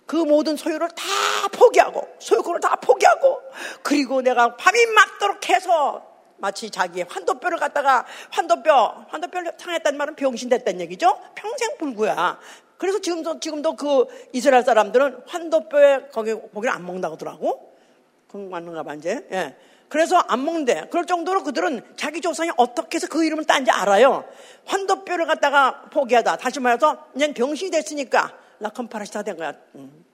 그 0.06 0.16
모든 0.16 0.56
소유를 0.56 0.88
다 0.88 1.04
포기하고 1.52 2.06
소유권을 2.18 2.60
다 2.60 2.76
포기하고 2.76 3.40
그리고 3.82 4.20
내가 4.22 4.56
밤이 4.56 4.86
맞도록 4.86 5.48
해서 5.48 6.14
마치 6.36 6.70
자기의 6.70 7.06
환도뼈를 7.08 7.58
갖다가 7.58 8.04
환도뼈 8.30 9.06
환도뼈를 9.08 9.52
상했다는 9.56 9.96
말은 9.96 10.16
병신 10.16 10.48
됐다는 10.48 10.80
얘기죠 10.80 11.18
평생 11.34 11.76
불구야 11.78 12.38
그래서 12.76 13.00
지금도 13.00 13.40
지금도 13.40 13.76
그 13.76 14.06
이스라엘 14.32 14.62
사람들은 14.64 15.22
환도뼈에 15.26 16.08
거기 16.12 16.34
고기를 16.34 16.74
안 16.74 16.84
먹는다고 16.84 17.14
하더라고 17.14 17.72
그건 18.26 18.50
맞는가 18.50 18.82
봐 18.82 18.94
이제 18.94 19.26
예. 19.32 19.56
그래서 19.88 20.16
안 20.16 20.44
먹는데 20.44 20.88
그럴 20.90 21.06
정도로 21.06 21.44
그들은 21.44 21.80
자기 21.96 22.20
조상이 22.20 22.50
어떻게 22.56 22.96
해서 22.96 23.06
그 23.06 23.24
이름을 23.24 23.44
딴지 23.44 23.70
알아요. 23.70 24.24
환도뼈를 24.64 25.26
갖다가 25.26 25.82
포기하다. 25.92 26.38
다시 26.38 26.58
말해서 26.58 27.06
이제 27.14 27.32
병신이 27.32 27.70
됐으니까 27.70 28.32
라컴파라시타 28.64 29.22
된 29.22 29.36
거야. 29.36 29.52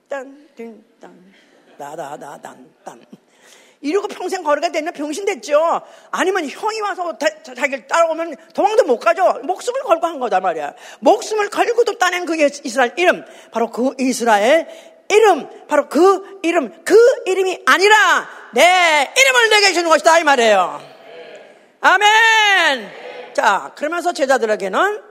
딴, 0.09 0.47
딴, 0.57 0.83
딴, 0.99 1.33
나다다, 1.77 2.37
딴, 2.41 2.69
딴. 2.83 3.01
이러고 3.79 4.09
평생 4.09 4.43
거리가 4.43 4.69
되면 4.69 4.93
병신 4.93 5.25
됐죠. 5.25 5.81
아니면 6.11 6.47
형이 6.47 6.81
와서 6.81 7.17
자기를 7.43 7.87
따라오면 7.87 8.35
도망도 8.53 8.83
못 8.83 8.99
가죠. 8.99 9.39
목숨을 9.43 9.81
걸고 9.83 10.05
한 10.05 10.19
거다 10.19 10.39
말이야. 10.39 10.73
목숨을 10.99 11.49
걸고도 11.49 11.97
따낸 11.97 12.25
그 12.25 12.35
이스라엘 12.63 12.93
이름. 12.97 13.25
바로 13.51 13.71
그 13.71 13.95
이스라엘 13.97 14.67
이름, 15.09 15.49
바로 15.67 15.89
그 15.89 16.39
이름, 16.43 16.83
그 16.83 16.95
이름이 17.25 17.63
아니라 17.65 18.29
내 18.53 19.11
이름을 19.17 19.49
내게 19.49 19.73
주는 19.73 19.89
것이다. 19.89 20.19
이 20.19 20.23
말이에요. 20.23 20.81
아멘! 21.81 23.33
자, 23.33 23.71
그러면서 23.75 24.13
제자들에게는 24.13 25.10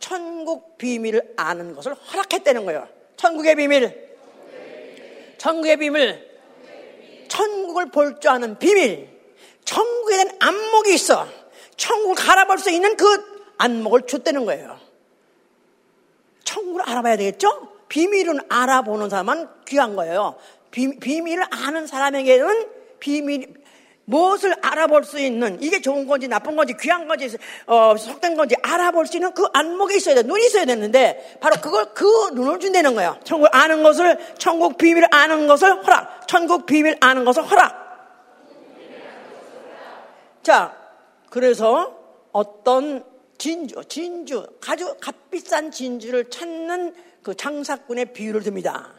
천국 0.00 0.76
비밀을 0.78 1.34
아는 1.36 1.74
것을 1.74 1.94
허락했다는 1.94 2.64
거예요. 2.64 2.88
천국의 3.16 3.54
비밀. 3.54 4.10
천국의 5.38 5.76
비밀. 5.76 6.30
천국을 7.28 7.90
볼 7.90 8.18
줄 8.18 8.30
아는 8.30 8.58
비밀. 8.58 9.08
천국에 9.64 10.16
대한 10.16 10.36
안목이 10.40 10.94
있어. 10.94 11.28
천국을 11.76 12.16
갈아볼 12.16 12.58
수 12.58 12.70
있는 12.70 12.96
그 12.96 13.04
안목을 13.58 14.06
줬다는 14.06 14.44
거예요. 14.46 14.78
천국을 16.44 16.82
알아봐야 16.82 17.16
되겠죠? 17.16 17.68
비밀은 17.88 18.40
알아보는 18.48 19.08
사람은 19.10 19.48
귀한 19.66 19.94
거예요. 19.94 20.36
비, 20.70 20.88
밀을 20.88 21.44
아는 21.50 21.86
사람에게는 21.86 22.68
비밀, 22.98 23.54
무엇을 24.04 24.54
알아볼 24.60 25.04
수 25.04 25.20
있는, 25.20 25.62
이게 25.62 25.80
좋은 25.80 26.06
건지 26.06 26.26
나쁜 26.26 26.56
건지 26.56 26.74
귀한 26.80 27.06
건지, 27.06 27.36
어, 27.66 27.94
속된 27.96 28.36
건지 28.36 28.56
알아볼 28.62 29.06
수 29.06 29.16
있는 29.16 29.32
그 29.34 29.46
안목이 29.52 29.96
있어야 29.96 30.16
돼. 30.16 30.22
눈이 30.22 30.46
있어야 30.46 30.64
되는데, 30.64 31.38
바로 31.40 31.56
그걸, 31.60 31.94
그 31.94 32.30
눈을 32.34 32.58
준다는 32.58 32.94
거예요. 32.94 33.18
천국 33.22 33.48
아는 33.54 33.82
것을, 33.82 34.18
천국 34.38 34.78
비밀을 34.78 35.08
아는 35.12 35.46
것을 35.46 35.84
허락. 35.84 36.26
천국 36.26 36.66
비밀 36.66 36.96
아는 37.00 37.24
것을 37.24 37.44
허락. 37.44 37.80
자, 40.42 40.76
그래서 41.28 41.96
어떤 42.32 43.04
진주, 43.38 43.76
진주, 43.88 44.46
아주 44.66 44.96
값비싼 45.00 45.70
진주를 45.70 46.30
찾는 46.30 46.94
그 47.22 47.34
장사꾼의 47.34 48.12
비유를 48.12 48.42
듭니다. 48.42 48.92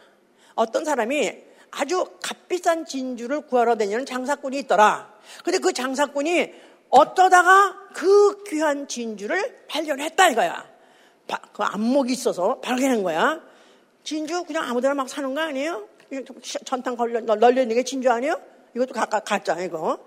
어떤 0.54 0.84
사람이 0.84 1.51
아주 1.72 2.04
값비싼 2.22 2.84
진주를 2.84 3.42
구하러 3.42 3.76
다니는 3.76 4.06
장사꾼이 4.06 4.58
있더라. 4.60 5.12
근데 5.42 5.58
그 5.58 5.72
장사꾼이 5.72 6.52
어떠다가 6.90 7.88
그 7.94 8.44
귀한 8.44 8.86
진주를 8.86 9.64
발견했다 9.68 10.30
이거야. 10.30 10.70
그 11.52 11.62
안목이 11.62 12.12
있어서 12.12 12.60
발견한 12.60 13.02
거야. 13.02 13.40
진주 14.04 14.44
그냥 14.44 14.64
아무데나 14.64 14.94
막 14.94 15.08
사는 15.08 15.34
거 15.34 15.40
아니에요? 15.40 15.88
전탕 16.66 16.96
걸려 16.96 17.20
널려 17.20 17.62
있는 17.62 17.74
게 17.74 17.82
진주 17.82 18.10
아니에요? 18.10 18.38
이것도 18.76 18.92
가, 18.92 19.06
가, 19.06 19.20
가짜 19.20 19.58
이거. 19.60 19.98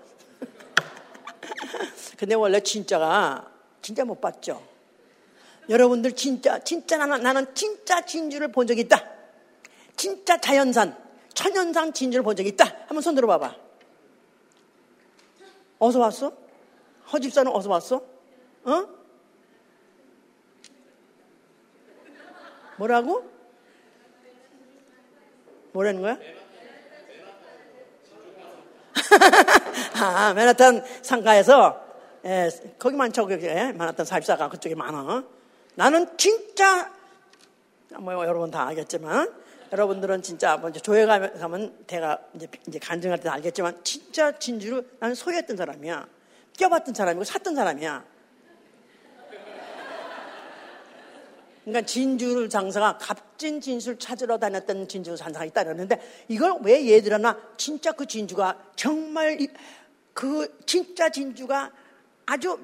근데 2.18 2.36
원래 2.36 2.59
진짜가 2.59 3.49
진짜 3.82 4.05
못 4.05 4.22
봤죠. 4.22 4.61
여러분들 5.70 6.11
진짜, 6.11 6.59
진짜 6.59 6.97
나는, 6.97 7.24
나는 7.24 7.55
진짜 7.55 8.01
진주를 8.01 8.49
본 8.51 8.68
적이 8.68 8.82
있다. 8.82 9.03
진짜 9.95 10.38
자연산, 10.38 10.95
천연산 11.46 11.93
진주를 11.93 12.24
본 12.24 12.36
적이 12.36 12.50
있다. 12.50 12.66
한번 12.88 13.02
손 13.02 13.14
들어봐봐. 13.14 13.56
어디서 15.78 16.00
왔어? 16.00 16.34
허집사는 17.14 17.52
어디서 17.52 17.70
왔어? 17.70 18.02
어? 18.64 18.88
뭐라고? 22.78 23.30
뭐라는 25.72 26.02
거야? 26.02 26.18
아, 30.02 30.34
맨하탄 30.34 30.84
상가에서, 31.04 31.86
예, 32.26 32.50
거기 32.80 32.96
많죠. 32.96 33.28
그게. 33.28 33.54
맨하탄 33.74 34.04
사입사가 34.04 34.50
그쪽에 34.50 34.74
많아. 34.74 35.24
나는 35.76 36.18
진짜 36.18 36.91
뭐 38.00 38.14
여러분 38.26 38.50
다 38.50 38.66
알겠지만 38.68 39.45
여러분들은 39.76 40.21
진짜 40.21 40.55
먼저 40.55 40.80
조회 40.80 41.05
가면 41.05 41.84
제가 41.86 42.17
이제, 42.34 42.47
이제 42.65 42.80
간증할 42.80 43.19
때 43.19 43.28
알겠지만 43.28 43.84
진짜 43.84 44.32
진주를 44.32 44.88
나는 44.99 45.15
소유했던 45.15 45.57
사람이야. 45.57 46.07
껴봤던 46.57 46.93
사람이고 46.93 47.26
샀던 47.26 47.55
사람이야. 47.55 48.05
그러니까 51.65 51.86
진주 51.86 52.47
장사가 52.47 52.99
값진 52.99 53.59
진수를 53.59 53.99
찾으러 53.99 54.38
다녔던 54.38 54.88
진주 54.88 55.17
장사가 55.17 55.43
있다 55.45 55.63
그러는데 55.63 55.99
이걸 56.30 56.59
왜 56.63 56.89
얘들하나 56.93 57.38
진짜 57.57 57.91
그 57.91 58.05
진주가 58.05 58.57
정말 58.78 59.38
그 60.13 60.57
진짜 60.65 61.09
진주가 61.09 61.71
아주 62.28 62.57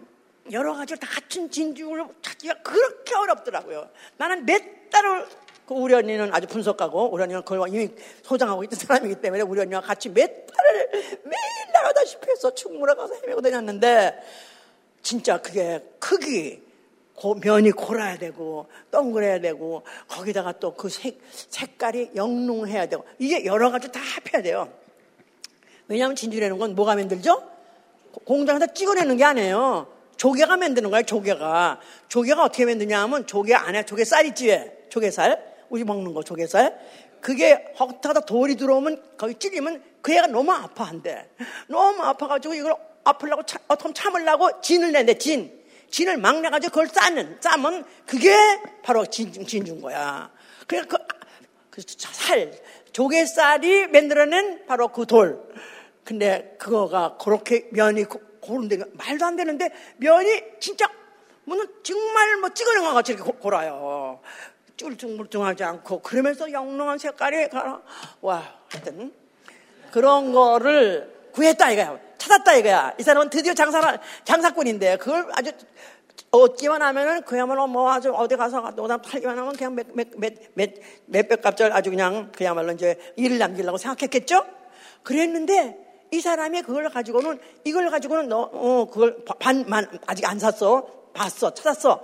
여러 0.52 0.74
가지를 0.76 1.00
다 1.00 1.08
갖춘 1.08 1.50
진주를 1.50 2.06
찾기가 2.22 2.62
그렇게 2.62 3.16
어렵더라고요. 3.16 3.90
나는 4.18 4.46
몇 4.46 4.62
달을 4.90 5.28
그 5.72 5.76
우리 5.76 5.94
언니는 5.94 6.34
아주 6.34 6.48
분석하고 6.48 7.14
우리 7.14 7.24
언니는 7.24 7.44
그걸 7.44 7.70
이미 7.70 7.90
소장하고 8.24 8.66
있던 8.66 8.78
사람이기 8.78 9.16
때문에 9.22 9.42
우리 9.44 9.62
언니와 9.62 9.80
같이 9.80 10.10
몇 10.10 10.28
달을 10.46 10.90
매일 11.24 11.72
나가다시피 11.74 12.30
해서 12.30 12.54
충무로 12.54 12.94
가서 12.94 13.14
헤매고 13.16 13.40
다녔는데 13.40 14.22
진짜 15.02 15.42
그게 15.42 15.82
크기 15.98 16.62
고, 17.16 17.36
면이 17.36 17.72
골아야 17.72 18.18
되고 18.18 18.68
동그래야 18.92 19.40
되고 19.40 19.84
거기다가 20.10 20.52
또 20.54 20.76
그 20.76 20.90
색깔이 20.90 22.12
영롱해야 22.16 22.88
되고 22.88 23.06
이게 23.18 23.46
여러 23.46 23.72
가지 23.72 23.90
다 23.94 24.02
합해야 24.02 24.44
돼요. 24.44 24.74
왜냐하면 25.88 26.18
진주라는 26.18 26.58
건 26.58 26.76
뭐가 26.76 26.96
만들죠? 26.96 27.50
공장에서 28.26 28.74
찍어내는 28.74 29.16
게 29.16 29.24
아니에요. 29.24 29.88
조개가 30.18 30.58
만드는 30.58 30.90
거야, 30.90 31.04
조개가. 31.04 31.80
조개가 32.10 32.44
어떻게 32.44 32.66
만드냐 32.66 33.02
하면 33.04 33.26
조개 33.26 33.54
안에 33.54 33.86
조개살 33.86 34.26
있지, 34.26 34.48
왜? 34.48 34.86
조개살. 34.90 35.51
우리 35.72 35.86
먹는 35.86 36.14
거, 36.14 36.22
조개살. 36.22 36.78
그게 37.22 37.74
헛하다 37.80 38.22
돌이 38.22 38.56
들어오면 38.56 39.02
거기 39.18 39.36
찔리면 39.36 39.82
그 40.02 40.14
애가 40.14 40.28
너무 40.28 40.52
아파한대. 40.52 41.30
너무 41.68 42.04
아파가지고 42.04 42.54
이걸 42.54 42.76
아플라고 43.04 43.44
차, 43.44 43.58
어떻게 43.68 43.94
참으려고 43.94 44.62
진을 44.62 44.92
내는데 44.92 45.18
진. 45.18 45.62
진을 45.90 46.18
막 46.18 46.42
내가지고 46.42 46.72
그걸 46.72 46.88
싸는, 46.88 47.38
싸면 47.40 47.86
그게 48.06 48.34
바로 48.84 49.06
진, 49.06 49.32
진준 49.32 49.82
거야. 49.82 50.32
그래, 50.68 50.84
그, 50.88 50.98
그 51.70 51.82
살, 51.88 52.52
조개살이 52.92 53.88
만들어낸 53.88 54.66
바로 54.66 54.90
그 54.90 55.06
돌. 55.06 55.42
근데 56.04 56.56
그거가 56.60 57.18
그렇게 57.18 57.70
면이 57.72 58.06
고른데 58.42 58.78
말도 58.94 59.26
안 59.26 59.36
되는데 59.38 59.70
면이 59.98 60.60
진짜 60.60 60.90
뭐는 61.46 61.66
정말 61.84 62.38
뭐 62.38 62.50
찍어낸 62.50 62.84
것 62.84 62.94
같이 62.94 63.14
이렇게 63.14 63.32
골아요. 63.32 64.20
쫄뚱물뚱하지 64.82 65.64
않고 65.64 66.02
그러면서 66.02 66.52
영롱한 66.52 66.98
색깔이 66.98 67.50
가라. 67.50 67.82
와, 68.22 68.44
하여튼 68.70 69.14
그런 69.92 70.32
거를 70.32 71.30
구했다 71.34 71.72
이거야. 71.72 72.00
찾았다 72.18 72.56
이거야. 72.56 72.94
이 73.00 73.04
사람은 73.04 73.30
드디어 73.30 73.54
장사 73.54 74.00
장사꾼인데 74.24 74.98
그걸 74.98 75.28
아주 75.34 75.52
얻기만 76.32 76.82
하면은 76.82 77.22
그야말로 77.24 77.68
뭐 77.68 77.92
아주 77.92 78.12
어디 78.14 78.36
가서 78.36 78.72
노담 78.76 79.02
팔기만 79.02 79.38
하면 79.38 79.56
그냥 79.56 79.76
몇, 79.76 79.88
몇, 79.94 80.08
몇, 80.18 80.34
몇, 80.56 80.70
몇백 81.06 81.42
갑절 81.42 81.72
아주 81.74 81.90
그냥 81.90 82.32
그야말로 82.36 82.72
이제 82.72 82.98
일을 83.18 83.38
남기려고 83.38 83.78
생각했겠죠? 83.78 84.46
그랬는데 85.04 85.78
이 86.12 86.22
사람이 86.22 86.64
그걸 86.64 86.90
가지고는 86.90 87.40
이걸 87.66 87.90
가지고는 87.90 88.30
너 88.30 88.50
어, 88.52 88.88
그걸 88.90 89.24
반 89.40 89.66
만 89.68 89.88
아직 90.08 90.28
안 90.30 90.40
샀어. 90.40 91.01
봤어. 91.14 91.54
찾았어. 91.54 92.02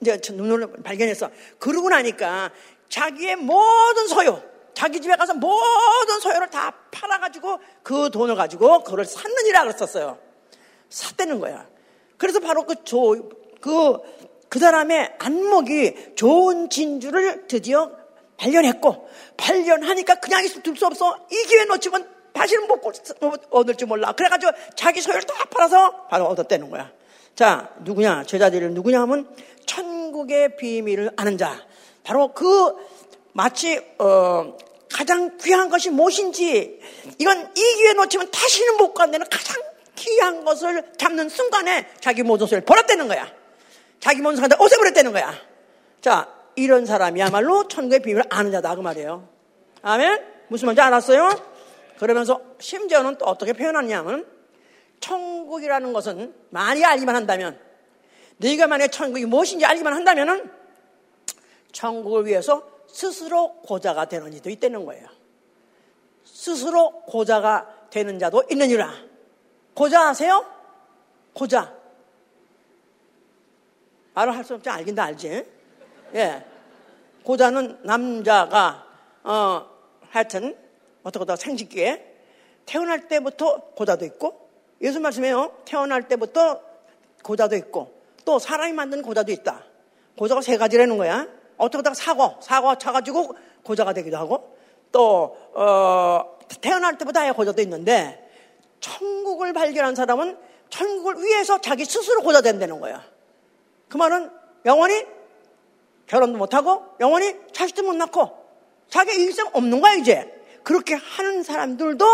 이제 0.00 0.18
눈으로 0.32 0.72
발견했어. 0.82 1.30
그러고 1.58 1.88
나니까 1.90 2.50
자기의 2.88 3.36
모든 3.36 4.06
소유, 4.08 4.40
자기 4.74 5.00
집에 5.00 5.16
가서 5.16 5.34
모든 5.34 6.20
소유를 6.20 6.50
다 6.50 6.74
팔아가지고 6.90 7.58
그 7.82 8.10
돈을 8.10 8.34
가지고 8.34 8.82
그걸 8.82 9.04
샀느니라 9.04 9.62
그랬었어요. 9.62 10.18
샀다는 10.88 11.40
거야. 11.40 11.66
그래서 12.16 12.40
바로 12.40 12.64
그 12.64 12.84
조, 12.84 13.28
그, 13.60 13.98
그 14.48 14.58
사람의 14.58 15.16
안목이 15.18 16.14
좋은 16.14 16.70
진주를 16.70 17.46
드디어 17.48 17.90
발견했고, 18.36 19.08
발견하니까 19.36 20.16
그냥 20.16 20.44
있으면 20.44 20.62
둘수 20.62 20.86
없어. 20.86 21.16
이 21.30 21.46
기회 21.46 21.64
놓치면 21.64 22.14
다시는 22.32 22.66
못 22.66 22.82
얻을지 23.50 23.84
몰라. 23.84 24.12
그래가지고 24.12 24.52
자기 24.74 25.00
소유를 25.00 25.22
다 25.22 25.44
팔아서 25.44 26.06
바로 26.08 26.26
얻었다는 26.26 26.68
거야. 26.68 26.92
자, 27.34 27.70
누구냐? 27.80 28.24
제자들이 28.24 28.68
누구냐 28.68 29.00
하면 29.02 29.28
천국의 29.66 30.56
비밀을 30.56 31.10
아는 31.16 31.36
자. 31.36 31.66
바로 32.04 32.32
그 32.32 32.76
마치 33.32 33.80
어, 33.98 34.56
가장 34.92 35.36
귀한 35.38 35.68
것이 35.68 35.90
무엇인지 35.90 36.80
이건 37.18 37.50
이 37.56 37.60
기회 37.76 37.92
놓치면 37.94 38.30
다시는 38.30 38.76
못 38.76 38.94
간다는 38.94 39.26
가장 39.28 39.60
귀한 39.96 40.44
것을 40.44 40.92
잡는 40.96 41.28
순간에 41.28 41.88
자기 42.00 42.22
소리를 42.22 42.60
버렸다는 42.60 43.08
거야. 43.08 43.26
자기 43.98 44.20
사람들 44.20 44.56
없애버렸다는 44.60 45.12
거야. 45.12 45.34
자, 46.00 46.28
이런 46.54 46.86
사람이야말로 46.86 47.66
천국의 47.66 48.00
비밀을 48.00 48.24
아는 48.28 48.52
자다 48.52 48.76
그 48.76 48.80
말이에요. 48.80 49.28
아멘? 49.82 50.22
무슨 50.48 50.66
말인지 50.66 50.82
알았어요? 50.82 51.30
그러면서 51.98 52.40
심지어는 52.60 53.18
또 53.18 53.24
어떻게 53.24 53.52
표현하냐면 53.52 54.33
천국이라는 55.00 55.92
것은 55.92 56.34
많이 56.50 56.84
알기만 56.84 57.14
한다면 57.14 57.58
네가 58.38 58.66
만약에 58.66 58.90
천국이 58.90 59.26
무엇인지 59.26 59.64
알기만 59.64 59.92
한다면은 59.92 60.50
천국을 61.72 62.26
위해서 62.26 62.68
스스로 62.88 63.54
고자가 63.62 64.06
되는 64.06 64.32
이도 64.32 64.50
있다는 64.50 64.84
거예요. 64.84 65.08
스스로 66.24 67.02
고자가 67.02 67.88
되는 67.90 68.18
자도 68.18 68.44
있느니라. 68.50 68.92
고자 69.74 70.08
아세요? 70.08 70.44
고자. 71.32 71.74
말을 74.14 74.36
할 74.36 74.44
수 74.44 74.54
없지 74.54 74.68
알긴 74.68 74.94
다 74.94 75.04
알지. 75.04 75.44
예. 76.14 76.44
고자는 77.24 77.80
남자가 77.82 78.86
어 79.24 79.66
하여튼 80.10 80.56
어떻게 81.02 81.18
보다 81.18 81.34
생식기에 81.34 82.14
태어날 82.66 83.08
때부터 83.08 83.70
고자도 83.74 84.04
있고 84.04 84.43
예수 84.80 85.00
말씀해요. 85.00 85.52
태어날 85.64 86.08
때부터 86.08 86.60
고자도 87.22 87.56
있고 87.56 87.94
또 88.24 88.38
사람이 88.38 88.72
만든 88.72 89.02
고자도 89.02 89.32
있다. 89.32 89.64
고자가 90.18 90.40
세 90.40 90.56
가지라는 90.56 90.96
거야. 90.96 91.26
어떻게 91.56 91.78
하다가 91.78 91.94
사고, 91.94 92.36
사고 92.40 92.76
쳐가지고 92.76 93.36
고자가 93.62 93.92
되기도 93.92 94.16
하고 94.16 94.56
또 94.92 95.36
어, 95.54 96.38
태어날 96.60 96.98
때부터 96.98 97.20
아예 97.20 97.30
고자도 97.32 97.62
있는데 97.62 98.20
천국을 98.80 99.52
발견한 99.52 99.94
사람은 99.94 100.38
천국을 100.68 101.22
위해서 101.22 101.60
자기 101.60 101.84
스스로 101.84 102.22
고자 102.22 102.40
된다는 102.40 102.80
거야. 102.80 103.04
그 103.88 103.96
말은 103.96 104.30
영원히 104.66 105.06
결혼도 106.06 106.38
못하고 106.38 106.84
영원히 107.00 107.34
자식도 107.52 107.82
못 107.82 107.94
낳고 107.94 108.44
자기 108.88 109.14
일생 109.14 109.46
없는 109.52 109.80
거야 109.80 109.94
이제. 109.94 110.30
그렇게 110.62 110.94
하는 110.94 111.42
사람들도 111.42 112.06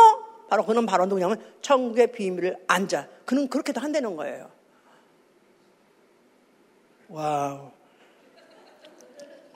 바로 0.51 0.67
그는 0.67 0.85
바로 0.85 1.07
누구냐면 1.07 1.41
천국의 1.63 2.11
비밀을 2.11 2.57
안 2.66 2.83
자. 2.83 3.07
그는 3.25 3.49
그렇게도 3.49 3.81
한다는 3.81 4.17
거예요. 4.17 4.51
Wow. 7.09 7.71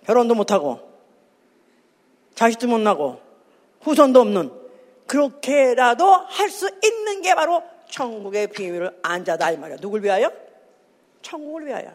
결혼도 0.05 0.35
못하고 0.35 0.89
자식도 2.37 2.69
못 2.69 2.79
낳고 2.79 3.21
후손도 3.81 4.21
없는 4.21 4.53
그렇게라도 5.07 6.07
할 6.07 6.49
수 6.49 6.71
있는 6.85 7.23
게 7.23 7.35
바로 7.35 7.63
천국의 7.91 8.49
비밀을 8.49 9.01
안 9.03 9.19
자다 9.19 9.51
이 9.51 9.57
말이야. 9.57 9.79
누굴 9.79 10.05
위하여? 10.05 10.31
천국을 11.23 11.67
위하여. 11.67 11.93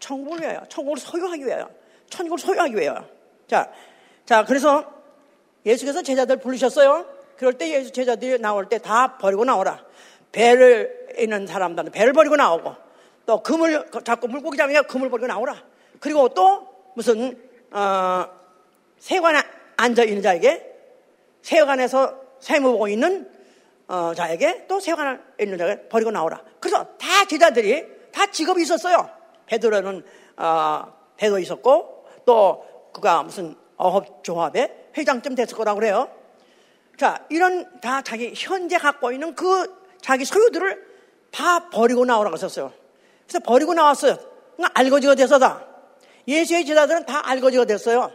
천국을 0.00 0.40
위하여. 0.40 0.64
천국을 0.68 0.98
소유하기 0.98 1.44
위하여. 1.44 1.68
천국을 2.08 2.38
소유하기 2.38 2.74
위하여. 2.76 3.06
자, 3.46 3.70
자 4.24 4.44
그래서 4.44 4.90
예수께서 5.66 6.02
제자들 6.02 6.38
부르셨어요. 6.38 7.21
그럴 7.42 7.54
때 7.54 7.68
예수 7.70 7.90
제자들이 7.90 8.40
나올 8.40 8.68
때 8.68 8.78
다 8.78 9.18
버리고 9.18 9.44
나오라. 9.44 9.84
배를 10.30 11.08
있는 11.18 11.44
사람들은 11.44 11.90
배를 11.90 12.12
버리고 12.12 12.36
나오고 12.36 12.72
또 13.26 13.42
금을 13.42 13.90
잡고 14.04 14.28
물고기 14.28 14.56
잡으니까 14.56 14.82
금을 14.82 15.10
버리고 15.10 15.26
나오라. 15.26 15.56
그리고 15.98 16.28
또 16.28 16.68
무슨 16.94 17.36
어, 17.72 18.26
세관에 19.00 19.40
앉아 19.76 20.04
있는 20.04 20.22
자에게 20.22 20.64
세관에서 21.42 22.16
세무 22.38 22.70
보고 22.70 22.86
있는 22.86 23.28
어, 23.88 24.14
자에게 24.14 24.66
또 24.68 24.78
세관에 24.78 25.18
있는 25.40 25.58
자에게 25.58 25.88
버리고 25.88 26.12
나오라. 26.12 26.40
그래서 26.60 26.84
다 26.96 27.24
제자들이 27.28 27.84
다 28.12 28.30
직업이 28.30 28.62
있었어요. 28.62 29.10
베드로는 29.46 30.04
어, 30.36 30.84
배도 31.16 31.40
있었고 31.40 32.06
또 32.24 32.64
그가 32.94 33.24
무슨 33.24 33.56
어업 33.76 34.22
조합의 34.22 34.90
회장쯤 34.96 35.34
됐을 35.34 35.56
거라고 35.56 35.80
그래요. 35.80 36.21
자, 36.96 37.24
이런 37.30 37.80
다 37.80 38.02
자기 38.02 38.32
현재 38.36 38.78
갖고 38.78 39.12
있는 39.12 39.34
그 39.34 39.74
자기 40.00 40.24
소유들을 40.24 40.92
다 41.30 41.70
버리고 41.70 42.04
나오라고 42.04 42.36
했었어요. 42.36 42.72
그래서 43.26 43.40
버리고 43.40 43.74
나왔어요. 43.74 44.16
그러니까 44.56 44.78
알거지가 44.78 45.14
돼서 45.14 45.38
다. 45.38 45.64
예수의 46.28 46.64
제자들은 46.66 47.06
다 47.06 47.28
알거지가 47.28 47.64
됐어요. 47.64 48.12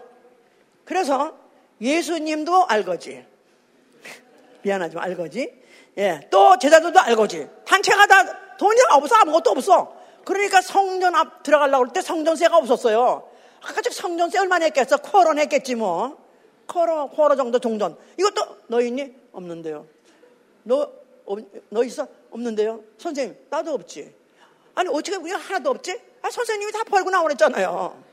그래서 0.86 1.38
예수님도 1.82 2.68
알거지. 2.68 3.26
미안하지만 4.62 5.04
알거지. 5.06 5.54
예. 5.98 6.28
또 6.30 6.58
제자들도 6.58 7.00
알거지. 7.00 7.48
단체가 7.66 8.06
다 8.06 8.56
돈이 8.58 8.80
없어. 8.92 9.16
아무것도 9.16 9.52
없어. 9.52 9.98
그러니까 10.24 10.62
성전 10.62 11.16
앞 11.16 11.44
들어가려고 11.44 11.86
할 11.86 11.94
때 11.94 12.02
성전세가 12.02 12.58
없었어요. 12.58 13.30
아까 13.64 13.82
성전세 13.92 14.40
얼마 14.40 14.60
냈겠어? 14.60 14.98
코어 14.98 15.34
냈겠지 15.34 15.76
뭐. 15.76 16.27
코어, 16.68 17.10
코어 17.10 17.36
정도 17.36 17.60
종전. 17.60 17.98
이것도 18.18 18.58
너 18.68 18.82
있니? 18.82 19.16
없는데요. 19.32 19.86
너, 20.64 20.92
너 21.70 21.84
있어? 21.84 22.08
없는데요. 22.32 22.82
선생님, 22.98 23.38
나도 23.50 23.74
없지. 23.74 24.14
아니, 24.76 24.90
어떻게 24.90 25.16
우리 25.16 25.32
하나도 25.32 25.70
없지? 25.72 26.00
아, 26.22 26.30
선생님이 26.30 26.72
다 26.72 26.84
벌고 26.84 27.10
나오랬잖아요. 27.10 28.04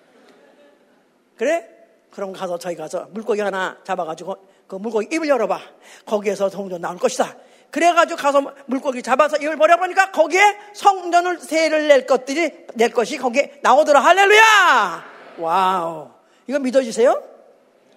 그래? 1.37 1.69
그럼 2.11 2.33
가서 2.33 2.59
저희 2.59 2.77
가서 2.77 3.09
물고기 3.11 3.41
하나 3.41 3.77
잡아가지고 3.83 4.37
그 4.69 4.77
물고기 4.77 5.09
입을 5.15 5.29
열어봐. 5.29 5.61
거기에서 6.07 6.49
성전 6.49 6.81
나올 6.81 6.97
것이다. 6.97 7.37
그래가지고 7.71 8.17
가서 8.17 8.41
물고기 8.67 9.03
잡아서 9.03 9.37
입을 9.37 9.57
벌려보니까 9.57 10.13
거기에 10.13 10.41
성전을 10.75 11.41
세를 11.41 11.89
낼 11.89 12.07
것들이 12.07 12.67
낼 12.75 12.91
것이 12.93 13.19
거기에 13.19 13.59
나오더라. 13.63 13.99
할렐루야! 13.99 15.05
wow. 15.39 16.11
이거 16.47 16.61
믿어지세요? 16.61 17.34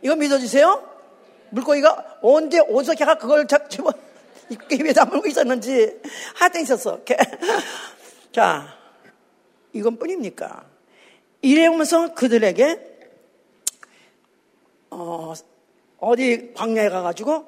이거 0.02 0.16
믿어지세요? 0.16 0.98
물고기가 1.50 2.20
언제 2.22 2.60
어디서 2.60 2.94
걔가 2.94 3.16
그걸 3.16 3.48
잡고 3.48 3.92
입에 4.72 4.94
담고 4.94 5.28
있었는지 5.28 6.00
하여튼 6.36 6.62
있었어. 6.62 7.02
자, 8.32 8.78
이건 9.74 9.98
뿐입니까? 9.98 10.66
이래오면서 11.42 12.14
그들에게 12.14 12.98
어, 14.90 15.34
어디 16.00 16.54
광야에 16.54 16.90
가가지고 16.90 17.48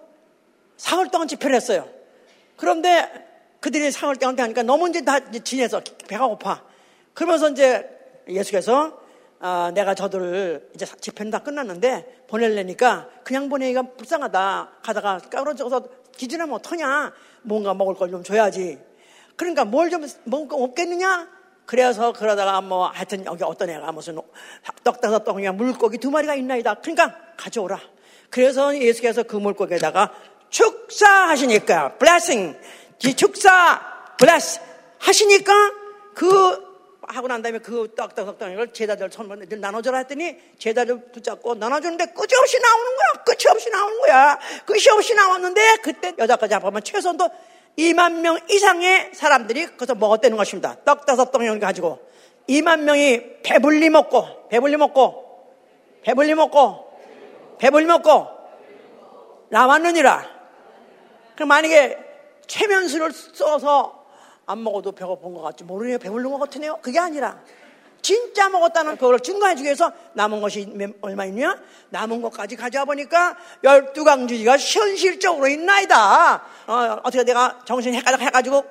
사흘 0.77 1.09
동안 1.09 1.27
집회를 1.27 1.55
했어요. 1.55 1.87
그런데 2.55 3.09
그들이 3.59 3.91
사흘 3.91 4.15
동안 4.17 4.39
하니까 4.39 4.63
너무 4.63 4.89
이제 4.89 5.01
다 5.01 5.31
지내서 5.31 5.81
배가 6.07 6.27
고파. 6.27 6.63
그러면서 7.13 7.49
이제 7.49 7.89
예수께서 8.27 8.98
아, 9.41 9.71
내가 9.73 9.93
저들을 9.95 10.69
이제 10.75 10.85
집회는 10.85 11.31
다 11.31 11.39
끝났는데 11.39 12.25
보낼래니까 12.27 13.07
그냥 13.23 13.47
보내기가 13.49 13.83
불쌍하다. 13.97 14.69
가다가 14.83 15.17
까부러져서 15.19 15.87
기준하면 16.17 16.55
어떠냐? 16.55 17.13
뭔가 17.43 17.73
먹을 17.73 17.95
걸 17.95 18.11
좀 18.11 18.23
줘야지. 18.23 18.79
그러니까 19.37 19.63
뭘좀 19.63 20.05
먹을 20.25 20.47
거 20.49 20.57
없겠느냐? 20.57 21.29
그래서 21.65 22.11
그러다가 22.11 22.59
뭐 22.61 22.87
하여튼 22.87 23.23
여기 23.25 23.43
어떤 23.43 23.69
애가 23.69 23.91
무슨 23.93 24.19
떡 24.83 24.99
다섯 24.99 25.23
덩이야 25.23 25.53
물고기 25.53 25.97
두 25.99 26.11
마리가 26.11 26.35
있나이다. 26.35 26.75
그러니까 26.75 27.15
가져오라. 27.37 27.79
그래서 28.29 28.77
예수께서 28.77 29.23
그 29.23 29.37
물고기에다가 29.37 30.11
축사하시니까 30.49 31.97
blessing, 31.97 32.57
축사, 33.15 33.79
bless 34.17 34.59
하시니까 34.97 35.53
그 36.15 36.68
하고 37.10 37.28
난 37.28 37.41
다음에 37.41 37.57
그떡 37.57 38.14
다섯 38.14 38.38
덩이를 38.38 38.72
제자들 38.72 39.10
선물 39.12 39.45
나눠줘라 39.49 39.99
했더니 39.99 40.38
제자들 40.60 41.12
붙잡고 41.12 41.55
나눠주는데 41.55 42.05
끝이 42.07 42.30
없이 42.39 42.60
나오는 42.60 42.86
거야. 42.86 43.24
끝이 43.26 43.51
없이 43.51 43.70
나오는 43.70 43.99
거야. 44.01 44.39
끝이 44.66 44.88
없이 44.91 45.16
나왔는데 45.16 45.78
그때 45.82 46.14
여자까지 46.18 46.53
합하면 46.53 46.84
최소한도 46.84 47.30
2만 47.78 48.20
명 48.20 48.38
이상의 48.49 49.12
사람들이 49.14 49.66
거기서 49.78 49.95
먹었다는 49.95 50.38
것입니다. 50.38 50.78
떡 50.86 51.05
다섯 51.05 51.32
덩이를 51.32 51.60
가지고 51.60 51.99
2만 52.47 52.82
명이 52.82 53.41
배불리 53.41 53.89
먹고 53.89 54.47
배불리 54.49 54.78
먹고 54.78 55.26
배불리 56.03 56.36
먹고 56.36 56.89
배불리 57.57 57.86
먹고 57.86 58.28
나왔느니라. 59.49 60.30
그럼 61.36 61.49
만약에 61.49 61.97
최면수를 62.45 63.12
써서 63.12 63.98
안 64.49 64.63
먹어도 64.63 64.93
배고픈 64.93 65.35
것 65.35 65.41
같지 65.43 65.63
모르네요. 65.63 65.99
배불른 65.99 66.31
것 66.31 66.39
같으네요. 66.39 66.79
그게 66.81 66.97
아니라 66.97 67.39
진짜 68.01 68.49
먹었다는 68.49 68.95
그걸 68.95 69.19
증거해 69.19 69.53
주기 69.53 69.65
위해서 69.65 69.91
남은 70.13 70.41
것이 70.41 70.73
얼마 71.01 71.25
있냐? 71.25 71.55
남은 71.89 72.23
것까지 72.23 72.55
가져와 72.55 72.85
보니까 72.85 73.37
열두 73.63 74.03
강주지가 74.03 74.57
현실적으로 74.57 75.47
있나이다. 75.47 76.35
어, 76.65 76.73
어떻게 77.03 77.23
내가 77.23 77.59
정신 77.65 77.93
헷갈려 77.93 78.17
해가지고 78.17 78.63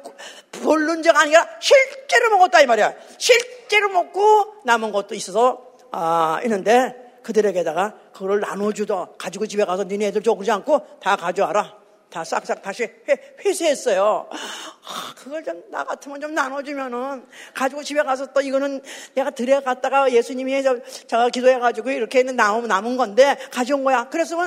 적 1.05 1.17
아니라 1.17 1.47
실제로 1.61 2.31
먹었다 2.31 2.61
이 2.61 2.67
말이야. 2.67 2.95
실제로 3.17 3.89
먹고 3.91 4.55
남은 4.65 4.91
것도 4.91 5.15
있어서 5.15 5.63
아, 5.93 6.41
있는데 6.43 7.21
그들에게다가 7.23 7.95
그걸 8.13 8.41
나눠주더 8.41 9.15
가지고 9.17 9.47
집에 9.47 9.65
가서 9.65 9.85
니네 9.85 10.09
애들 10.09 10.23
쪼그지 10.25 10.51
않고 10.51 10.99
다 11.01 11.15
가져와라. 11.15 11.78
다 12.11 12.25
싹싹 12.25 12.63
다시 12.63 12.85
회, 12.85 13.35
회수했어요. 13.45 14.29
아, 14.31 15.15
그걸 15.17 15.45
좀 15.45 15.63
나 15.71 15.85
같으면 15.85 16.21
좀 16.21 16.35
나눠주면은 16.35 17.27
가지고 17.55 17.83
집에 17.83 18.03
가서 18.03 18.27
또 18.33 18.41
이거는 18.41 18.81
내가 19.15 19.31
들여 19.31 19.61
갔다가 19.61 20.11
예수님이 20.11 20.63
저, 20.63 20.77
저 21.07 21.29
기도해가지고 21.29 21.91
이렇게 21.91 22.23
남은, 22.23 22.67
남은 22.69 22.97
건데 22.97 23.37
가져온 23.53 23.85
거야. 23.85 24.09
그래서 24.09 24.39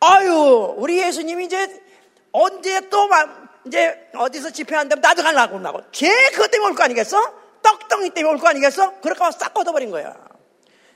아유 0.00 0.74
우리 0.78 0.98
예수님이 0.98 1.46
이제 1.46 1.82
언제 2.30 2.88
또 2.88 3.08
막, 3.08 3.60
이제 3.66 4.08
어디서 4.14 4.50
집회한다면 4.50 5.00
나도 5.00 5.22
가려고 5.22 5.58
그러고 5.58 5.80
걔 5.92 6.08
그것 6.30 6.50
때문에 6.50 6.70
올 6.70 6.74
거 6.76 6.84
아니겠어? 6.84 7.18
떡덩이 7.62 8.10
때문에 8.10 8.34
올 8.34 8.38
거 8.40 8.48
아니겠어? 8.48 9.00
그렇게 9.00 9.22
와서 9.22 9.38
싹 9.40 9.52
걷어버린 9.54 9.90
거야. 9.90 10.14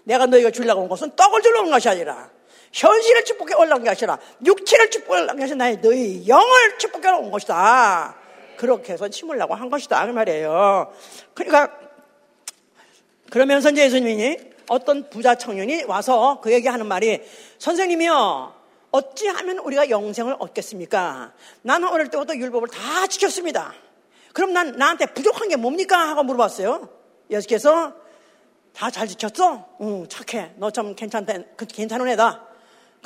내가 0.04 0.26
너희가 0.26 0.50
주려고 0.52 0.82
온 0.82 0.88
것은 0.88 1.16
떡을 1.16 1.42
주려고 1.42 1.64
온 1.66 1.70
것이 1.72 1.88
아니라 1.88 2.30
현실을 2.76 3.24
축복해 3.24 3.54
올라온 3.54 3.82
게 3.82 3.88
아니라 3.88 4.18
육체를 4.44 4.90
축복해 4.90 5.22
올라온 5.22 5.38
것이 5.38 5.54
아니라 5.54 5.80
너희 5.80 6.28
영을 6.28 6.78
축복해 6.78 7.08
온 7.08 7.30
것이다. 7.30 8.14
그렇게 8.58 8.92
해서 8.92 9.10
심으려고 9.10 9.54
한 9.54 9.70
것이다. 9.70 10.04
그 10.06 10.12
말이에요. 10.12 10.92
그러니까 11.32 11.72
그러면서 13.30 13.70
이제 13.70 13.84
예수님이 13.84 14.36
어떤 14.68 15.08
부자 15.08 15.36
청년이 15.36 15.84
와서 15.84 16.40
그 16.42 16.52
얘기하는 16.52 16.86
말이 16.86 17.22
선생님이요. 17.58 18.54
어찌하면 18.90 19.58
우리가 19.58 19.88
영생을 19.88 20.36
얻겠습니까? 20.38 21.32
나는 21.62 21.88
어릴 21.88 22.08
때부터 22.08 22.34
율법을 22.34 22.68
다 22.68 23.06
지켰습니다. 23.06 23.72
그럼 24.34 24.52
난 24.52 24.72
나한테 24.72 25.06
부족한 25.06 25.48
게 25.48 25.56
뭡니까? 25.56 25.98
하고 26.08 26.22
물어봤어요. 26.24 26.88
예수께서 27.30 27.94
다 28.74 28.90
잘 28.90 29.08
지켰어? 29.08 29.64
응, 29.80 30.06
착해. 30.08 30.52
너 30.56 30.70
참 30.70 30.94
괜찮다. 30.94 31.32
괜찮은 31.56 32.08
애다. 32.08 32.45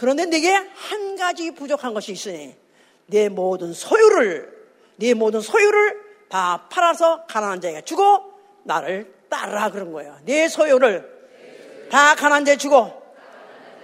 그런데 0.01 0.25
내게 0.25 0.51
한 0.55 1.15
가지 1.15 1.51
부족한 1.51 1.93
것이 1.93 2.13
있으니 2.13 2.57
내 3.05 3.29
모든 3.29 3.75
소유를 3.75 4.51
네 4.97 5.13
모든 5.13 5.43
소유를 5.43 5.95
다 6.31 6.69
팔아서 6.71 7.27
가난한 7.27 7.61
자에게 7.61 7.83
주고 7.83 8.33
나를 8.65 9.13
따르라 9.29 9.71
그런 9.71 9.93
거예요. 9.93 10.19
네 10.25 10.49
소유를 10.49 11.89
다 11.91 12.15
가난한 12.15 12.47
자에 12.47 12.57
주고 12.57 12.91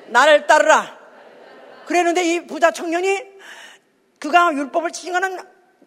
나를 0.06 0.46
따르라. 0.46 0.98
그랬는데 1.84 2.24
이 2.24 2.46
부자 2.46 2.70
청년이 2.70 3.22
그가 4.18 4.54
율법을 4.54 4.92
지킨 4.92 5.12
거는 5.12 5.38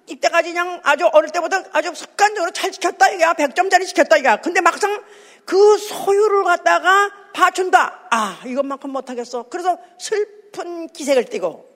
이때까지 0.06 0.50
그냥 0.50 0.80
아주 0.84 1.08
어릴 1.12 1.32
때부터 1.32 1.64
아주 1.72 1.92
습관적으로 1.96 2.52
잘 2.52 2.72
지켰다 2.72 3.10
이거야. 3.10 3.34
100점짜리 3.34 3.88
지켰다 3.88 4.18
이거야. 4.18 4.42
근데 4.42 4.62
막상 4.62 5.04
그 5.46 5.78
소유를 5.78 6.44
갖다가 6.44 7.12
봐준다. 7.34 8.08
아, 8.12 8.42
이것만큼 8.46 8.92
못하겠어. 8.92 9.44
그래서 9.50 9.78
슬픈 10.00 10.88
기색을 10.88 11.26
띠고 11.26 11.70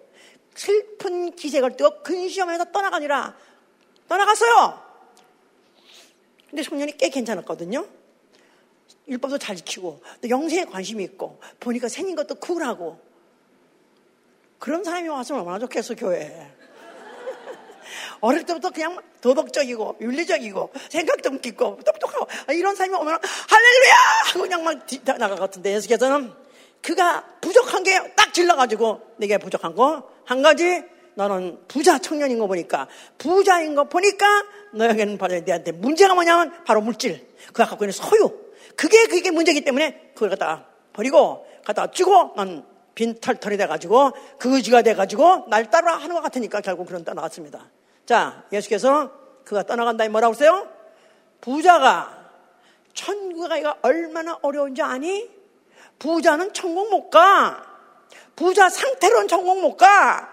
슬픈 0.55 1.35
기색을 1.35 1.77
띠고 1.77 2.03
근시험에서 2.03 2.65
떠나가니라 2.65 3.35
떠나갔어요. 4.07 4.81
근데 6.49 6.61
청년이 6.61 6.97
꽤 6.97 7.09
괜찮았거든요. 7.09 7.85
율법도 9.07 9.37
잘 9.37 9.55
지키고 9.55 10.01
또 10.21 10.29
영생에 10.29 10.65
관심이 10.65 11.03
있고 11.03 11.39
보니까 11.59 11.89
생긴 11.89 12.15
것도 12.15 12.35
쿨하고 12.35 12.99
그런 14.59 14.83
사람이 14.83 15.09
왔으면 15.09 15.41
얼마나 15.41 15.59
좋겠어 15.59 15.95
교회에. 15.95 16.62
어릴 18.23 18.45
때부터 18.45 18.69
그냥 18.69 18.97
도덕적이고 19.19 19.97
윤리적이고 19.99 20.71
생각도 20.89 21.31
깊고 21.41 21.79
똑똑하고 21.85 22.25
이런 22.53 22.73
사람이 22.73 22.95
오면 22.95 23.19
할렐루야! 23.49 23.93
하고 24.27 24.41
그냥 24.43 24.63
막 24.63 24.79
나가 25.19 25.35
같은데 25.35 25.73
예수께서는. 25.73 26.31
그가 26.81 27.25
부족한 27.41 27.83
게 27.83 27.97
딱 28.15 28.33
질러가지고 28.33 29.01
내게 29.17 29.37
부족한 29.37 29.75
거. 29.75 30.09
한 30.25 30.41
가지 30.41 30.83
너는 31.15 31.59
부자 31.67 31.99
청년인 31.99 32.39
거 32.39 32.47
보니까 32.47 32.87
부자인 33.17 33.75
거 33.75 33.83
보니까 33.83 34.25
너에게는 34.73 35.17
바로 35.17 35.39
내한테 35.41 35.73
문제가 35.73 36.15
뭐냐면 36.15 36.63
바로 36.63 36.79
물질. 36.81 37.27
그가 37.47 37.65
갖고 37.65 37.83
있는 37.83 37.91
소유. 37.91 38.31
그게 38.77 39.05
그게 39.07 39.31
문제이기 39.31 39.61
때문에 39.65 40.11
그걸 40.13 40.29
갖다 40.29 40.65
버리고 40.93 41.45
갖다 41.65 41.91
주고 41.91 42.33
난 42.37 42.65
빈털털이 42.95 43.57
돼가지고 43.57 44.11
그지가 44.39 44.81
돼가지고 44.81 45.45
날 45.49 45.69
따라 45.69 45.97
하는 45.97 46.15
것 46.15 46.21
같으니까 46.21 46.61
결국 46.61 46.87
그런 46.87 47.03
떠나갔습니다. 47.03 47.69
자 48.05 48.43
예수께서 48.51 49.11
그가 49.45 49.63
떠나간다니 49.63 50.09
뭐라고 50.09 50.33
했어요? 50.33 50.67
부자가 51.41 52.23
천국에 52.93 53.47
가기가 53.47 53.77
얼마나 53.81 54.37
어려운지 54.41 54.81
아니? 54.81 55.29
부자는 55.99 56.53
천국 56.53 56.89
못 56.89 57.09
가. 57.09 57.65
부자 58.35 58.69
상태로는 58.69 59.27
천국 59.27 59.61
못 59.61 59.77
가. 59.77 60.29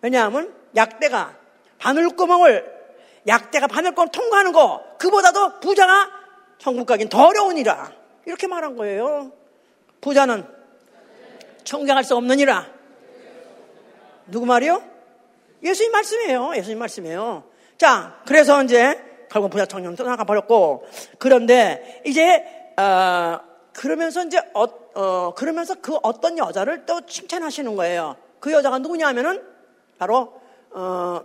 왜냐하면 0.00 0.54
약대가 0.76 1.36
바늘구멍을 1.78 2.82
약대가 3.26 3.66
바늘구멍을 3.66 4.10
통과하는 4.10 4.52
거 4.52 4.84
그보다도 4.98 5.60
부자가 5.60 6.10
천국 6.58 6.86
가긴 6.86 7.08
더 7.08 7.26
어려우니라. 7.26 7.92
이렇게 8.26 8.46
말한 8.46 8.76
거예요. 8.76 9.32
부자는 10.00 10.46
천국에 11.64 11.94
갈수 11.94 12.16
없느니라. 12.16 12.66
누구 14.26 14.46
말이요? 14.46 14.91
예수님 15.62 15.92
말씀이에요. 15.92 16.52
예수님 16.56 16.78
말씀이에요. 16.78 17.44
자, 17.78 18.20
그래서 18.26 18.62
이제 18.62 19.00
결국 19.30 19.50
부자 19.50 19.66
청년 19.66 19.96
떠나가 19.96 20.24
버렸고 20.24 20.86
그런데 21.18 22.02
이제 22.04 22.44
어, 22.76 23.40
그러면서 23.72 24.24
이제 24.24 24.38
어, 24.54 24.64
어, 24.94 25.34
그러면서 25.34 25.74
그 25.80 25.96
어떤 26.02 26.38
여자를 26.38 26.84
또 26.84 27.00
칭찬하시는 27.06 27.74
거예요. 27.76 28.16
그 28.40 28.52
여자가 28.52 28.78
누구냐면은 28.78 29.42
바로 29.98 30.34
어, 30.70 31.20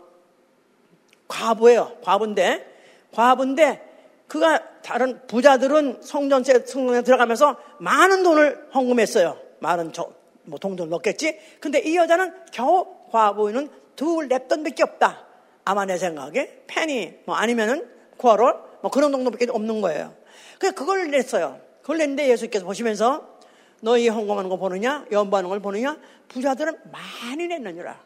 과부예요. 1.27 1.97
과부인데 2.03 2.65
과부인데 3.13 3.87
그가 4.27 4.61
다른 4.81 5.19
부자들은 5.27 5.99
성전세 6.01 6.65
성전에 6.65 7.01
들어가면서 7.01 7.57
많은 7.79 8.23
돈을 8.23 8.69
헌금했어요. 8.73 9.37
많은 9.59 9.93
저, 9.93 10.09
뭐 10.43 10.59
동전 10.59 10.89
넣겠지. 10.89 11.39
근데 11.59 11.79
이 11.79 11.95
여자는 11.97 12.33
겨우 12.51 12.85
과부는 13.11 13.69
두 13.97 14.05
랩돈밖에 14.05 14.81
없다. 14.81 15.25
아마 15.65 15.83
내 15.83 15.97
생각에 15.97 16.63
펜이 16.67 17.15
뭐 17.25 17.35
아니면은 17.35 17.85
코어롤 18.15 18.55
뭐 18.81 18.89
그런 18.89 19.11
정도밖에 19.11 19.47
없는 19.49 19.81
거예요. 19.81 20.15
그래서 20.59 20.73
그걸 20.75 21.11
냈어요. 21.11 21.59
그걸 21.81 21.97
냈는데 21.97 22.29
예수께서 22.29 22.63
보시면서 22.63 23.37
너희 23.81 24.07
헌금하는 24.07 24.49
거 24.49 24.57
보느냐? 24.57 25.05
연부하는 25.11 25.49
걸 25.49 25.59
보느냐? 25.59 25.97
부자들은 26.29 26.77
많이 26.91 27.47
냈느니라. 27.47 27.99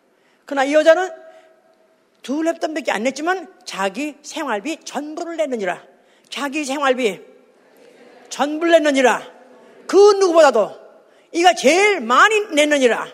그러나 0.46 0.64
이 0.64 0.74
여자는 0.74 1.12
두 2.22 2.42
랩돈밖에 2.42 2.90
안 2.90 3.04
냈지만 3.04 3.54
자기 3.66 4.18
생활비 4.22 4.78
전부를 4.84 5.38
냈느니라. 5.38 5.84
자기 6.30 6.64
생활비 6.64 7.22
전부를 8.30 8.72
냈느니라. 8.72 9.22
그 9.88 9.96
누구보다도 9.96 10.72
이가 11.34 11.54
제일 11.54 12.00
많이 12.00 12.40
냈느니라. 12.54 13.08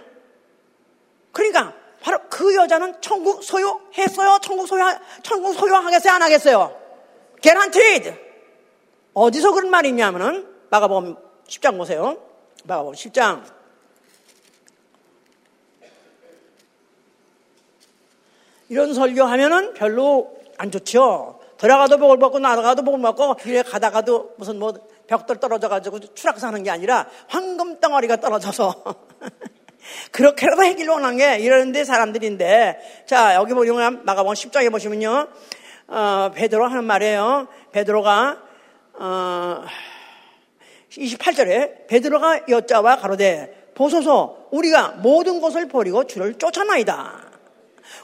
그러니까 1.32 1.77
바로 2.02 2.20
그 2.30 2.56
여자는 2.56 3.02
천국 3.02 3.44
소유했어요? 3.44 4.40
천국 4.42 4.68
소유, 4.68 4.84
천국 5.24 5.54
소유하겠어요? 5.54 6.14
안 6.14 6.22
하겠어요? 6.22 6.80
개란티드. 7.42 8.28
어디서 9.14 9.52
그런 9.54 9.72
말이 9.72 9.90
있냐면은, 9.90 10.48
마가복음 10.70 11.16
10장 11.48 11.78
보세요. 11.78 12.18
마가복음 12.66 12.94
10장. 12.94 13.44
이런 18.70 18.94
설교하면은 18.94 19.74
별로 19.74 20.38
안 20.58 20.72
좋죠. 20.72 21.40
들어가도 21.58 21.98
복을 21.98 22.18
먹고 22.18 22.40
나가도 22.40 22.84
복을 22.84 23.00
먹고 23.00 23.36
길에 23.36 23.64
가다가도 23.64 24.36
무슨 24.38 24.60
뭐 24.60 24.74
벽돌 25.08 25.40
떨어져가지고 25.40 26.14
추락사는 26.14 26.62
게 26.64 26.70
아니라 26.70 27.08
황금 27.28 27.80
덩어리가 27.80 28.18
떨어져서 28.18 28.84
그렇게라도 30.12 30.64
해길 30.64 30.90
원한 30.90 31.18
게 31.18 31.38
이러는데 31.40 31.84
사람들인데. 31.84 33.06
자 33.06 33.36
여기 33.36 33.54
보시면 33.54 34.06
마가복음 34.06 34.34
10장에 34.34 34.72
보시면요. 34.72 35.28
어, 35.88 36.32
베드로 36.36 36.68
하는 36.68 36.84
말이에요. 36.84 37.48
베드로가 37.72 38.38
어, 38.94 39.66
28절에 40.92 41.88
베드로가 41.88 42.42
여자와 42.50 42.98
가로되 42.98 43.72
보소서 43.76 44.48
우리가 44.52 44.96
모든 44.98 45.40
것을 45.40 45.68
버리고 45.68 46.06
주를 46.06 46.34
쫓아나이다. 46.36 47.28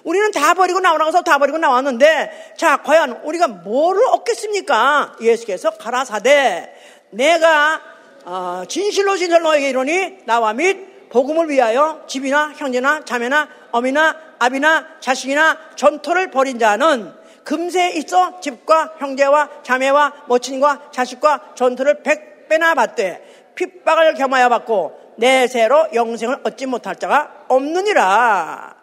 우리는 0.03 0.31
다 0.31 0.53
버리고 0.53 0.79
나오라고서 0.79 1.21
다 1.21 1.37
버리고 1.37 1.57
나왔는데 1.57 2.53
자 2.57 2.77
과연 2.83 3.21
우리가 3.23 3.47
뭐를 3.47 4.05
얻겠습니까? 4.07 5.17
예수께서 5.21 5.71
가라사대 5.71 6.73
내가 7.11 7.81
어, 8.25 8.63
진실로 8.67 9.17
진실로 9.17 9.43
너에게 9.43 9.69
이르니 9.69 10.19
나와 10.25 10.53
및 10.53 10.92
복음을 11.13 11.47
위하여 11.47 12.03
집이나 12.07 12.53
형제나 12.57 13.05
자매나 13.05 13.47
어미나 13.71 14.15
아비나 14.39 14.99
자식이나 14.99 15.59
전토를 15.75 16.31
벌인 16.31 16.57
자는 16.57 17.13
금세 17.43 17.91
있어 17.91 18.39
집과 18.39 18.95
형제와 18.97 19.61
자매와 19.61 20.23
모친과 20.27 20.89
자식과 20.91 21.53
전투를 21.53 22.01
백배나 22.01 22.73
받되 22.73 23.51
핍박을 23.53 24.15
겸하여 24.15 24.49
받고 24.49 25.13
내세로 25.17 25.89
영생을 25.93 26.39
얻지 26.45 26.65
못할 26.65 26.95
자가 26.95 27.45
없느니라. 27.47 28.75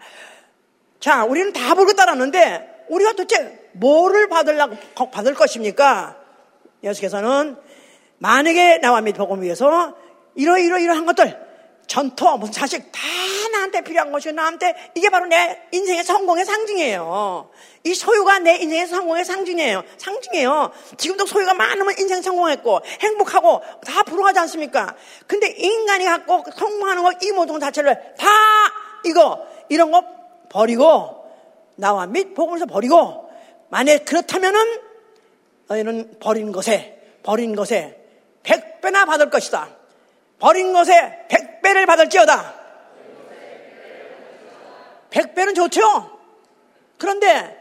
자, 1.01 1.25
우리는 1.25 1.53
다 1.53 1.75
벌고 1.75 1.95
따랐는데 1.95 2.85
우리가 2.91 3.15
도대체 3.15 3.71
뭐를 3.73 4.29
받으려고 4.29 4.77
받을 5.11 5.35
것입니까? 5.35 6.17
예수께서는 6.85 7.57
만약에 8.19 8.79
나와 8.79 9.01
및 9.01 9.17
복음 9.17 9.43
위해서 9.43 9.97
이러이러이러한 10.37 11.07
것들 11.07 11.50
전투 11.91 12.25
무슨 12.39 12.53
자식 12.53 12.93
다 12.93 13.01
나한테 13.51 13.81
필요한 13.81 14.13
것이고 14.13 14.33
나한테 14.33 14.93
이게 14.95 15.11
바로 15.11 15.27
내 15.27 15.61
인생의 15.73 16.05
성공의 16.05 16.45
상징이에요. 16.45 17.51
이 17.83 17.95
소유가 17.95 18.39
내 18.39 18.59
인생의 18.59 18.87
성공의 18.87 19.25
상징이에요. 19.25 19.83
상징이에요. 19.99 20.71
지금도 20.97 21.27
소유가 21.27 21.53
많으면 21.53 21.93
인생 21.99 22.23
성공했고 22.23 22.83
행복하고 23.01 23.61
다 23.85 24.05
불행하지 24.05 24.39
않습니까? 24.39 24.95
근데 25.27 25.49
인간이 25.49 26.05
갖고 26.05 26.45
성공하는 26.57 27.03
것 27.03 27.21
이 27.25 27.33
모든 27.33 27.55
것 27.55 27.61
자체를 27.61 28.15
다 28.17 28.29
이거 29.05 29.45
이런 29.69 29.91
거 29.91 30.05
버리고 30.49 31.29
나와 31.75 32.07
및 32.07 32.35
복음에서 32.35 32.67
버리고 32.67 33.29
만약 33.69 34.05
그렇다면은 34.05 34.81
너희는 35.67 36.19
버린 36.21 36.53
것에 36.53 37.01
버린 37.25 37.57
것에 37.57 37.99
백배나 38.45 39.07
받을 39.07 39.29
것이다. 39.29 39.71
버린 40.39 40.73
것에 40.73 41.27
백 41.29 41.40
배를 41.71 41.87
받을지어다. 41.87 42.55
백배는 45.11 45.55
좋죠? 45.55 46.19
그런데 46.99 47.57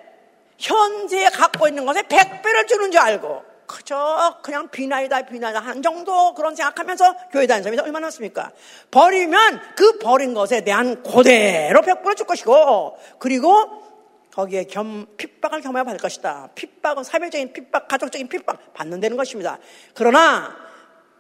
현재에 0.57 1.25
갖고 1.29 1.67
있는 1.67 1.85
것에 1.85 2.03
백배를 2.03 2.67
주는 2.67 2.91
줄 2.91 2.99
알고 2.99 3.43
그저 3.65 4.39
그냥 4.41 4.69
비나이다 4.69 5.21
비나이다 5.21 5.59
하는 5.59 5.81
정도 5.81 6.33
그런 6.33 6.55
생각하면서 6.55 7.29
교회 7.31 7.47
다니는 7.47 7.63
사람이 7.63 7.79
얼마나 7.79 8.05
많습니까? 8.05 8.51
버리면 8.91 9.61
그 9.75 9.99
버린 9.99 10.33
것에 10.33 10.63
대한 10.63 11.01
고대로 11.03 11.81
백배를 11.81 12.15
줄 12.15 12.25
것이고 12.25 12.97
그리고 13.19 13.87
거기에 14.33 14.65
겸, 14.65 15.05
핍박을 15.17 15.61
겸해야 15.61 15.83
받을 15.83 15.99
것이다. 15.99 16.49
핍박은 16.55 17.03
사회적인 17.03 17.53
핍박, 17.53 17.87
가족적인 17.87 18.27
핍박 18.27 18.73
받는다는 18.73 19.17
것입니다. 19.17 19.59
그러나 19.93 20.55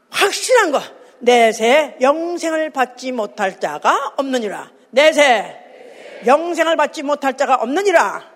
확실한 0.09 0.71
것, 0.71 0.81
내세 1.19 1.97
영생을 2.01 2.69
받지 2.69 3.11
못할 3.11 3.59
자가 3.59 4.13
없느니라. 4.17 4.71
내세 4.91 5.55
영생을 6.25 6.75
받지 6.77 7.03
못할 7.03 7.35
자가 7.37 7.55
없느니라. 7.55 8.29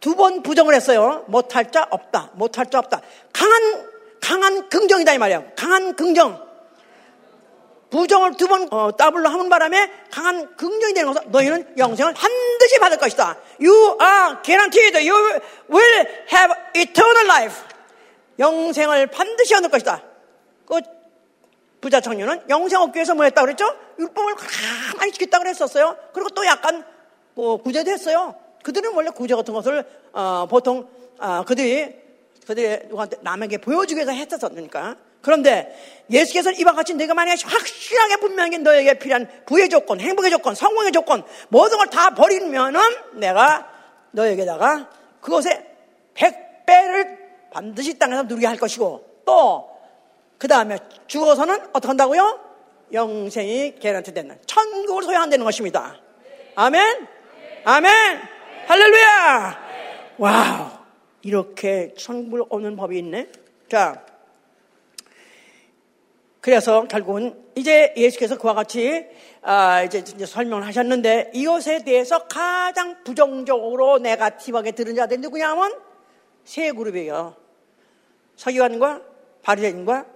두 0.00 0.16
번 0.16 0.42
부정을 0.42 0.74
했어요. 0.74 1.24
못할 1.28 1.70
자 1.70 1.86
없다. 1.88 2.30
못할 2.34 2.66
자 2.66 2.78
없다. 2.80 3.00
강한 3.32 3.88
강한 4.20 4.68
긍정이다 4.68 5.12
이 5.14 5.18
말이야. 5.18 5.42
강한 5.56 5.94
긍정. 5.94 6.50
부정을 7.90 8.36
두번 8.38 8.68
어, 8.72 8.96
더블로 8.96 9.28
하는 9.28 9.48
바람에 9.50 9.90
강한 10.10 10.56
긍정이 10.56 10.94
되는 10.94 11.12
것은 11.12 11.30
너희는 11.30 11.74
영생을 11.76 12.14
반드시 12.14 12.78
받을 12.80 12.96
것이다. 12.96 13.36
You 13.60 13.98
are 14.00 14.36
guaranteed. 14.42 14.96
You 15.08 15.40
will 15.70 16.06
have 16.32 16.54
eternal 16.74 17.26
life. 17.26 17.62
영생을 18.38 19.08
반드시 19.08 19.54
얻을 19.54 19.68
것이다. 19.68 20.02
그 20.66 20.80
부자 21.80 22.00
청년은 22.00 22.42
영생 22.48 22.80
얻기 22.80 22.96
위해서 22.96 23.14
뭐 23.14 23.24
했다고 23.24 23.46
그랬죠? 23.46 23.64
율법을 23.98 24.34
가만히 24.36 25.12
지켰다고 25.12 25.42
그랬었어요. 25.42 25.96
그리고 26.12 26.30
또 26.30 26.46
약간 26.46 26.84
뭐 27.34 27.56
구제도 27.56 27.90
했어요. 27.90 28.34
그들은 28.62 28.94
원래 28.94 29.10
구제 29.10 29.34
같은 29.34 29.52
것을 29.52 29.84
어, 30.12 30.46
보통 30.48 30.88
어, 31.18 31.44
그들이 31.44 32.00
그들이 32.46 32.86
누구한테 32.88 33.18
남에게 33.22 33.58
보여주기 33.58 33.96
위해서 33.96 34.12
했었으니까. 34.12 34.96
그런데 35.22 35.76
예수께서는 36.10 36.58
이와 36.58 36.72
같이 36.72 36.94
내가 36.94 37.14
만약에 37.14 37.40
확실하게 37.44 38.16
분명히 38.16 38.58
너에게 38.58 38.98
필요한 38.98 39.28
부의 39.46 39.68
조건, 39.68 40.00
행복의 40.00 40.30
조건, 40.32 40.54
성공의 40.54 40.90
조건 40.92 41.24
모든 41.48 41.78
걸 41.78 41.86
다 41.86 42.10
버리면은 42.14 42.80
내가 43.14 43.68
너에게다가 44.10 44.90
그것에 45.20 45.64
백배를 46.14 47.18
반드시 47.52 47.98
땅에서 47.98 48.24
누리게 48.24 48.46
할 48.46 48.56
것이고 48.56 49.22
또 49.24 49.71
그 50.42 50.48
다음에 50.48 50.76
죽어서는 51.06 51.68
어떻게 51.72 51.86
한다고요? 51.86 52.40
영생이 52.92 53.76
개한테 53.78 54.12
되는 54.12 54.36
천국을 54.44 55.04
소유한다는 55.04 55.44
것입니다. 55.44 56.00
아멘? 56.56 57.06
아멘? 57.62 57.92
할렐루야! 58.66 59.58
wow! 60.18 60.70
이렇게 61.22 61.94
천국을 61.96 62.42
오는 62.48 62.74
법이 62.74 62.98
있네? 62.98 63.28
자, 63.70 64.04
그래서 66.40 66.88
결국은 66.88 67.40
이제 67.54 67.94
예수께서 67.96 68.36
그와 68.36 68.54
같이 68.54 69.06
아 69.42 69.84
이제, 69.84 69.98
이제 69.98 70.26
설명을 70.26 70.66
하셨는데 70.66 71.30
이것에 71.34 71.84
대해서 71.84 72.26
가장 72.26 73.04
부정적으로 73.04 73.98
negative하게 73.98 74.72
들은 74.72 74.96
자들이 74.96 75.20
누구냐면 75.20 75.72
세 76.42 76.72
그룹이에요. 76.72 77.36
서기관과 78.34 79.02
바리새인과 79.42 80.11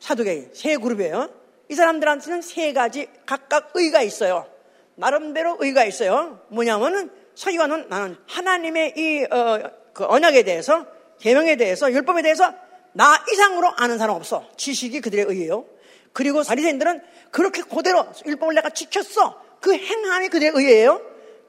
사두개인 0.00 0.50
세 0.52 0.76
그룹이에요. 0.76 1.30
이 1.70 1.74
사람들한테는 1.74 2.42
세 2.42 2.72
가지 2.72 3.08
각각 3.26 3.70
의가 3.74 4.02
있어요. 4.02 4.46
나름대로 4.94 5.56
의가 5.60 5.84
있어요. 5.84 6.40
뭐냐면은 6.48 7.10
서기관은 7.34 7.88
나는 7.88 8.16
하나님의 8.26 8.94
이 8.96 9.24
어, 9.30 9.70
그 9.92 10.04
언약에 10.04 10.42
대해서 10.42 10.86
계명에 11.20 11.56
대해서 11.56 11.90
율법에 11.92 12.22
대해서 12.22 12.52
나 12.92 13.22
이상으로 13.32 13.70
아는 13.76 13.98
사람 13.98 14.16
없어. 14.16 14.48
지식이 14.56 15.00
그들의 15.00 15.26
의예요. 15.28 15.66
그리고 16.12 16.42
바리새인들은 16.42 17.02
그렇게 17.30 17.62
그대로 17.62 18.06
율법을 18.26 18.54
내가 18.54 18.70
지켰어. 18.70 19.40
그 19.60 19.72
행함이 19.72 20.28
그들의 20.28 20.52
의예요. 20.54 21.00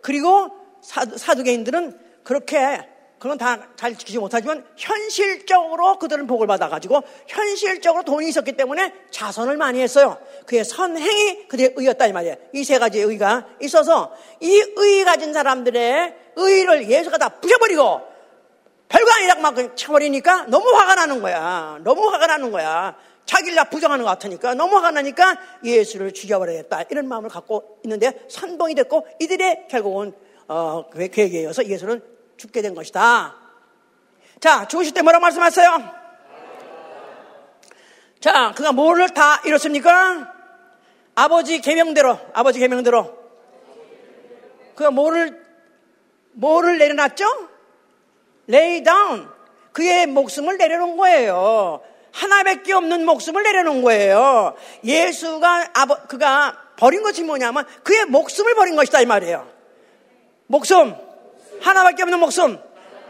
그리고 0.02 0.50
사두, 0.82 1.44
개인들은 1.44 1.98
그렇게 2.24 2.88
그건 3.20 3.38
다 3.38 3.60
잘 3.76 3.96
지키지 3.98 4.18
못하지만 4.18 4.66
현실적으로 4.78 6.00
그들은 6.00 6.26
복을 6.28 6.48
받아가지고 6.48 7.02
현실적으로 7.28 8.04
돈이 8.04 8.30
있었기 8.30 8.54
때문에 8.54 8.94
자선을 9.12 9.58
많이 9.58 9.82
했어요. 9.82 10.18
그의 10.46 10.64
선행이 10.66 11.48
그들의 11.48 11.74
의였다 11.76 12.08
이 12.08 12.14
말이에요. 12.14 12.36
이 12.54 12.64
세 12.64 12.80
가지의 12.80 13.06
의가 13.06 13.46
있어서 13.62 14.14
이 14.42 14.62
의 14.78 15.04
가진 15.06 15.34
사람들의 15.34 16.16
의를 16.38 16.90
예수가 16.90 17.18
다 17.18 17.30
부셔버리고 17.30 18.02
별거 18.88 19.12
아니라고 19.12 19.42
막 19.42 19.78
쳐버리니까 19.78 20.46
너무 20.48 20.70
화가 20.72 20.96
나는 20.96 21.22
거야. 21.22 21.80
너무 21.84 22.10
화가 22.10 22.28
나는 22.28 22.52
거야. 22.52 22.96
자기를 23.26 23.56
다 23.56 23.66
부정하는 23.66 24.04
것 24.04 24.10
같으니까 24.12 24.56
너무 24.56 24.76
화가 24.78 24.92
나니까 24.92 25.38
예수를 25.64 26.14
죽여버려야겠다. 26.14 26.86
이런 26.90 27.08
마음을 27.08 27.30
갖고 27.30 27.80
있는데 27.84 28.26
선동이 28.30 28.76
됐고 28.76 29.06
이들의 29.20 29.68
결국은 29.70 30.14
어, 30.48 30.86
그 30.90 31.08
계획에 31.10 31.42
이어서 31.42 31.64
예수는 31.66 32.02
죽게 32.40 32.62
된 32.62 32.74
것이다. 32.74 33.36
자, 34.40 34.68
죽으실 34.68 34.94
때 34.94 35.02
뭐라고 35.02 35.22
말씀하세요? 35.22 36.00
자, 38.22 38.54
그가 38.56 38.72
뭐를 38.72 39.10
다 39.10 39.42
이뤘습니까? 39.46 40.34
아버지 41.16 41.60
계명대로, 41.60 42.18
아버지 42.34 42.60
계명대로. 42.60 43.18
그가 44.76 44.92
뭐를, 44.92 45.46
뭐를 46.32 46.78
내려놨죠? 46.78 47.26
lay 48.50 48.84
down. 48.84 49.28
그의 49.74 50.08
목숨을 50.08 50.58
내려놓은 50.58 50.98
거예요. 50.98 51.82
하나밖에 52.12 52.74
없는 52.74 53.06
목숨을 53.06 53.44
내려놓은 53.44 53.82
거예요. 53.82 54.56
예수가 54.84 55.72
아버, 55.74 55.96
그가 56.08 56.58
버린 56.78 57.04
것이 57.04 57.24
뭐냐면 57.24 57.66
그의 57.84 58.06
목숨을 58.06 58.56
버린 58.56 58.76
것이다 58.76 59.02
이 59.02 59.06
말이에요. 59.06 59.48
목숨. 60.48 61.09
하나밖에 61.62 62.04
없는 62.04 62.20
목숨 62.20 62.60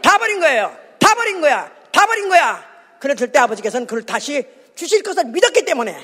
다 0.02 0.18
버린 0.18 0.40
거예요. 0.40 0.74
다 0.98 1.14
버린 1.14 1.40
거야. 1.40 1.70
다 1.92 2.06
버린 2.06 2.28
거야. 2.28 2.64
그랬을 3.00 3.32
때 3.32 3.38
아버지께서는 3.38 3.86
그를 3.86 4.04
다시 4.04 4.46
주실 4.74 5.02
것을 5.02 5.24
믿었기 5.26 5.64
때문에 5.64 5.96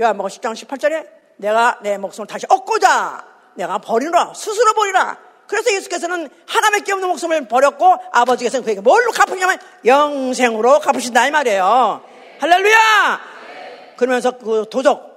요한복음 0.00 0.28
10장 0.28 0.52
18절에 0.54 1.08
내가 1.38 1.78
내 1.82 1.98
목숨을 1.98 2.26
다시 2.26 2.46
얻고자 2.48 3.24
내가 3.54 3.78
버리라 3.78 4.32
스스로 4.34 4.74
버리라 4.74 5.18
그래서 5.46 5.72
예수께서는 5.72 6.28
하나밖에 6.46 6.92
없는 6.92 7.08
목숨을 7.08 7.48
버렸고 7.48 7.96
아버지께서는 8.12 8.64
그에게 8.64 8.80
뭘로 8.80 9.10
갚으냐면 9.12 9.58
영생으로 9.84 10.80
갚으신다 10.80 11.26
이 11.26 11.30
말이에요 11.30 12.04
할렐루야 12.40 13.20
그러면서 13.96 14.32
그 14.38 14.66
도적 14.70 15.08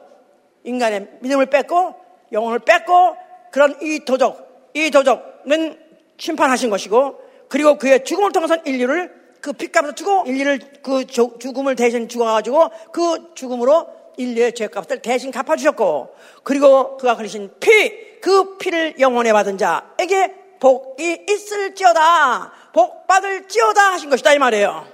인간의 0.63 1.09
믿음을 1.21 1.47
뺏고 1.47 1.95
영혼을 2.31 2.59
뺏고 2.59 3.17
그런 3.51 3.77
이 3.81 4.05
도적 4.05 4.71
이 4.73 4.89
도적은 4.89 5.80
심판하신 6.21 6.69
것이고 6.69 7.19
그리고 7.49 7.77
그의 7.77 8.05
죽음을 8.05 8.31
통해서 8.31 8.55
인류를 8.63 9.11
그 9.41 9.53
핏값을 9.53 9.95
주고 9.95 10.23
인류를 10.27 10.59
그 10.83 11.05
죽음을 11.07 11.75
대신 11.75 12.07
죽어가지고 12.07 12.69
그 12.93 13.31
죽음으로 13.33 13.87
인류의 14.17 14.53
죄값을 14.53 15.01
대신 15.01 15.31
갚아주셨고 15.31 16.15
그리고 16.43 16.97
그가 16.97 17.15
흘리신 17.15 17.55
피, 17.59 18.19
그 18.21 18.57
피를 18.57 18.99
영원에 18.99 19.33
받은 19.33 19.57
자에게 19.57 20.35
복이 20.59 21.25
있을지어다. 21.27 22.53
복 22.71 23.07
받을지어다 23.07 23.93
하신 23.93 24.11
것이다 24.11 24.33
이 24.33 24.37
말이에요. 24.37 24.85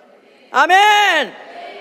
아멘! 0.52 1.34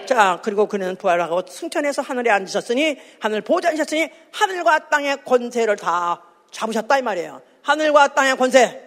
자 0.06 0.40
그리고 0.42 0.66
그는 0.66 0.96
부활하고 0.96 1.42
승천해서 1.48 2.02
하늘에 2.02 2.32
앉으셨으니 2.32 2.96
하늘 3.20 3.42
보좌 3.42 3.68
앉으셨으니 3.68 4.10
하늘과 4.32 4.88
땅의 4.88 5.18
권세를 5.24 5.76
다 5.76 6.20
잡으셨다 6.50 6.98
이 6.98 7.02
말이에요. 7.02 7.40
하늘과 7.62 8.08
땅의 8.08 8.36
권세 8.38 8.85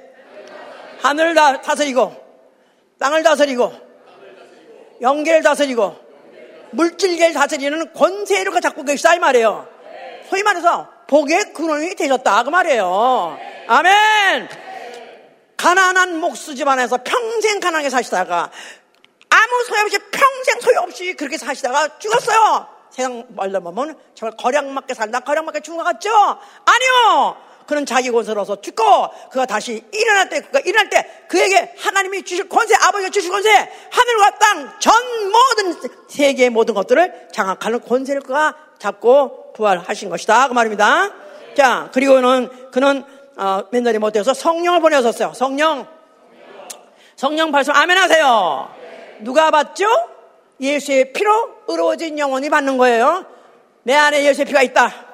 하늘을 1.01 1.33
다 1.33 1.61
다스리고 1.61 2.15
땅을 2.99 3.23
다스리고 3.23 3.73
영계를 5.01 5.41
다스리고 5.41 5.97
물질계를 6.71 7.33
다스리는 7.33 7.93
권세를 7.93 8.51
갖고 8.59 8.83
계시다 8.83 9.15
이 9.15 9.19
말이에요. 9.19 9.67
소위 10.29 10.43
말해서 10.43 10.87
복의 11.07 11.53
근원이 11.53 11.95
되셨다 11.95 12.43
그 12.43 12.49
말이에요. 12.49 13.37
아멘. 13.67 14.49
가난한 15.57 16.19
목수 16.19 16.55
집안에서 16.55 16.99
평생 17.03 17.59
가난하게 17.59 17.89
사시다가 17.89 18.51
아무 19.29 19.63
소용없이 19.67 19.97
평생 20.11 20.59
소용없이 20.61 21.13
그렇게 21.13 21.37
사시다가 21.37 21.97
죽었어요. 21.99 22.67
세상 22.91 23.25
말로 23.29 23.61
보면 23.61 23.97
정말 24.15 24.35
거량맞게 24.37 24.93
살다 24.93 25.19
거량맞게 25.21 25.61
죽은 25.61 25.77
것 25.77 25.83
같죠? 25.83 26.09
아니요. 26.09 27.37
그는 27.69 27.85
자기 27.85 28.09
권세로서 28.09 28.61
죽고 28.61 28.83
그가 29.29 29.45
다시 29.45 29.83
일어날 29.91 30.27
때 30.27 30.41
그가 30.41 30.59
일어날 30.61 30.89
때 30.89 31.07
그에게 31.27 31.71
하나님이 31.77 32.23
주실 32.23 32.49
권세 32.49 32.73
아버지가 32.73 33.11
주실 33.11 33.29
권세 33.29 33.47
하늘과 33.51 34.39
땅 34.39 34.79
전 34.79 34.93
모든 35.31 35.91
세계의 36.09 36.49
모든 36.49 36.73
것들을 36.73 37.27
장악하는 37.31 37.81
권세를 37.81 38.21
그가 38.21 38.55
잡고 38.79 39.53
부활하신 39.53 40.09
것이다 40.09 40.47
그 40.47 40.53
말입니다. 40.53 41.13
자 41.55 41.91
그리고는 41.93 42.71
그는 42.71 43.03
어, 43.37 43.63
맨날이 43.69 43.99
못해서 43.99 44.33
성령을 44.33 44.79
보내셨어요. 44.81 45.33
성령 45.35 45.85
성령 47.15 47.51
발송 47.51 47.75
아멘 47.75 47.95
하세요. 47.99 48.73
누가 49.19 49.51
받죠? 49.51 49.85
예수의 50.59 51.13
피로 51.13 51.51
의로워진 51.67 52.17
영혼이 52.17 52.49
받는 52.49 52.79
거예요. 52.79 53.27
내 53.83 53.93
안에 53.93 54.23
예수의 54.25 54.45
피가 54.45 54.63
있다. 54.63 55.08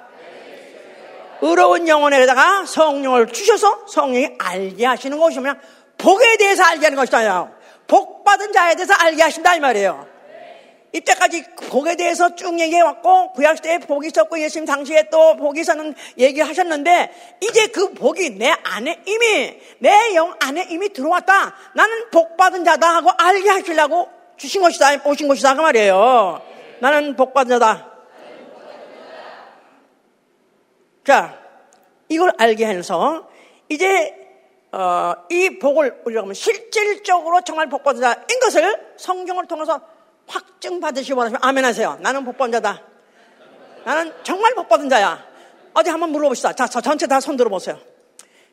의로운 1.41 1.87
영혼에다가 1.87 2.65
성령을 2.65 3.27
주셔서 3.27 3.85
성령이 3.87 4.29
알게 4.37 4.85
하시는 4.85 5.17
것이면 5.17 5.59
복에 5.97 6.37
대해서 6.37 6.63
알게 6.63 6.85
하는 6.85 6.95
것이다. 6.97 7.51
복 7.87 8.23
받은 8.23 8.51
자에 8.51 8.75
대해서 8.75 8.93
알게 8.93 9.21
하신다 9.21 9.55
이 9.55 9.59
말이에요. 9.59 10.15
이때까지 10.93 11.43
복에 11.69 11.97
대해서 11.97 12.35
쭉 12.35 12.57
얘기해 12.57 12.79
왔고 12.81 13.33
구약시대에 13.33 13.79
복이 13.79 14.07
있었고 14.07 14.39
예수님 14.39 14.65
당시에 14.65 15.09
또 15.11 15.35
복이 15.35 15.59
있었는 15.59 15.93
얘기를 16.17 16.47
하셨는데 16.47 17.11
이제 17.41 17.67
그 17.67 17.93
복이 17.93 18.37
내 18.37 18.53
안에 18.63 19.01
이미 19.05 19.59
내 19.79 20.13
영 20.15 20.33
안에 20.39 20.67
이미 20.69 20.87
들어왔다. 20.89 21.53
나는 21.73 22.09
복 22.11 22.37
받은 22.37 22.63
자다 22.63 22.95
하고 22.95 23.11
알게 23.17 23.49
하시려고 23.49 24.07
주신 24.37 24.61
것이다. 24.61 25.01
오신 25.03 25.27
것이다 25.27 25.55
그 25.55 25.61
말이에요. 25.61 26.41
나는 26.79 27.15
복 27.17 27.33
받은 27.33 27.49
자다. 27.49 27.94
자, 31.05 31.39
이걸 32.09 32.33
알게 32.37 32.65
해서 32.65 33.29
이제 33.69 34.13
어, 34.71 35.13
이 35.29 35.59
복을 35.59 36.01
우리가 36.05 36.21
보면 36.21 36.33
실질적으로 36.33 37.41
정말 37.41 37.69
복받은 37.69 38.01
자인 38.01 38.39
것을 38.41 38.93
성경을 38.97 39.47
통해서 39.47 39.79
확증 40.27 40.79
받으시기 40.79 41.13
원하시면 41.13 41.39
아멘 41.43 41.63
하세요. 41.63 41.97
나는 42.01 42.25
복받은 42.25 42.51
자다. 42.53 42.81
나는 43.85 44.11
정말 44.23 44.53
복받은 44.55 44.89
자야. 44.89 45.23
어디 45.73 45.89
한번 45.89 46.09
물어봅시다. 46.11 46.53
자, 46.53 46.67
저 46.67 46.81
전체 46.81 47.05
다 47.07 47.19
손 47.19 47.37
들어 47.37 47.49
보세요. 47.49 47.77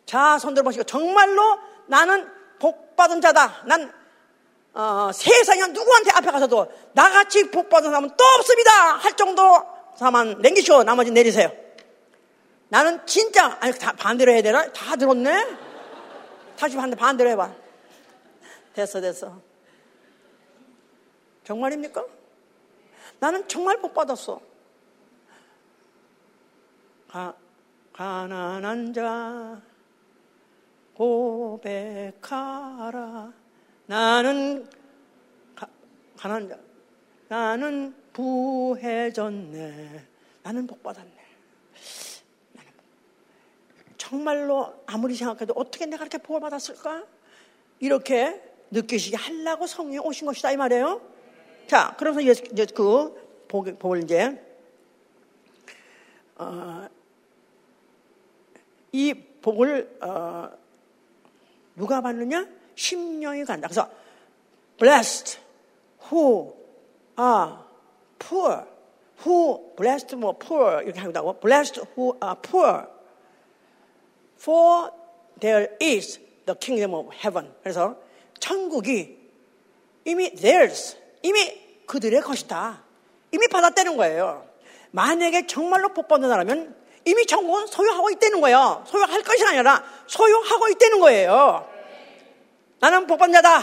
자, 0.05 0.39
손 0.39 0.55
들어 0.55 0.65
보시고 0.65 0.85
정말로 0.85 1.59
나는 1.87 2.29
복받은 2.61 3.21
자다. 3.21 3.63
난 3.67 3.93
어, 4.75 5.11
세상에 5.13 5.67
누구한테 5.73 6.11
앞에 6.13 6.31
가서도 6.31 6.71
나같이 6.93 7.51
복받은 7.51 7.89
사람은 7.91 8.11
또 8.17 8.25
없습니다. 8.39 8.71
할 8.99 9.13
정도 9.15 9.63
사만 9.97 10.39
남기시고 10.41 10.85
나머지 10.85 11.11
내리세요. 11.11 11.51
나는 12.73 13.05
진짜 13.05 13.59
아니 13.61 13.71
다 13.75 13.93
반대로 13.93 14.33
해야 14.33 14.41
되나? 14.41 14.73
다 14.73 14.97
들었네. 14.97 15.59
다시 16.57 16.75
반대 16.75 16.97
반대로 16.97 17.29
해봐. 17.29 17.55
됐어 18.73 18.99
됐어. 18.99 19.43
정말입니까? 21.45 22.03
나는 23.21 23.47
정말 23.47 23.79
복 23.83 23.93
받았어. 23.93 24.41
가, 27.09 27.37
가난한 27.93 28.95
자 28.95 29.61
고백하라. 30.95 32.31
나는 33.85 34.67
가, 35.55 35.69
가난한 36.17 36.49
자. 36.49 36.59
나는 37.29 37.95
부해졌네. 38.15 40.07
나는 40.43 40.67
복 40.67 40.83
받았네. 40.83 41.12
정말로 44.13 44.75
아무리 44.85 45.15
생각해도 45.15 45.55
어떻게 45.57 45.87
내가 45.87 46.01
그렇게 46.01 46.19
복을 46.19 46.39
받았을까? 46.43 47.03
이렇게 47.81 48.43
느끼시게 48.71 49.17
하려고 49.17 49.67
성령이 49.67 50.01
오신 50.01 50.27
것이다 50.27 50.53
이 50.53 50.59
말이에요. 50.59 51.01
자, 51.67 51.97
그래서 51.99 52.21
이제 52.21 52.67
그 52.75 53.47
복, 53.49 53.79
복을 53.79 54.03
이제 54.03 54.39
어, 56.37 56.87
이 58.93 59.15
복을 59.15 59.99
어, 60.03 60.51
누가 61.75 62.03
받느냐? 62.03 62.47
심령이 62.75 63.47
간다. 63.47 63.67
그래서 63.67 63.89
blessed 64.77 65.39
who 66.11 66.53
are 67.19 67.55
poor, 68.19 68.67
who 69.25 69.75
blessed 69.75 70.15
more 70.15 70.37
poor 70.39 70.83
이렇게 70.83 71.01
하고 71.01 71.33
blessed 71.41 71.81
who 71.97 72.15
are 72.23 72.37
poor. 72.43 72.92
For 74.43 74.91
there 75.39 75.69
is 75.81 76.19
the 76.47 76.59
kingdom 76.59 76.95
of 76.95 77.15
heaven. 77.15 77.55
그래서 77.63 77.97
천국이 78.41 79.17
이미 80.05 80.35
theirs, 80.35 80.99
이미 81.23 81.85
그들의 81.87 82.21
것이다. 82.23 82.83
이미 83.31 83.47
받았다는 83.47 83.97
거예요. 83.97 84.45
만약에 84.91 85.47
정말로 85.47 85.91
복 85.91 86.09
받는 86.09 86.29
사람은 86.29 86.75
이미 87.05 87.25
천국은 87.25 87.69
소유하고 87.69 88.11
있다는 88.11 88.41
거예요. 88.41 88.85
소유할 88.89 89.23
것이 89.23 89.45
아니라 89.47 89.85
소유하고 90.09 90.69
있다는 90.71 90.99
거예요. 90.99 91.71
나는 92.81 93.07
복 93.07 93.19
받는 93.19 93.41
자다. 93.41 93.61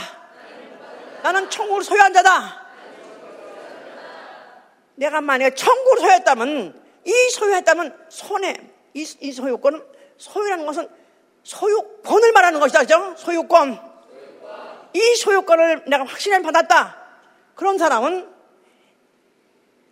나는 1.24 1.50
천국을 1.50 1.84
소유한 1.84 2.14
자다. 2.14 2.68
내가 4.96 5.20
만약에 5.20 5.56
천국을 5.56 6.00
소유했다면 6.00 6.82
이 7.06 7.30
소유했다면 7.32 8.06
손에 8.08 8.56
이, 8.94 9.06
이 9.20 9.32
소유권은 9.34 9.99
소유라는 10.20 10.68
것은 10.68 10.88
소유권을 11.44 12.32
말하는 12.32 12.60
것이다. 12.60 12.82
그죠? 12.82 13.16
소유권. 13.18 13.90
이 14.94 15.16
소유권을 15.16 15.86
내가 15.88 16.06
확실히 16.06 16.40
받았다. 16.44 16.96
그런 17.56 17.80
사람은 17.80 18.30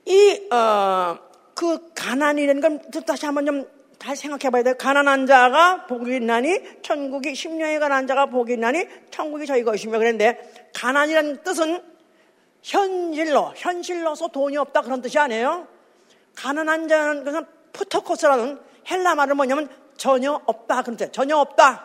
이, 0.06 0.48
어, 0.52 1.18
그 1.56 1.92
가난이라는 1.96 2.62
걸 2.62 3.04
다시 3.04 3.26
한번 3.26 3.48
좀 3.48 3.78
잘 4.00 4.16
생각해 4.16 4.52
봐야 4.52 4.64
돼요. 4.64 4.76
가난한 4.78 5.26
자가 5.26 5.88
복이 5.88 6.16
있나니 6.18 6.82
천국이 6.82 7.34
심령에 7.34 7.80
가난한 7.80 8.08
자가 8.08 8.28
복이 8.28 8.54
있나니 8.54 8.86
천국이 9.10 9.46
저희 9.46 9.64
것이며 9.64 9.98
그랬는데 9.98 10.70
가난이라는 10.76 11.44
뜻은 11.44 11.84
현실로, 12.62 13.54
현실로서 13.56 14.28
돈이 14.28 14.58
없다 14.58 14.82
그런 14.82 15.02
뜻이 15.02 15.18
아니에요. 15.18 15.68
가난한 16.36 16.88
자는 16.88 17.24
그것은 17.24 17.46
푸터코스라는 17.74 18.60
헬라 18.90 19.16
말은 19.16 19.36
뭐냐면 19.36 19.70
전혀 19.98 20.40
없다. 20.46 20.84
그런데 20.84 21.12
전혀 21.12 21.38
없다. 21.38 21.84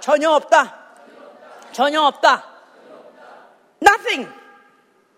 전혀 0.00 0.30
없다. 0.30 0.84
전혀 1.72 2.02
없다. 2.02 2.44
Nothing. 3.82 4.30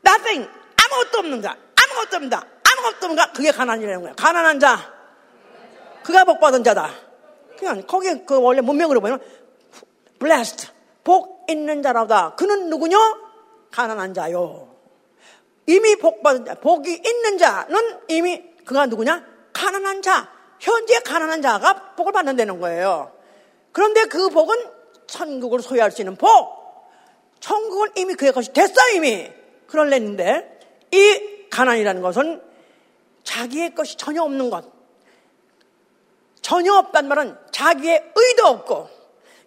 Nothing. 0.07 0.51
아무것도 0.85 1.19
없는 1.19 1.43
자. 1.43 1.57
아무것도 1.75 2.17
없는다. 2.17 2.43
아무것도 2.63 3.07
없는가? 3.07 3.33
그게 3.33 3.51
가난이라는 3.51 4.03
거야. 4.03 4.15
가난한 4.15 4.61
자. 4.61 4.93
그가 6.03 6.25
복 6.25 6.41
받은 6.41 6.63
자다. 6.63 6.91
그냥 7.59 7.83
거기 7.87 8.25
그 8.25 8.41
원래 8.41 8.61
문명으로 8.61 9.01
보면 9.01 9.21
blessed. 10.19 10.69
복 11.03 11.47
있는 11.49 11.83
자라다. 11.83 12.35
그는 12.37 12.69
누구냐? 12.71 12.99
가난한 13.71 14.15
자요. 14.15 14.75
이미 15.67 15.97
복 15.97 16.23
받은 16.23 16.45
자. 16.45 16.55
복이 16.55 17.03
있는 17.05 17.39
자는 17.39 18.01
이미 18.09 18.43
그가 18.65 18.87
누구냐? 18.87 19.25
가난한 19.53 20.03
자. 20.03 20.36
현재 20.61 21.01
가난한 21.01 21.43
자가 21.43 21.95
복을 21.97 22.13
받는다는 22.13 22.61
거예요. 22.61 23.13
그런데 23.73 24.05
그 24.07 24.31
복은 24.31 24.57
천국을 25.07 25.61
소유할 25.61 25.91
수 25.91 26.03
있는 26.03 26.17
복. 26.17 26.29
천국은 27.41 27.91
이미 27.97 28.15
그의 28.15 28.33
것이 28.33 28.53
됐어 28.53 28.75
이미. 28.95 29.31
그럴랬는데 29.67 30.59
이 30.93 31.49
가난이라는 31.51 32.03
것은 32.03 32.43
자기의 33.25 33.75
것이 33.75 33.97
전혀 33.97 34.23
없는 34.23 34.51
것. 34.51 34.65
전혀 36.43 36.75
없단 36.75 37.09
말은 37.09 37.37
자기의 37.51 38.13
의도 38.15 38.47
없고 38.47 38.89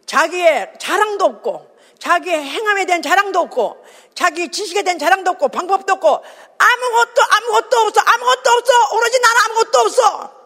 자기의 0.05 0.73
자랑도 0.79 1.23
없고 1.23 1.77
자기의 1.97 2.43
행함에 2.43 2.85
대한 2.85 3.01
자랑도 3.01 3.39
없고 3.39 3.85
자기 4.15 4.49
지식에 4.51 4.83
대한 4.83 4.99
자랑도 4.99 5.31
없고 5.31 5.47
방법도 5.47 5.93
없고 5.93 6.07
아무것도 6.07 7.21
아무것도 7.29 7.77
없어 7.77 8.01
아무것도 8.01 8.49
없어 8.51 8.95
오로지 8.95 9.19
나는 9.21 9.41
아무것도 9.45 9.79
없어 9.79 10.38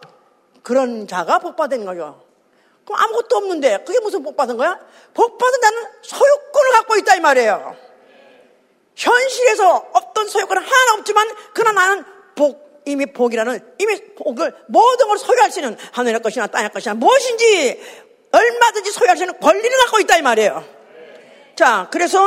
그런 0.64 1.06
자가 1.06 1.38
복 1.38 1.56
받은 1.56 1.84
거죠. 1.84 2.24
그럼 2.84 3.00
아무것도 3.00 3.36
없는데 3.36 3.84
그게 3.84 4.00
무슨 4.00 4.22
복 4.22 4.34
받은 4.36 4.56
거야? 4.56 4.80
복 5.12 5.38
받은 5.38 5.60
자는 5.60 5.82
소유권을 6.02 6.72
갖고 6.72 6.96
있다 6.96 7.16
이 7.16 7.20
말이에요. 7.20 7.76
현실에서 8.96 9.90
어떤 9.92 10.26
소유권은 10.26 10.62
하나 10.62 10.94
없지만 10.98 11.28
그러나 11.52 11.86
나는 11.86 12.04
복 12.34 12.82
이미 12.86 13.06
복이라는 13.06 13.74
이미 13.78 14.14
복을 14.14 14.54
모든 14.68 15.08
걸 15.08 15.18
소유할 15.18 15.50
수 15.52 15.60
있는 15.60 15.76
하늘의 15.92 16.22
것이나 16.22 16.46
땅의 16.46 16.70
것이나 16.70 16.94
무엇인지 16.94 17.82
얼마든지 18.32 18.90
소유할 18.90 19.18
수 19.18 19.24
있는 19.24 19.38
권리를 19.40 19.78
갖고 19.78 20.00
있다 20.00 20.16
이 20.16 20.22
말이에요. 20.22 20.64
자, 21.56 21.88
그래서 21.90 22.18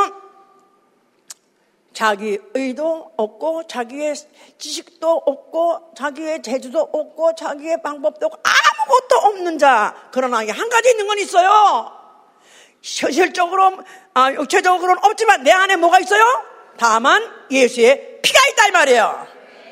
자기 1.98 2.38
의도 2.54 3.10
없고 3.16 3.66
자기의 3.66 4.14
지식도 4.56 5.22
없고 5.26 5.94
자기의 5.96 6.42
재주도 6.42 6.78
없고 6.78 7.34
자기의 7.34 7.82
방법도 7.82 8.24
없고 8.24 8.38
아무것도 8.40 9.16
없는 9.16 9.58
자. 9.58 9.96
그러나 10.12 10.36
한 10.46 10.68
가지 10.68 10.90
있는 10.90 11.08
건 11.08 11.18
있어요. 11.18 11.90
현실적으로 12.80 13.78
아, 14.14 14.32
육체적으로는 14.32 15.04
없지만 15.04 15.42
내 15.42 15.50
안에 15.50 15.74
뭐가 15.74 15.98
있어요? 15.98 16.22
다만 16.78 17.20
예수의 17.50 18.20
피가 18.22 18.38
있다 18.52 18.68
이 18.68 18.70
말이에요. 18.70 19.26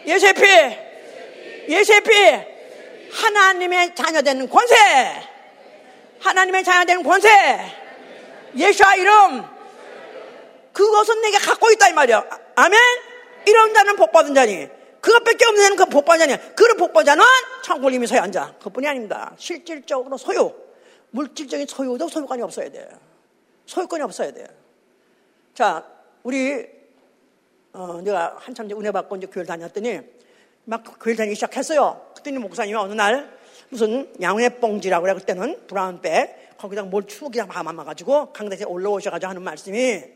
예수의 0.06 0.34
피. 0.34 0.42
예수의 1.72 2.00
피. 2.00 2.10
하나님의 3.22 3.94
자녀 3.94 4.20
되는 4.20 4.50
권세. 4.50 4.74
하나님의 6.18 6.64
자녀 6.64 6.84
되는 6.86 7.04
권세. 7.04 7.30
예수와 8.56 8.96
이름 8.96 9.55
그것은 10.76 11.22
내가 11.22 11.38
갖고 11.38 11.70
있다 11.70 11.88
이 11.88 11.94
말이야. 11.94 12.28
아멘? 12.54 12.78
이런 13.46 13.72
자는 13.72 13.96
복받은 13.96 14.34
자니. 14.34 14.68
그것밖에 15.00 15.46
없는 15.46 15.62
자는 15.62 15.76
그 15.76 15.86
복받은 15.86 16.28
자니. 16.28 16.54
그런 16.54 16.76
복받은 16.76 17.06
자는 17.06 17.24
천국을 17.64 17.94
이미 17.94 18.06
소유한 18.06 18.30
자. 18.30 18.54
그뿐이 18.62 18.86
아닙니다. 18.86 19.34
실질적으로 19.38 20.18
소유. 20.18 20.52
물질적인 21.12 21.66
소유도 21.66 22.08
소유권이 22.08 22.42
없어야 22.42 22.68
돼요. 22.68 22.86
소유권이 23.64 24.02
없어야 24.02 24.32
돼요. 24.32 24.46
자, 25.54 25.82
우리, 26.22 26.66
어, 27.72 28.02
내가 28.02 28.36
한참 28.38 28.68
은혜 28.70 28.90
받고 28.90 29.16
이제 29.16 29.26
교회를 29.28 29.46
다녔더니 29.46 30.00
막 30.64 30.84
교회를 31.00 31.16
다니기 31.16 31.36
시작했어요. 31.36 32.12
그때는 32.16 32.42
목사님이 32.42 32.76
어느 32.76 32.92
날 32.92 33.34
무슨 33.70 34.12
양회뽕지라고 34.20 35.04
그래. 35.04 35.14
그때는 35.14 35.66
브라운백. 35.68 36.58
거기다 36.58 36.82
뭘 36.82 37.06
추억이랑 37.06 37.48
담아가지고 37.48 38.34
강대에 38.34 38.64
올라오셔가지고 38.64 39.30
하는 39.30 39.42
말씀이 39.42 40.15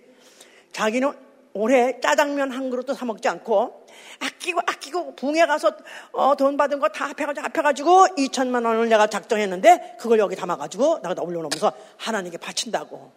자기는 0.72 1.12
올해 1.52 1.98
짜장면 2.00 2.52
한 2.52 2.70
그릇도 2.70 2.94
사 2.94 3.04
먹지 3.04 3.28
않고 3.28 3.86
아끼고 4.20 4.60
아끼고 4.60 5.16
붕에 5.16 5.46
가서 5.46 5.72
어, 6.12 6.36
돈 6.36 6.56
받은 6.56 6.78
거 6.78 6.88
다 6.88 7.06
합해가지고 7.06 7.44
합해가지고 7.44 8.06
2천만 8.18 8.64
원을 8.64 8.88
내가 8.88 9.06
작정했는데 9.08 9.96
그걸 9.98 10.18
여기 10.18 10.36
담아가지고 10.36 11.00
내가 11.02 11.20
올려놓으면서 11.22 11.72
하나님께 11.96 12.38
바친다고. 12.38 13.12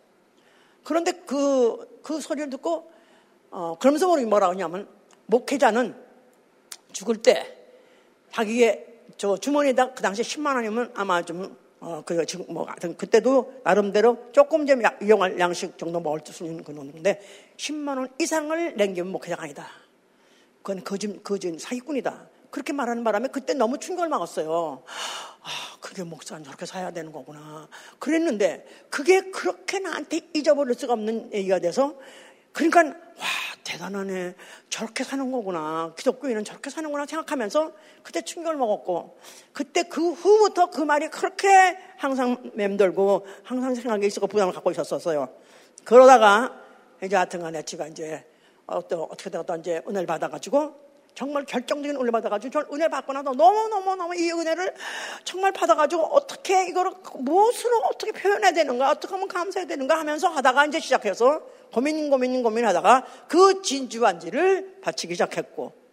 그런데 0.83 1.11
그, 1.11 1.99
그 2.01 2.19
소리를 2.19 2.49
듣고 2.49 2.91
어, 3.51 3.75
그러면서 3.79 4.09
우리 4.09 4.25
뭐라 4.25 4.49
하냐면 4.49 4.87
목회자는 5.27 5.95
죽을 6.91 7.17
때 7.17 7.55
자기의 8.31 8.85
저 9.17 9.37
주머니에다 9.37 9.93
그 9.93 10.01
당시에 10.01 10.23
10만 10.23 10.55
원이면 10.55 10.91
아마 10.95 11.21
좀 11.21 11.55
어, 11.83 12.01
그, 12.05 12.25
지금 12.25 12.45
뭐, 12.47 12.63
하여튼 12.65 12.95
그때도 12.95 13.61
나름대로 13.65 14.29
조금 14.31 14.65
좀 14.65 14.81
이용할 15.01 15.37
양식 15.37 15.77
정도 15.77 15.99
먹을 15.99 16.21
수 16.25 16.45
있는 16.45 16.63
건데, 16.63 17.21
10만원 17.57 18.09
이상을 18.21 18.77
남기면 18.77 19.11
목회자가 19.11 19.43
아니다. 19.43 19.67
그건 20.61 20.81
거짓, 20.85 21.21
거짓 21.25 21.59
사기꾼이다. 21.59 22.29
그렇게 22.51 22.71
말하는 22.71 23.03
바람에 23.03 23.27
그때 23.33 23.53
너무 23.53 23.79
충격을 23.79 24.07
먹었어요. 24.07 24.83
아, 24.85 25.77
그게 25.81 26.03
목사는 26.03 26.41
저렇게 26.45 26.65
사야 26.65 26.91
되는 26.91 27.11
거구나. 27.11 27.67
그랬는데, 27.99 28.65
그게 28.89 29.19
그렇게 29.31 29.79
나한테 29.79 30.21
잊어버릴 30.33 30.75
수가 30.75 30.93
없는 30.93 31.33
얘기가 31.33 31.59
돼서, 31.59 31.99
그러니까, 32.53 32.85
와, 32.85 32.93
대단하네. 33.63 34.35
저렇게 34.69 35.03
사는 35.03 35.31
거구나. 35.31 35.93
기독교인은 35.97 36.43
저렇게 36.43 36.69
사는구나 36.69 37.05
생각하면서 37.05 37.71
그때 38.03 38.21
충격을 38.21 38.57
먹었고 38.57 39.17
그때 39.53 39.83
그 39.83 40.11
후부터 40.11 40.69
그 40.69 40.81
말이 40.81 41.07
그렇게 41.09 41.77
항상 41.97 42.51
맴돌고 42.53 43.25
항상 43.43 43.73
생각에 43.73 44.05
있었고 44.05 44.27
부담을 44.27 44.53
갖고 44.53 44.71
있었어요. 44.71 45.29
그러다가 45.83 46.59
이제 47.03 47.15
하여튼 47.15 47.41
간에 47.41 47.61
제가 47.63 47.87
이제 47.87 48.25
어떻게든 48.65 49.39
어떤 49.39 49.59
이제 49.59 49.81
은혜를 49.87 50.07
받아가지고 50.07 50.82
정말 51.15 51.45
결정적인 51.45 51.95
은혜 51.95 52.11
받아가지고 52.11 52.51
저는 52.51 52.67
은혜 52.73 52.87
받고 52.87 53.13
나서 53.13 53.31
너무너무너무 53.31 54.15
이 54.15 54.31
은혜를 54.31 54.73
정말 55.23 55.51
받아가지고 55.51 56.03
어떻게 56.03 56.67
이거를 56.67 56.91
무엇으로 57.15 57.77
어떻게 57.91 58.11
표현해야 58.11 58.51
되는가 58.51 58.89
어떻게 58.89 59.13
하면 59.13 59.27
감사해야 59.27 59.67
되는가 59.67 59.97
하면서 59.99 60.27
하다가 60.27 60.65
이제 60.65 60.79
시작해서 60.79 61.41
고민 61.71 62.09
고민 62.09 62.41
고민 62.43 62.65
하다가 62.65 63.05
그 63.27 63.61
진주 63.61 63.99
반지를 63.99 64.79
바치기 64.81 65.13
시작했고 65.13 65.83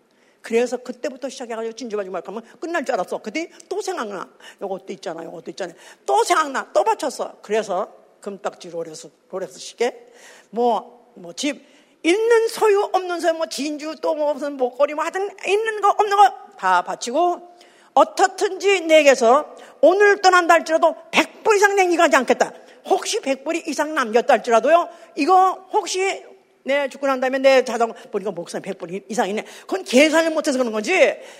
그래서 0.43 0.79
그때부터 0.79 1.29
시작해가지고 1.29 1.75
진주 1.75 1.97
반지 1.97 2.11
말하면 2.11 2.43
끝날 2.59 2.85
줄 2.85 2.95
알았어. 2.95 3.19
그때 3.19 3.51
또 3.69 3.83
생각나. 3.83 4.29
요것도 4.63 4.93
있잖아. 4.95 5.25
요것도 5.25 5.51
있잖아. 5.51 5.75
또 6.07 6.25
생각나. 6.25 6.73
또 6.73 6.83
바쳤어. 6.83 7.39
그래서 7.43 7.93
금딱지 8.21 8.71
롤렉스, 8.71 9.11
롤렉스 9.31 9.59
시계 9.59 10.07
뭐, 10.51 11.13
뭐 11.15 11.33
집, 11.33 11.63
있는 12.03 12.49
소유 12.49 12.89
없는 12.93 13.21
소유 13.21 13.33
뭐 13.35 13.47
진주 13.47 13.97
또뭐 14.01 14.35
무슨 14.35 14.57
목걸이 14.57 14.95
뭐 14.95 15.05
하여튼 15.05 15.31
있는 15.47 15.81
거 15.81 15.91
없는 15.91 16.17
거 16.17 16.51
다 16.61 16.83
바치고 16.83 17.57
어떻든지 17.95 18.83
내게서 18.83 19.57
오늘 19.81 20.21
떠난다 20.21 20.55
할지라도 20.55 20.95
100불 21.11 21.57
이상 21.57 21.75
남기가지 21.75 22.15
않겠다. 22.17 22.53
혹시 22.85 23.19
100불이 23.21 23.67
이상 23.67 23.95
남겼다 23.95 24.35
할지라도요. 24.35 24.89
이거 25.17 25.67
혹시 25.73 26.23
내 26.63 26.89
죽고 26.89 27.07
난 27.07 27.21
다음에 27.21 27.39
내 27.39 27.65
자동 27.65 27.93
보니까 28.11 28.31
목사님 28.33 28.71
100불 28.71 29.05
이상이네. 29.09 29.45
그건 29.63 29.83
계산을 29.85 30.31
못해서 30.31 30.59
그런 30.59 30.73
거지. 30.73 30.93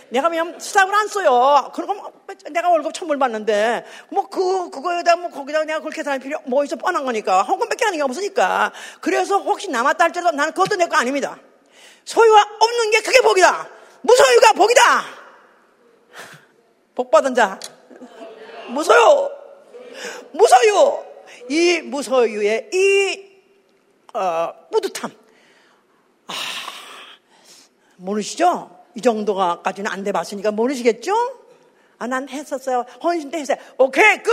내가 0.09 0.29
그냥 0.31 0.59
수납을 0.59 0.95
안 0.95 1.09
써요. 1.09 1.71
그런 1.75 1.89
거뭐 1.89 2.13
내가 2.51 2.71
월급 2.71 2.95
천불 2.95 3.19
받는데 3.19 3.85
뭐 4.11 4.29
그 4.31 4.71
그거에다 4.71 5.17
뭐 5.17 5.29
거기다 5.31 5.65
내가 5.65 5.81
그렇게 5.81 5.97
계산할 5.97 6.21
필요 6.21 6.39
뭐 6.47 6.65
있어 6.65 6.77
뻔한 6.77 7.05
거니까 7.05 7.43
헌금밖에 7.43 7.85
하는 7.85 7.99
게 7.99 8.03
없으니까. 8.03 8.73
그래서 9.01 9.39
혹시 9.39 9.69
남았다 9.71 10.05
할지라도 10.05 10.31
나는 10.37 10.53
그것도 10.53 10.77
내 10.77 10.87
거 10.87 10.97
아닙니다. 10.97 11.39
소유가 12.05 12.41
없는 12.59 12.91
게 12.91 13.01
그게 13.03 13.21
복이다. 13.21 13.69
무소유가 14.03 14.53
복이다. 14.55 14.81
복 16.97 17.11
받은 17.11 17.35
자. 17.35 17.61
무소유. 18.69 19.29
무소유. 20.33 21.05
이 21.51 21.81
무소유의 21.83 22.71
이 22.73 23.30
어, 24.15 24.53
뿌듯함. 24.71 25.11
아, 26.27 26.33
모르시죠? 27.97 28.79
이 28.95 29.01
정도가까지는 29.01 29.91
안 29.91 30.03
돼봤으니까 30.05 30.51
모르시겠죠? 30.51 31.15
아, 31.99 32.07
난 32.07 32.29
했었어요. 32.29 32.85
헌신 33.03 33.31
때 33.31 33.39
했어요. 33.39 33.59
오케이, 33.79 34.23
끝! 34.23 34.33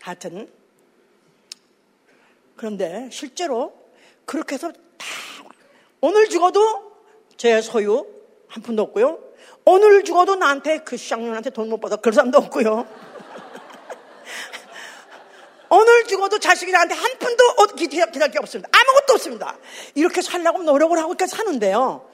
하여튼. 0.00 0.50
그런데 2.56 3.08
실제로 3.10 3.74
그렇게 4.24 4.54
해서 4.54 4.70
다, 4.70 4.78
오늘 6.00 6.28
죽어도 6.28 6.92
제 7.36 7.60
소유 7.60 8.06
한 8.48 8.62
푼도 8.62 8.82
없고요. 8.82 9.18
오늘 9.64 10.04
죽어도 10.04 10.36
나한테 10.36 10.78
그 10.78 10.96
쌍년한테 10.96 11.50
돈 11.50 11.68
못 11.68 11.80
받아. 11.80 11.96
그런 11.96 12.14
사람도 12.14 12.38
없고요. 12.38 12.86
오늘 15.68 16.04
죽어도 16.04 16.38
자식이 16.38 16.70
나한테 16.70 16.94
한 16.94 17.05
푼도 17.36 17.74
기다릴 17.76 18.30
게 18.30 18.38
없습니다. 18.38 18.68
아무것도 18.72 19.14
없습니다. 19.14 19.58
이렇게 19.94 20.22
살려고 20.22 20.62
노력을 20.62 20.96
하고 20.98 21.12
이렇게 21.12 21.26
사는데요. 21.26 22.08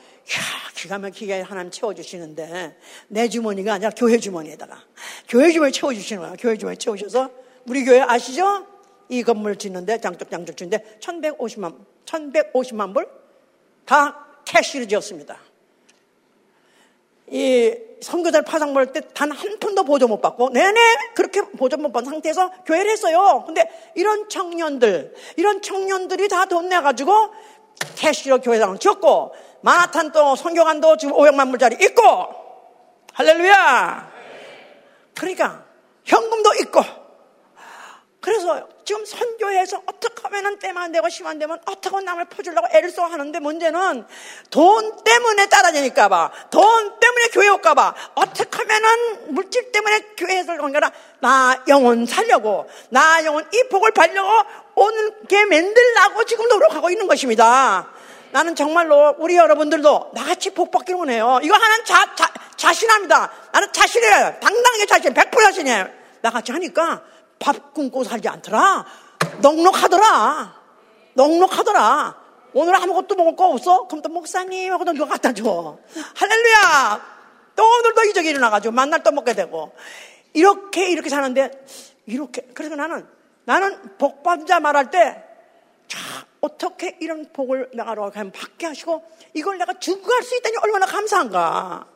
기가 0.75 0.99
막히게 0.99 1.41
하나님 1.41 1.71
채워주시는데 1.71 2.79
내 3.09 3.29
주머니가 3.29 3.75
아니라 3.75 3.91
교회 3.91 4.19
주머니에다가 4.19 4.85
교회 5.29 5.51
주머니 5.53 5.73
채워주시는 5.73 6.23
거야. 6.23 6.35
교회 6.39 6.57
주머니 6.57 6.77
채우셔서 6.79 7.31
우리 7.67 7.85
교회 7.85 8.01
아시죠? 8.01 8.67
이 9.09 9.23
건물 9.23 9.57
짓는데 9.57 10.01
장쪽 10.01 10.31
장쪽 10.31 10.57
짓는데 10.57 10.99
1150만 11.01 11.85
1150만 12.07 12.95
불 12.95 13.23
다 13.85 14.27
캐시로 14.45 14.87
지었습니다. 14.87 15.39
이 17.33 17.75
선교사를 18.03 18.45
파상 18.45 18.75
볼때 18.75 19.01
단 19.15 19.31
한 19.33 19.59
푼도 19.59 19.85
보조 19.85 20.09
못 20.09 20.21
받고 20.21 20.51
내내 20.51 20.81
그렇게 21.15 21.41
보조 21.43 21.77
못 21.77 21.93
받은 21.93 22.11
상태에서 22.11 22.51
교회를 22.67 22.91
했어요. 22.91 23.45
근데 23.47 23.69
이런 23.95 24.29
청년들, 24.29 25.15
이런 25.37 25.63
청년들이 25.63 26.29
다 26.29 26.45
돈 26.47 26.69
내가지고 26.69 27.13
캐시로 27.97 28.41
교회당을 28.41 28.79
지었고 28.79 29.33
마나탄 29.63 30.13
또 30.13 30.37
선교관도 30.37 30.97
지금 30.97 31.15
500만 31.15 31.51
불짜리 31.51 31.77
있고 31.85 32.03
할렐루야. 33.15 34.13
그러니까 35.15 35.65
현금도 36.05 36.55
있고 36.63 36.81
그래서 38.21 38.69
지금 38.93 39.07
선교해서 39.07 39.83
어떻게 39.87 40.21
하면 40.25 40.59
때만 40.59 40.93
되고 40.93 41.09
심안 41.09 41.39
되면 41.39 41.59
어떻게 41.65 41.99
남을 41.99 42.27
퍼주려고 42.27 42.69
애를 42.73 42.91
써 42.91 43.05
하는데 43.05 43.39
문제는 43.39 44.05
돈 44.51 45.03
때문에 45.03 45.47
따라지니까 45.47 46.11
봐. 46.11 46.31
돈 46.51 47.01
때문에 47.01 47.29
교회 47.33 47.49
올까 47.49 47.73
봐. 47.73 47.95
어떻게 48.15 48.55
하면은 48.59 49.35
물질 49.35 49.73
때문에 49.73 50.01
교회에서 50.19 50.53
온 50.61 50.73
거라 50.73 50.93
나 51.21 51.59
영혼 51.69 52.05
살려고 52.05 52.69
나 52.91 53.25
영혼 53.25 53.49
이 53.51 53.69
복을 53.71 53.93
받려고 53.93 54.29
오늘 54.75 55.15
게 55.27 55.43
만들라고 55.47 56.25
지금 56.25 56.47
노력하고 56.49 56.91
있는 56.91 57.07
것입니다. 57.07 57.89
나는 58.33 58.55
정말로 58.55 59.15
우리 59.19 59.37
여러분들도 59.37 60.11
나같이 60.13 60.51
복 60.51 60.71
받기를 60.71 60.99
원해요. 60.99 61.41
이거 61.43 61.55
하나는 61.55 61.83
자, 61.87 62.15
자, 62.15 62.31
자신합니다. 62.57 63.33
나는 63.53 63.73
자신이에요. 63.73 64.37
당당하게 64.39 64.85
자신, 64.85 65.15
100% 65.15 65.43
자신이에요. 65.43 65.89
나같이 66.21 66.53
하니까 66.53 67.03
밥 67.43 67.75
굶고 67.75 68.05
살지 68.05 68.29
않더라. 68.29 68.87
넉넉하더라. 69.41 70.63
넉넉하더라. 71.15 72.23
오늘 72.55 72.77
아무것도 72.77 73.17
먹을 73.17 73.35
거 73.35 73.49
없어? 73.49 73.89
그럼 73.89 74.01
또 74.03 74.09
목사님 74.09 74.73
하고 74.73 74.85
또 74.85 74.93
누가 74.93 75.15
갖다 75.15 75.33
줘. 75.33 75.79
할렐루야! 76.15 77.13
또 77.57 77.65
오늘도 77.65 78.05
이적이 78.05 78.29
일어나가지고 78.29 78.73
만날 78.73 79.03
또 79.03 79.11
먹게 79.11 79.35
되고. 79.35 79.75
이렇게, 80.35 80.91
이렇게 80.91 81.09
사는데, 81.09 81.51
이렇게. 82.07 82.43
그래서 82.55 82.77
나는, 82.77 83.07
나는 83.45 83.97
복받자 83.99 84.57
는 84.57 84.63
말할 84.63 84.91
때, 84.91 85.23
자, 85.89 85.99
어떻게 86.41 86.97
이런 87.01 87.31
복을 87.33 87.71
내가 87.75 87.95
받게 87.95 88.67
하시고, 88.67 89.03
이걸 89.35 89.59
내가 89.59 89.75
증거할 89.75 90.23
수 90.23 90.37
있다니 90.37 90.57
얼마나 90.63 90.87
감사한가. 90.87 91.87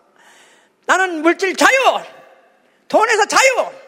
나는 0.87 1.23
물질 1.23 1.55
자유! 1.55 1.79
돈에서 2.89 3.27
자유! 3.27 3.86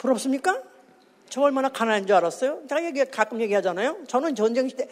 부럽습니까? 0.00 0.58
저 1.28 1.42
얼마나 1.42 1.68
가난한 1.68 2.06
줄 2.06 2.16
알았어요? 2.16 2.62
제가 2.68 2.82
얘기, 2.84 3.04
가끔 3.04 3.40
얘기하잖아요. 3.40 3.98
저는 4.08 4.34
전쟁 4.34 4.68
시대, 4.68 4.88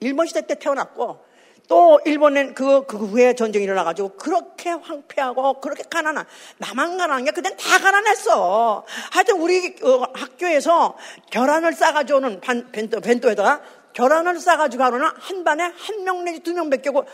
일본 0.00 0.26
시대 0.26 0.46
때 0.46 0.56
태어났고, 0.56 1.24
또 1.68 2.00
일본엔 2.04 2.54
그, 2.54 2.84
그 2.86 2.96
후에 2.96 3.34
전쟁이 3.34 3.64
일어나가지고 3.64 4.16
그렇게 4.16 4.70
황폐하고 4.70 5.60
그렇게 5.60 5.84
가난한, 5.84 6.26
나만 6.58 6.98
가난한 6.98 7.24
게 7.24 7.30
그땐 7.30 7.56
다 7.56 7.78
가난했어. 7.78 8.84
하여튼 9.12 9.40
우리 9.40 9.76
어, 9.82 10.02
학교에서 10.14 10.96
결혼을 11.30 11.72
싸가지고 11.72 12.18
오는 12.18 12.40
반, 12.40 12.70
벤토, 12.70 13.00
벤토에다가 13.00 13.62
결혼을 13.94 14.38
싸가지고 14.38 14.82
가로는 14.82 15.06
한 15.06 15.44
반에 15.44 15.62
한 15.64 16.04
명 16.04 16.24
내지 16.24 16.40
두명 16.40 16.68
뺏기고, 16.68 17.04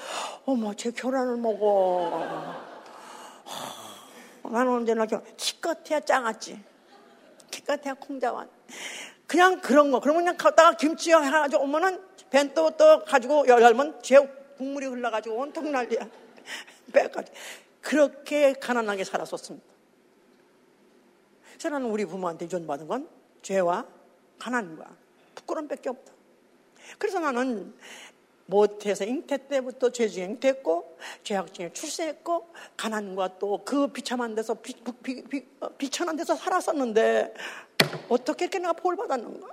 어머, 0.46 0.74
제 0.74 0.90
결혼을 0.90 1.36
먹어. 1.36 2.26
나는 4.50 4.72
언제나 4.72 5.06
기껏해야 5.36 6.00
짱았지. 6.00 6.71
키같아야 7.52 7.94
콩자완. 7.94 8.50
그냥 9.28 9.60
그런 9.60 9.92
거. 9.92 10.00
그러면 10.00 10.24
그냥 10.24 10.36
갔다가 10.36 10.76
김치 10.76 11.12
해가지고 11.12 11.62
오면은 11.62 12.02
벤또 12.30 12.70
또 12.72 13.04
가지고 13.04 13.46
열면 13.46 14.02
제 14.02 14.18
국물이 14.56 14.86
흘러가지고 14.86 15.36
온통 15.36 15.70
난리야. 15.70 16.00
빼까지. 16.92 17.30
그렇게 17.80 18.52
가난하게 18.54 19.04
살았었습니다. 19.04 19.66
저는 21.58 21.84
우리 21.84 22.04
부모한테 22.04 22.46
유전받은 22.46 22.88
건 22.88 23.08
죄와 23.42 23.86
가난과 24.38 24.84
부끄러움밖에 25.34 25.90
없다. 25.90 26.12
그래서 26.98 27.20
나는 27.20 27.74
못해서 28.52 29.04
잉태 29.04 29.48
때부터 29.48 29.90
죄중에 29.90 30.26
잉태했고 30.26 30.98
죄악 31.24 31.54
중에 31.54 31.72
출세했고 31.72 32.52
가난과 32.76 33.38
또 33.38 33.64
그 33.64 33.86
비참한 33.88 34.34
데서 34.34 34.54
비, 34.54 34.74
비, 35.02 35.22
비, 35.24 35.46
어, 35.60 35.68
비천한 35.78 36.16
데서 36.16 36.34
살았었는데 36.34 37.34
어떻게 38.08 38.44
이렇게 38.44 38.58
내가 38.58 38.74
복을 38.74 38.96
받았는가? 38.96 39.46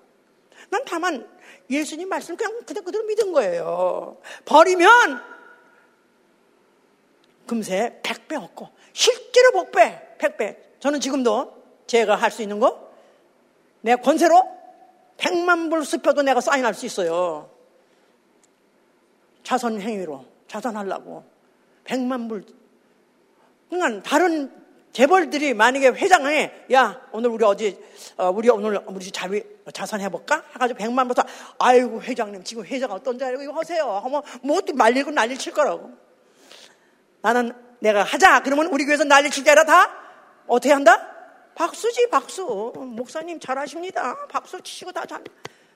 난 0.69 0.83
다만 0.85 1.27
예수님 1.69 2.09
말씀 2.09 2.35
그냥 2.35 2.59
그대로, 2.65 2.83
그대로 2.83 3.05
믿은 3.05 3.31
거예요. 3.31 4.17
버리면 4.45 5.23
금세 7.47 7.99
백배 8.03 8.35
얻고 8.35 8.69
실제로 8.93 9.51
복배 9.53 10.15
백배. 10.17 10.57
저는 10.79 10.99
지금도 10.99 11.53
제가 11.87 12.15
할 12.15 12.31
수 12.31 12.41
있는 12.41 12.59
거 12.59 12.89
내 13.81 13.95
권세로 13.95 14.41
백만 15.17 15.69
불 15.69 15.85
습혀도 15.85 16.21
내가 16.23 16.41
사인할 16.41 16.73
수 16.73 16.85
있어요. 16.85 17.49
자선 19.49 19.81
행위로 19.81 20.23
자선하려고. 20.47 21.23
백만 21.83 22.27
불. 22.27 22.45
그러니까 23.67 24.07
다른 24.07 24.51
재벌들이 24.93 25.55
만약에 25.55 25.87
회장에 25.87 26.65
야 26.71 27.01
오늘 27.11 27.31
우리 27.31 27.43
어디 27.43 27.75
어, 28.17 28.29
우리 28.29 28.47
오늘 28.47 28.79
우리 28.85 29.09
자비 29.09 29.41
자선해 29.73 30.09
볼까? 30.09 30.43
해가지고 30.53 30.77
백만 30.77 31.07
불 31.07 31.15
아이고 31.57 31.99
회장님 31.99 32.43
지금 32.43 32.63
회장 32.63 32.91
어떤지 32.91 33.25
알고 33.25 33.41
이거 33.41 33.53
하세요. 33.53 33.89
하면 33.89 34.21
뭐또 34.43 34.73
말리고 34.73 35.09
난리 35.09 35.35
칠 35.35 35.51
거라고. 35.51 35.93
나는 37.21 37.51
내가 37.79 38.03
하자. 38.03 38.43
그러면 38.43 38.67
우리 38.67 38.85
교회에서 38.85 39.03
난리 39.03 39.31
칠 39.31 39.43
때라 39.43 39.63
다 39.63 39.89
어떻게 40.45 40.71
한다? 40.71 41.07
박수지 41.55 42.07
박수. 42.11 42.71
목사님 42.75 43.39
잘하십니다. 43.39 44.27
박수 44.27 44.61
치시고 44.61 44.91
다 44.91 45.07
잘 45.07 45.23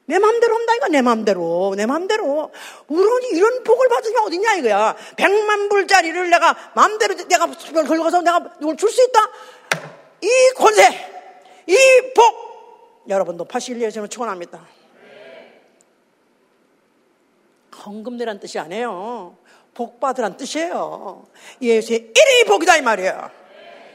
내 0.06 0.20
마음대로 0.20 0.56
한다 0.56 0.76
이거. 0.76 0.88
내 0.90 1.02
마음대로. 1.02 1.74
내 1.78 1.86
마음대로. 1.86 2.52
우런이 2.88 3.28
이런 3.34 3.64
복을 3.64 3.88
받으면 3.88 4.24
어디냐 4.24 4.56
이거야. 4.56 4.96
백만 5.16 5.70
불짜리를 5.70 6.30
내가 6.30 6.56
마음대로 6.76 7.16
내가 7.16 7.48
수별 7.58 7.86
걸고서 7.86 8.22
내가 8.22 8.40
누굴 8.60 8.76
줄수 8.76 9.02
있다? 9.10 9.20
이 10.22 10.30
권세 10.56 10.90
이 11.68 11.78
복. 12.16 13.06
여러분도 13.08 13.46
81년에서는 13.46 14.10
축원합니다. 14.10 14.66
헌금내란 17.86 18.40
뜻이 18.40 18.60
아니에요. 18.60 19.38
복 19.74 20.00
받으란 20.00 20.38
뜻이에요. 20.38 21.26
예수의 21.62 22.12
이름이 22.16 22.44
복이다 22.48 22.78
이 22.78 22.82
말이에요. 22.82 23.30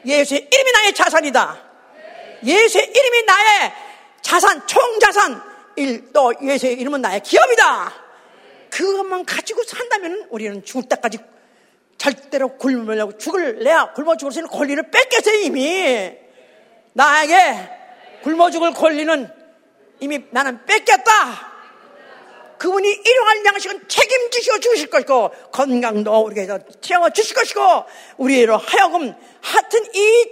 예수의 0.04 0.48
이름이 0.52 0.72
나의 0.72 0.94
자산이다. 0.94 1.68
예수의 2.44 2.92
이름이 2.94 3.22
나의 3.22 3.72
자산 4.20 4.66
총자산 4.66 5.57
일, 5.78 6.12
또 6.12 6.32
예수의 6.42 6.74
이름은 6.74 7.00
나의 7.00 7.20
기업이다. 7.22 7.92
그것만 8.70 9.24
가지고 9.24 9.62
산다면 9.64 10.26
우리는 10.30 10.64
죽을 10.64 10.88
때까지 10.88 11.18
절대로 11.96 12.56
굶으려고 12.56 13.18
죽을 13.18 13.62
내야 13.64 13.92
굶어 13.92 14.16
죽을 14.16 14.32
수 14.32 14.38
있는 14.38 14.50
권리를 14.50 14.90
뺏겼어요 14.90 15.34
이미 15.40 16.12
나에게 16.92 17.70
굶어 18.22 18.50
죽을 18.50 18.72
권리는 18.72 19.28
이미 20.00 20.24
나는 20.30 20.64
뺏겼다 20.64 21.48
그분이 22.58 22.88
일용할 22.88 23.44
양식은 23.44 23.88
책임지시고 23.88 24.60
주실 24.60 24.90
것이고 24.90 25.30
건강도 25.52 26.20
우리에게 26.20 26.58
채워 26.80 27.10
주실 27.10 27.36
것이고 27.36 27.60
우리로 28.16 28.56
하여금 28.56 29.14
하여튼 29.40 29.84
이 29.94 30.26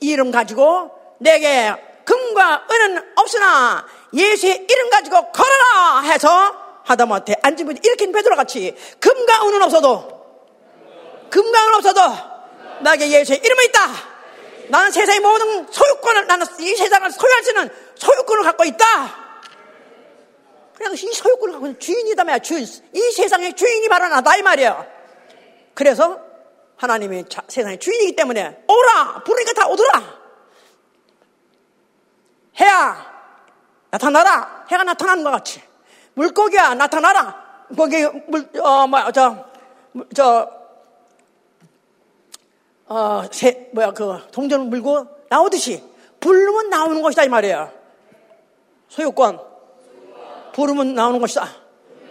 이름 0.00 0.30
가지고 0.30 0.90
내게 1.18 1.74
금과 2.06 2.66
은은 2.70 3.12
없으나 3.16 3.84
예수의 4.14 4.66
이름 4.70 4.88
가지고 4.88 5.30
걸어라 5.32 6.00
해서 6.02 6.80
하다못해 6.84 7.34
분이 7.42 7.80
이렇게 7.82 8.10
베드로 8.10 8.36
같이 8.36 8.74
금과 9.00 9.46
은은 9.46 9.62
없어도 9.62 10.16
금과 11.28 11.66
은 11.66 11.74
없어도 11.74 12.00
나에게 12.80 13.10
예수의 13.10 13.40
이름은 13.44 13.64
있다. 13.64 13.80
나는 14.68 14.90
세상의 14.90 15.20
모든 15.20 15.66
소유권을 15.70 16.26
나는 16.26 16.46
이 16.60 16.74
세상을 16.74 17.10
소유할 17.10 17.42
수 17.42 17.50
있는 17.50 17.70
소유권을 17.96 18.44
갖고 18.44 18.64
있다. 18.64 19.26
그냥 20.76 20.92
이 20.92 20.96
소유권을 20.96 21.52
갖고 21.52 21.66
있는 21.66 21.80
주인이다 21.80 22.24
말이야 22.24 22.38
주인. 22.38 22.64
이 22.92 23.00
세상의 23.12 23.54
주인이 23.54 23.88
바로 23.88 24.08
나다 24.08 24.36
이 24.36 24.42
말이야. 24.42 24.86
그래서 25.74 26.20
하나님이 26.76 27.28
자, 27.28 27.42
세상의 27.48 27.78
주인이기 27.78 28.14
때문에 28.14 28.64
오라 28.68 29.24
부르니까 29.24 29.52
다 29.54 29.66
오더라. 29.68 30.25
해야 32.76 33.16
나타나라. 33.90 34.66
해가 34.68 34.84
나타나는 34.84 35.24
것 35.24 35.30
같이. 35.30 35.62
물고기야, 36.14 36.74
나타나라. 36.74 37.46
거기 37.76 38.04
물, 38.28 38.48
어, 38.60 38.86
뭐, 38.86 39.10
저, 39.12 39.44
저, 40.14 40.50
어, 42.86 43.22
새, 43.30 43.70
뭐야, 43.72 43.92
그, 43.92 44.26
동전을 44.32 44.66
물고 44.66 45.06
나오듯이 45.28 45.82
부르면 46.20 46.70
나오는 46.70 47.02
것이다, 47.02 47.24
이 47.24 47.28
말이야. 47.28 47.70
소유권. 48.88 49.40
부르면 50.52 50.94
나오는 50.94 51.20
것이다. 51.20 51.48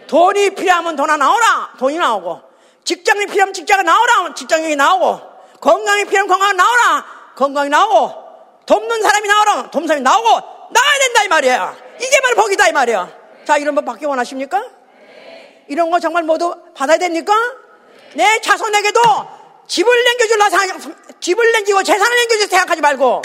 돈이 0.06 0.50
필요하면 0.50 0.94
돈 0.94 1.06
나오라. 1.18 1.74
돈이 1.78 1.98
나오고. 1.98 2.40
직장이 2.84 3.26
필요하면 3.26 3.52
직장이 3.52 3.82
나오라. 3.82 4.34
직장이 4.34 4.76
나오고. 4.76 5.20
건강이 5.60 6.04
필요하면 6.04 6.28
건강이 6.28 6.52
나오라. 6.54 7.04
건강이 7.34 7.68
나오고. 7.70 8.26
돕는 8.66 9.02
사람이 9.02 9.28
나오라. 9.28 9.70
돕는 9.70 9.88
사람이 9.88 10.02
나오고. 10.02 10.55
나와야 10.70 10.98
된다, 11.00 11.24
이 11.24 11.28
말이야. 11.28 11.76
이게 12.00 12.20
바로 12.20 12.36
복이다, 12.36 12.68
이 12.68 12.72
말이야. 12.72 13.12
자, 13.46 13.56
이런 13.58 13.74
법 13.74 13.84
받기 13.84 14.06
원하십니까? 14.06 14.64
이런 15.68 15.90
거 15.90 16.00
정말 16.00 16.22
모두 16.22 16.54
받아야 16.74 16.96
됩니까? 16.98 17.34
내 18.14 18.40
자손에게도 18.40 19.00
집을 19.66 20.04
남겨줄라 20.04 20.50
생각, 20.50 21.20
집을 21.20 21.52
남기고 21.52 21.82
재산을 21.82 22.16
남겨줄 22.16 22.48
생각하지 22.48 22.80
말고 22.80 23.22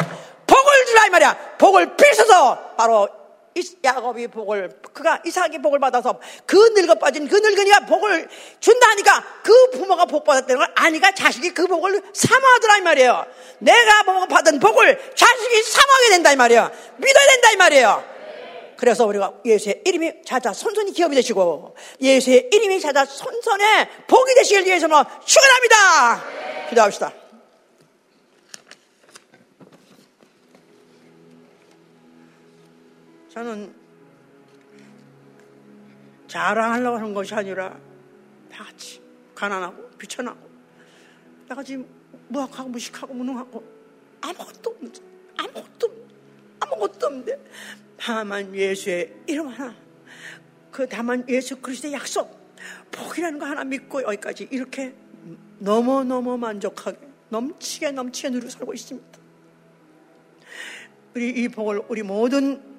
복을 0.48 0.86
주라 0.86 1.06
이 1.06 1.10
말이야. 1.10 1.38
복을 1.58 1.96
빌서서 1.96 2.76
바로 2.78 3.08
야곱이 3.84 4.28
복을 4.28 4.70
그가 4.94 5.22
이삭이 5.26 5.58
복을 5.62 5.80
받아서 5.80 6.20
그 6.46 6.56
늙어 6.74 6.96
빠진 6.96 7.28
그 7.28 7.36
늙은이가 7.36 7.82
복을 7.82 8.30
준다니까 8.60 9.24
그 9.44 9.72
부모가 9.72 10.06
복 10.06 10.24
받았다는 10.24 10.58
걸 10.58 10.72
아니까 10.76 11.12
자식이 11.12 11.54
그 11.54 11.68
복을 11.68 12.02
사모하더라 12.14 12.78
이 12.78 12.82
말이에요. 12.82 13.26
내가 13.60 14.04
받은 14.28 14.60
복을 14.60 15.14
자식이 15.16 15.64
사모하게 15.64 16.10
된다 16.12 16.32
이 16.32 16.36
말이에요. 16.36 16.72
믿어야 16.98 17.28
된다 17.28 17.52
이 17.52 17.56
말이에요. 17.58 18.12
그래서 18.78 19.06
우리가 19.06 19.34
예수의 19.46 19.84
이름이 19.86 20.24
찾아 20.26 20.54
손손이 20.54 20.94
기업이 20.94 21.14
되시고 21.14 21.76
예수의 22.02 22.50
이름이 22.52 22.80
찾아 22.80 23.06
손손에 23.06 23.90
복이 24.08 24.34
되시길 24.34 24.66
위해서 24.66 24.88
뭐 24.88 25.06
축원합니다. 25.26 26.70
기도합시다. 26.70 27.21
저는 33.32 33.74
자랑하려고 36.28 36.98
하는 36.98 37.14
것이 37.14 37.34
아니라 37.34 37.80
다 38.52 38.66
같이 38.66 39.02
가난하고 39.34 39.90
비천하고 39.92 40.50
다 41.48 41.56
같이 41.56 41.82
무학하고 42.28 42.70
무식하고 42.70 43.14
무능하고 43.14 43.64
아무것도 44.20 44.70
없는 44.72 44.92
아무것도 45.38 46.08
아무것도 46.60 47.08
없는데 47.08 47.40
다만 47.96 48.54
예수의 48.54 49.14
이름 49.28 49.48
하나, 49.48 49.76
그 50.70 50.86
다만 50.90 51.24
예수 51.30 51.56
그리스도의 51.62 51.94
약속, 51.94 52.38
복이라는 52.92 53.40
거 53.40 53.46
하나 53.46 53.64
믿고 53.64 54.04
여기까지 54.04 54.50
이렇게 54.52 54.94
너무너무 55.60 56.38
만족하게, 56.38 56.98
넘치게 57.30 57.92
넘치게 57.92 58.30
누리고 58.32 58.50
살고 58.50 58.74
있습니다. 58.74 59.20
우리 61.16 61.30
이 61.30 61.48
복을 61.48 61.84
우리 61.88 62.04
모든 62.04 62.71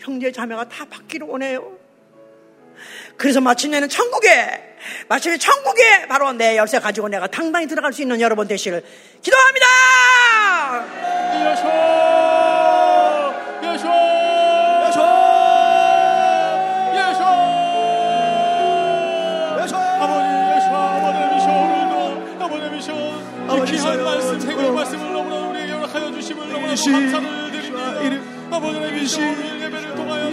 형제 0.00 0.32
자매가 0.32 0.68
다 0.68 0.84
받기를 0.90 1.26
원해요. 1.26 1.78
그래서 3.16 3.40
마침내는 3.40 3.88
천국에, 3.88 4.76
마침내 5.08 5.36
천국에 5.36 6.06
바로 6.08 6.32
내 6.32 6.56
열쇠 6.56 6.78
가지고 6.80 7.08
내가 7.08 7.26
당당히 7.26 7.66
들어갈 7.66 7.92
수 7.92 8.00
있는 8.00 8.20
여러분 8.20 8.48
되시를 8.48 8.82
기도합니다! 9.20 9.66
예수! 11.52 11.66
예수! 13.74 14.10
귀한 23.66 24.02
말씀, 24.02 24.40
생명 24.40 24.74
말씀을 24.74 25.12
너무나 25.12 25.48
우리에게 25.48 25.72
허락하여 25.72 26.12
주심을 26.12 26.48
너무나 26.48 26.68
감사를 26.74 27.52
드립니다. 27.52 28.00
아버지 28.50 28.78
하나님 28.78 29.06
오늘 29.18 29.59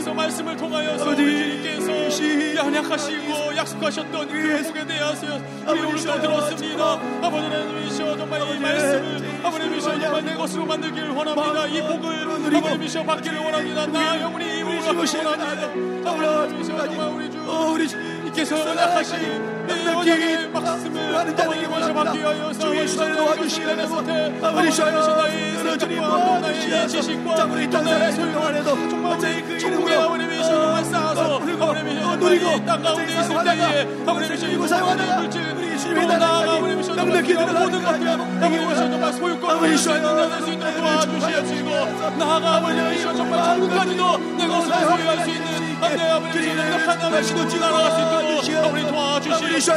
통하여서 0.08 0.14
말씀을 0.14 0.56
통하여서 0.56 1.16
주님께서 1.16 2.56
연약하시고 2.56 3.56
약속하셨던 3.58 4.28
그 4.30 4.64
복에 4.64 4.86
대하여 4.86 5.42
우리 5.68 5.82
오늘도 5.82 6.22
들었습니다. 6.22 6.94
아버지 7.22 7.46
하나님이셔 7.46 8.18
정말 8.18 8.42
이 8.42 8.60
말씀을 8.60 9.44
하나님이셔 9.44 10.00
정말 10.00 10.26
내 10.26 10.36
것으로 10.36 10.66
만들기를 10.66 11.10
원합니다. 11.10 11.68
이 11.68 11.82
복을 11.82 12.30
하나님이셔 12.30 13.04
받기를 13.04 13.40
원합니다. 13.40 13.86
나 13.88 14.22
영원히 14.22 14.60
이 14.60 14.64
복을 14.64 14.80
받기를 14.82 15.26
원합니다. 15.26 16.10
하나님이셔 16.10 16.78
정말 16.78 17.10
우리 17.10 17.32
주 17.32 17.38
우리 17.74 17.88
주 17.88 18.17
님께서 18.38 18.60
연약하신 18.60 19.66
내 19.66 19.88
언약의 19.88 20.50
말씀을 20.50 21.16
아버지 21.16 21.68
모셔 21.68 21.94
받기 21.94 22.20
위하여서 22.20 22.76
예수를 22.76 23.16
도와주시는 23.16 23.90
못해 23.90 24.40
아버지 24.42 24.82
나의 24.82 25.58
생각과 25.58 26.40
나의 26.40 26.88
지식과 26.88 27.46
나의 27.46 28.12
소유를 28.12 28.64
정말 28.64 29.20
천국의 29.60 29.98
아버님이셔 29.98 30.44
정말 30.44 30.86
쌓아서 30.86 31.40
아버님이셔 31.40 32.16
누리고 32.18 32.66
땅 32.66 32.82
가운데 32.82 33.20
있을 33.20 33.44
때에 33.44 33.88
아버님이셔 34.06 34.48
이곳 34.48 34.68
사용하는 34.68 35.22
물질 35.22 35.58
또 35.96 36.08
나아가 36.08 36.46
정말 36.84 37.24
기도하는 37.24 37.62
모든 37.62 37.84
것들 37.84 38.08
아버님이셔 38.08 38.90
정말 38.90 39.14
소유권 39.14 39.50
아버님이셔 39.50 40.00
나눌 40.00 40.42
수 40.42 40.52
있도록 40.52 40.76
도와주시옵시고 40.78 41.70
나아가 42.18 42.56
아버님이셔 42.58 43.16
정말 43.16 43.44
천국까지도 43.44 44.18
내 44.38 44.48
것을 44.48 44.74
소유할 44.74 45.24
수 45.24 45.30
있는 45.32 45.67
내 45.80 46.10
아버님이셔 46.10 46.54
능력한 46.56 47.00
나라시고 47.00 47.48
지나갈 47.48 47.92
수 47.92 47.98
있도록 48.02 48.66
아버님 48.66 48.88
도와주시옵시고 48.88 49.76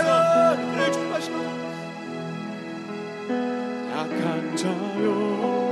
약한 3.93 4.57
자요 4.57 5.70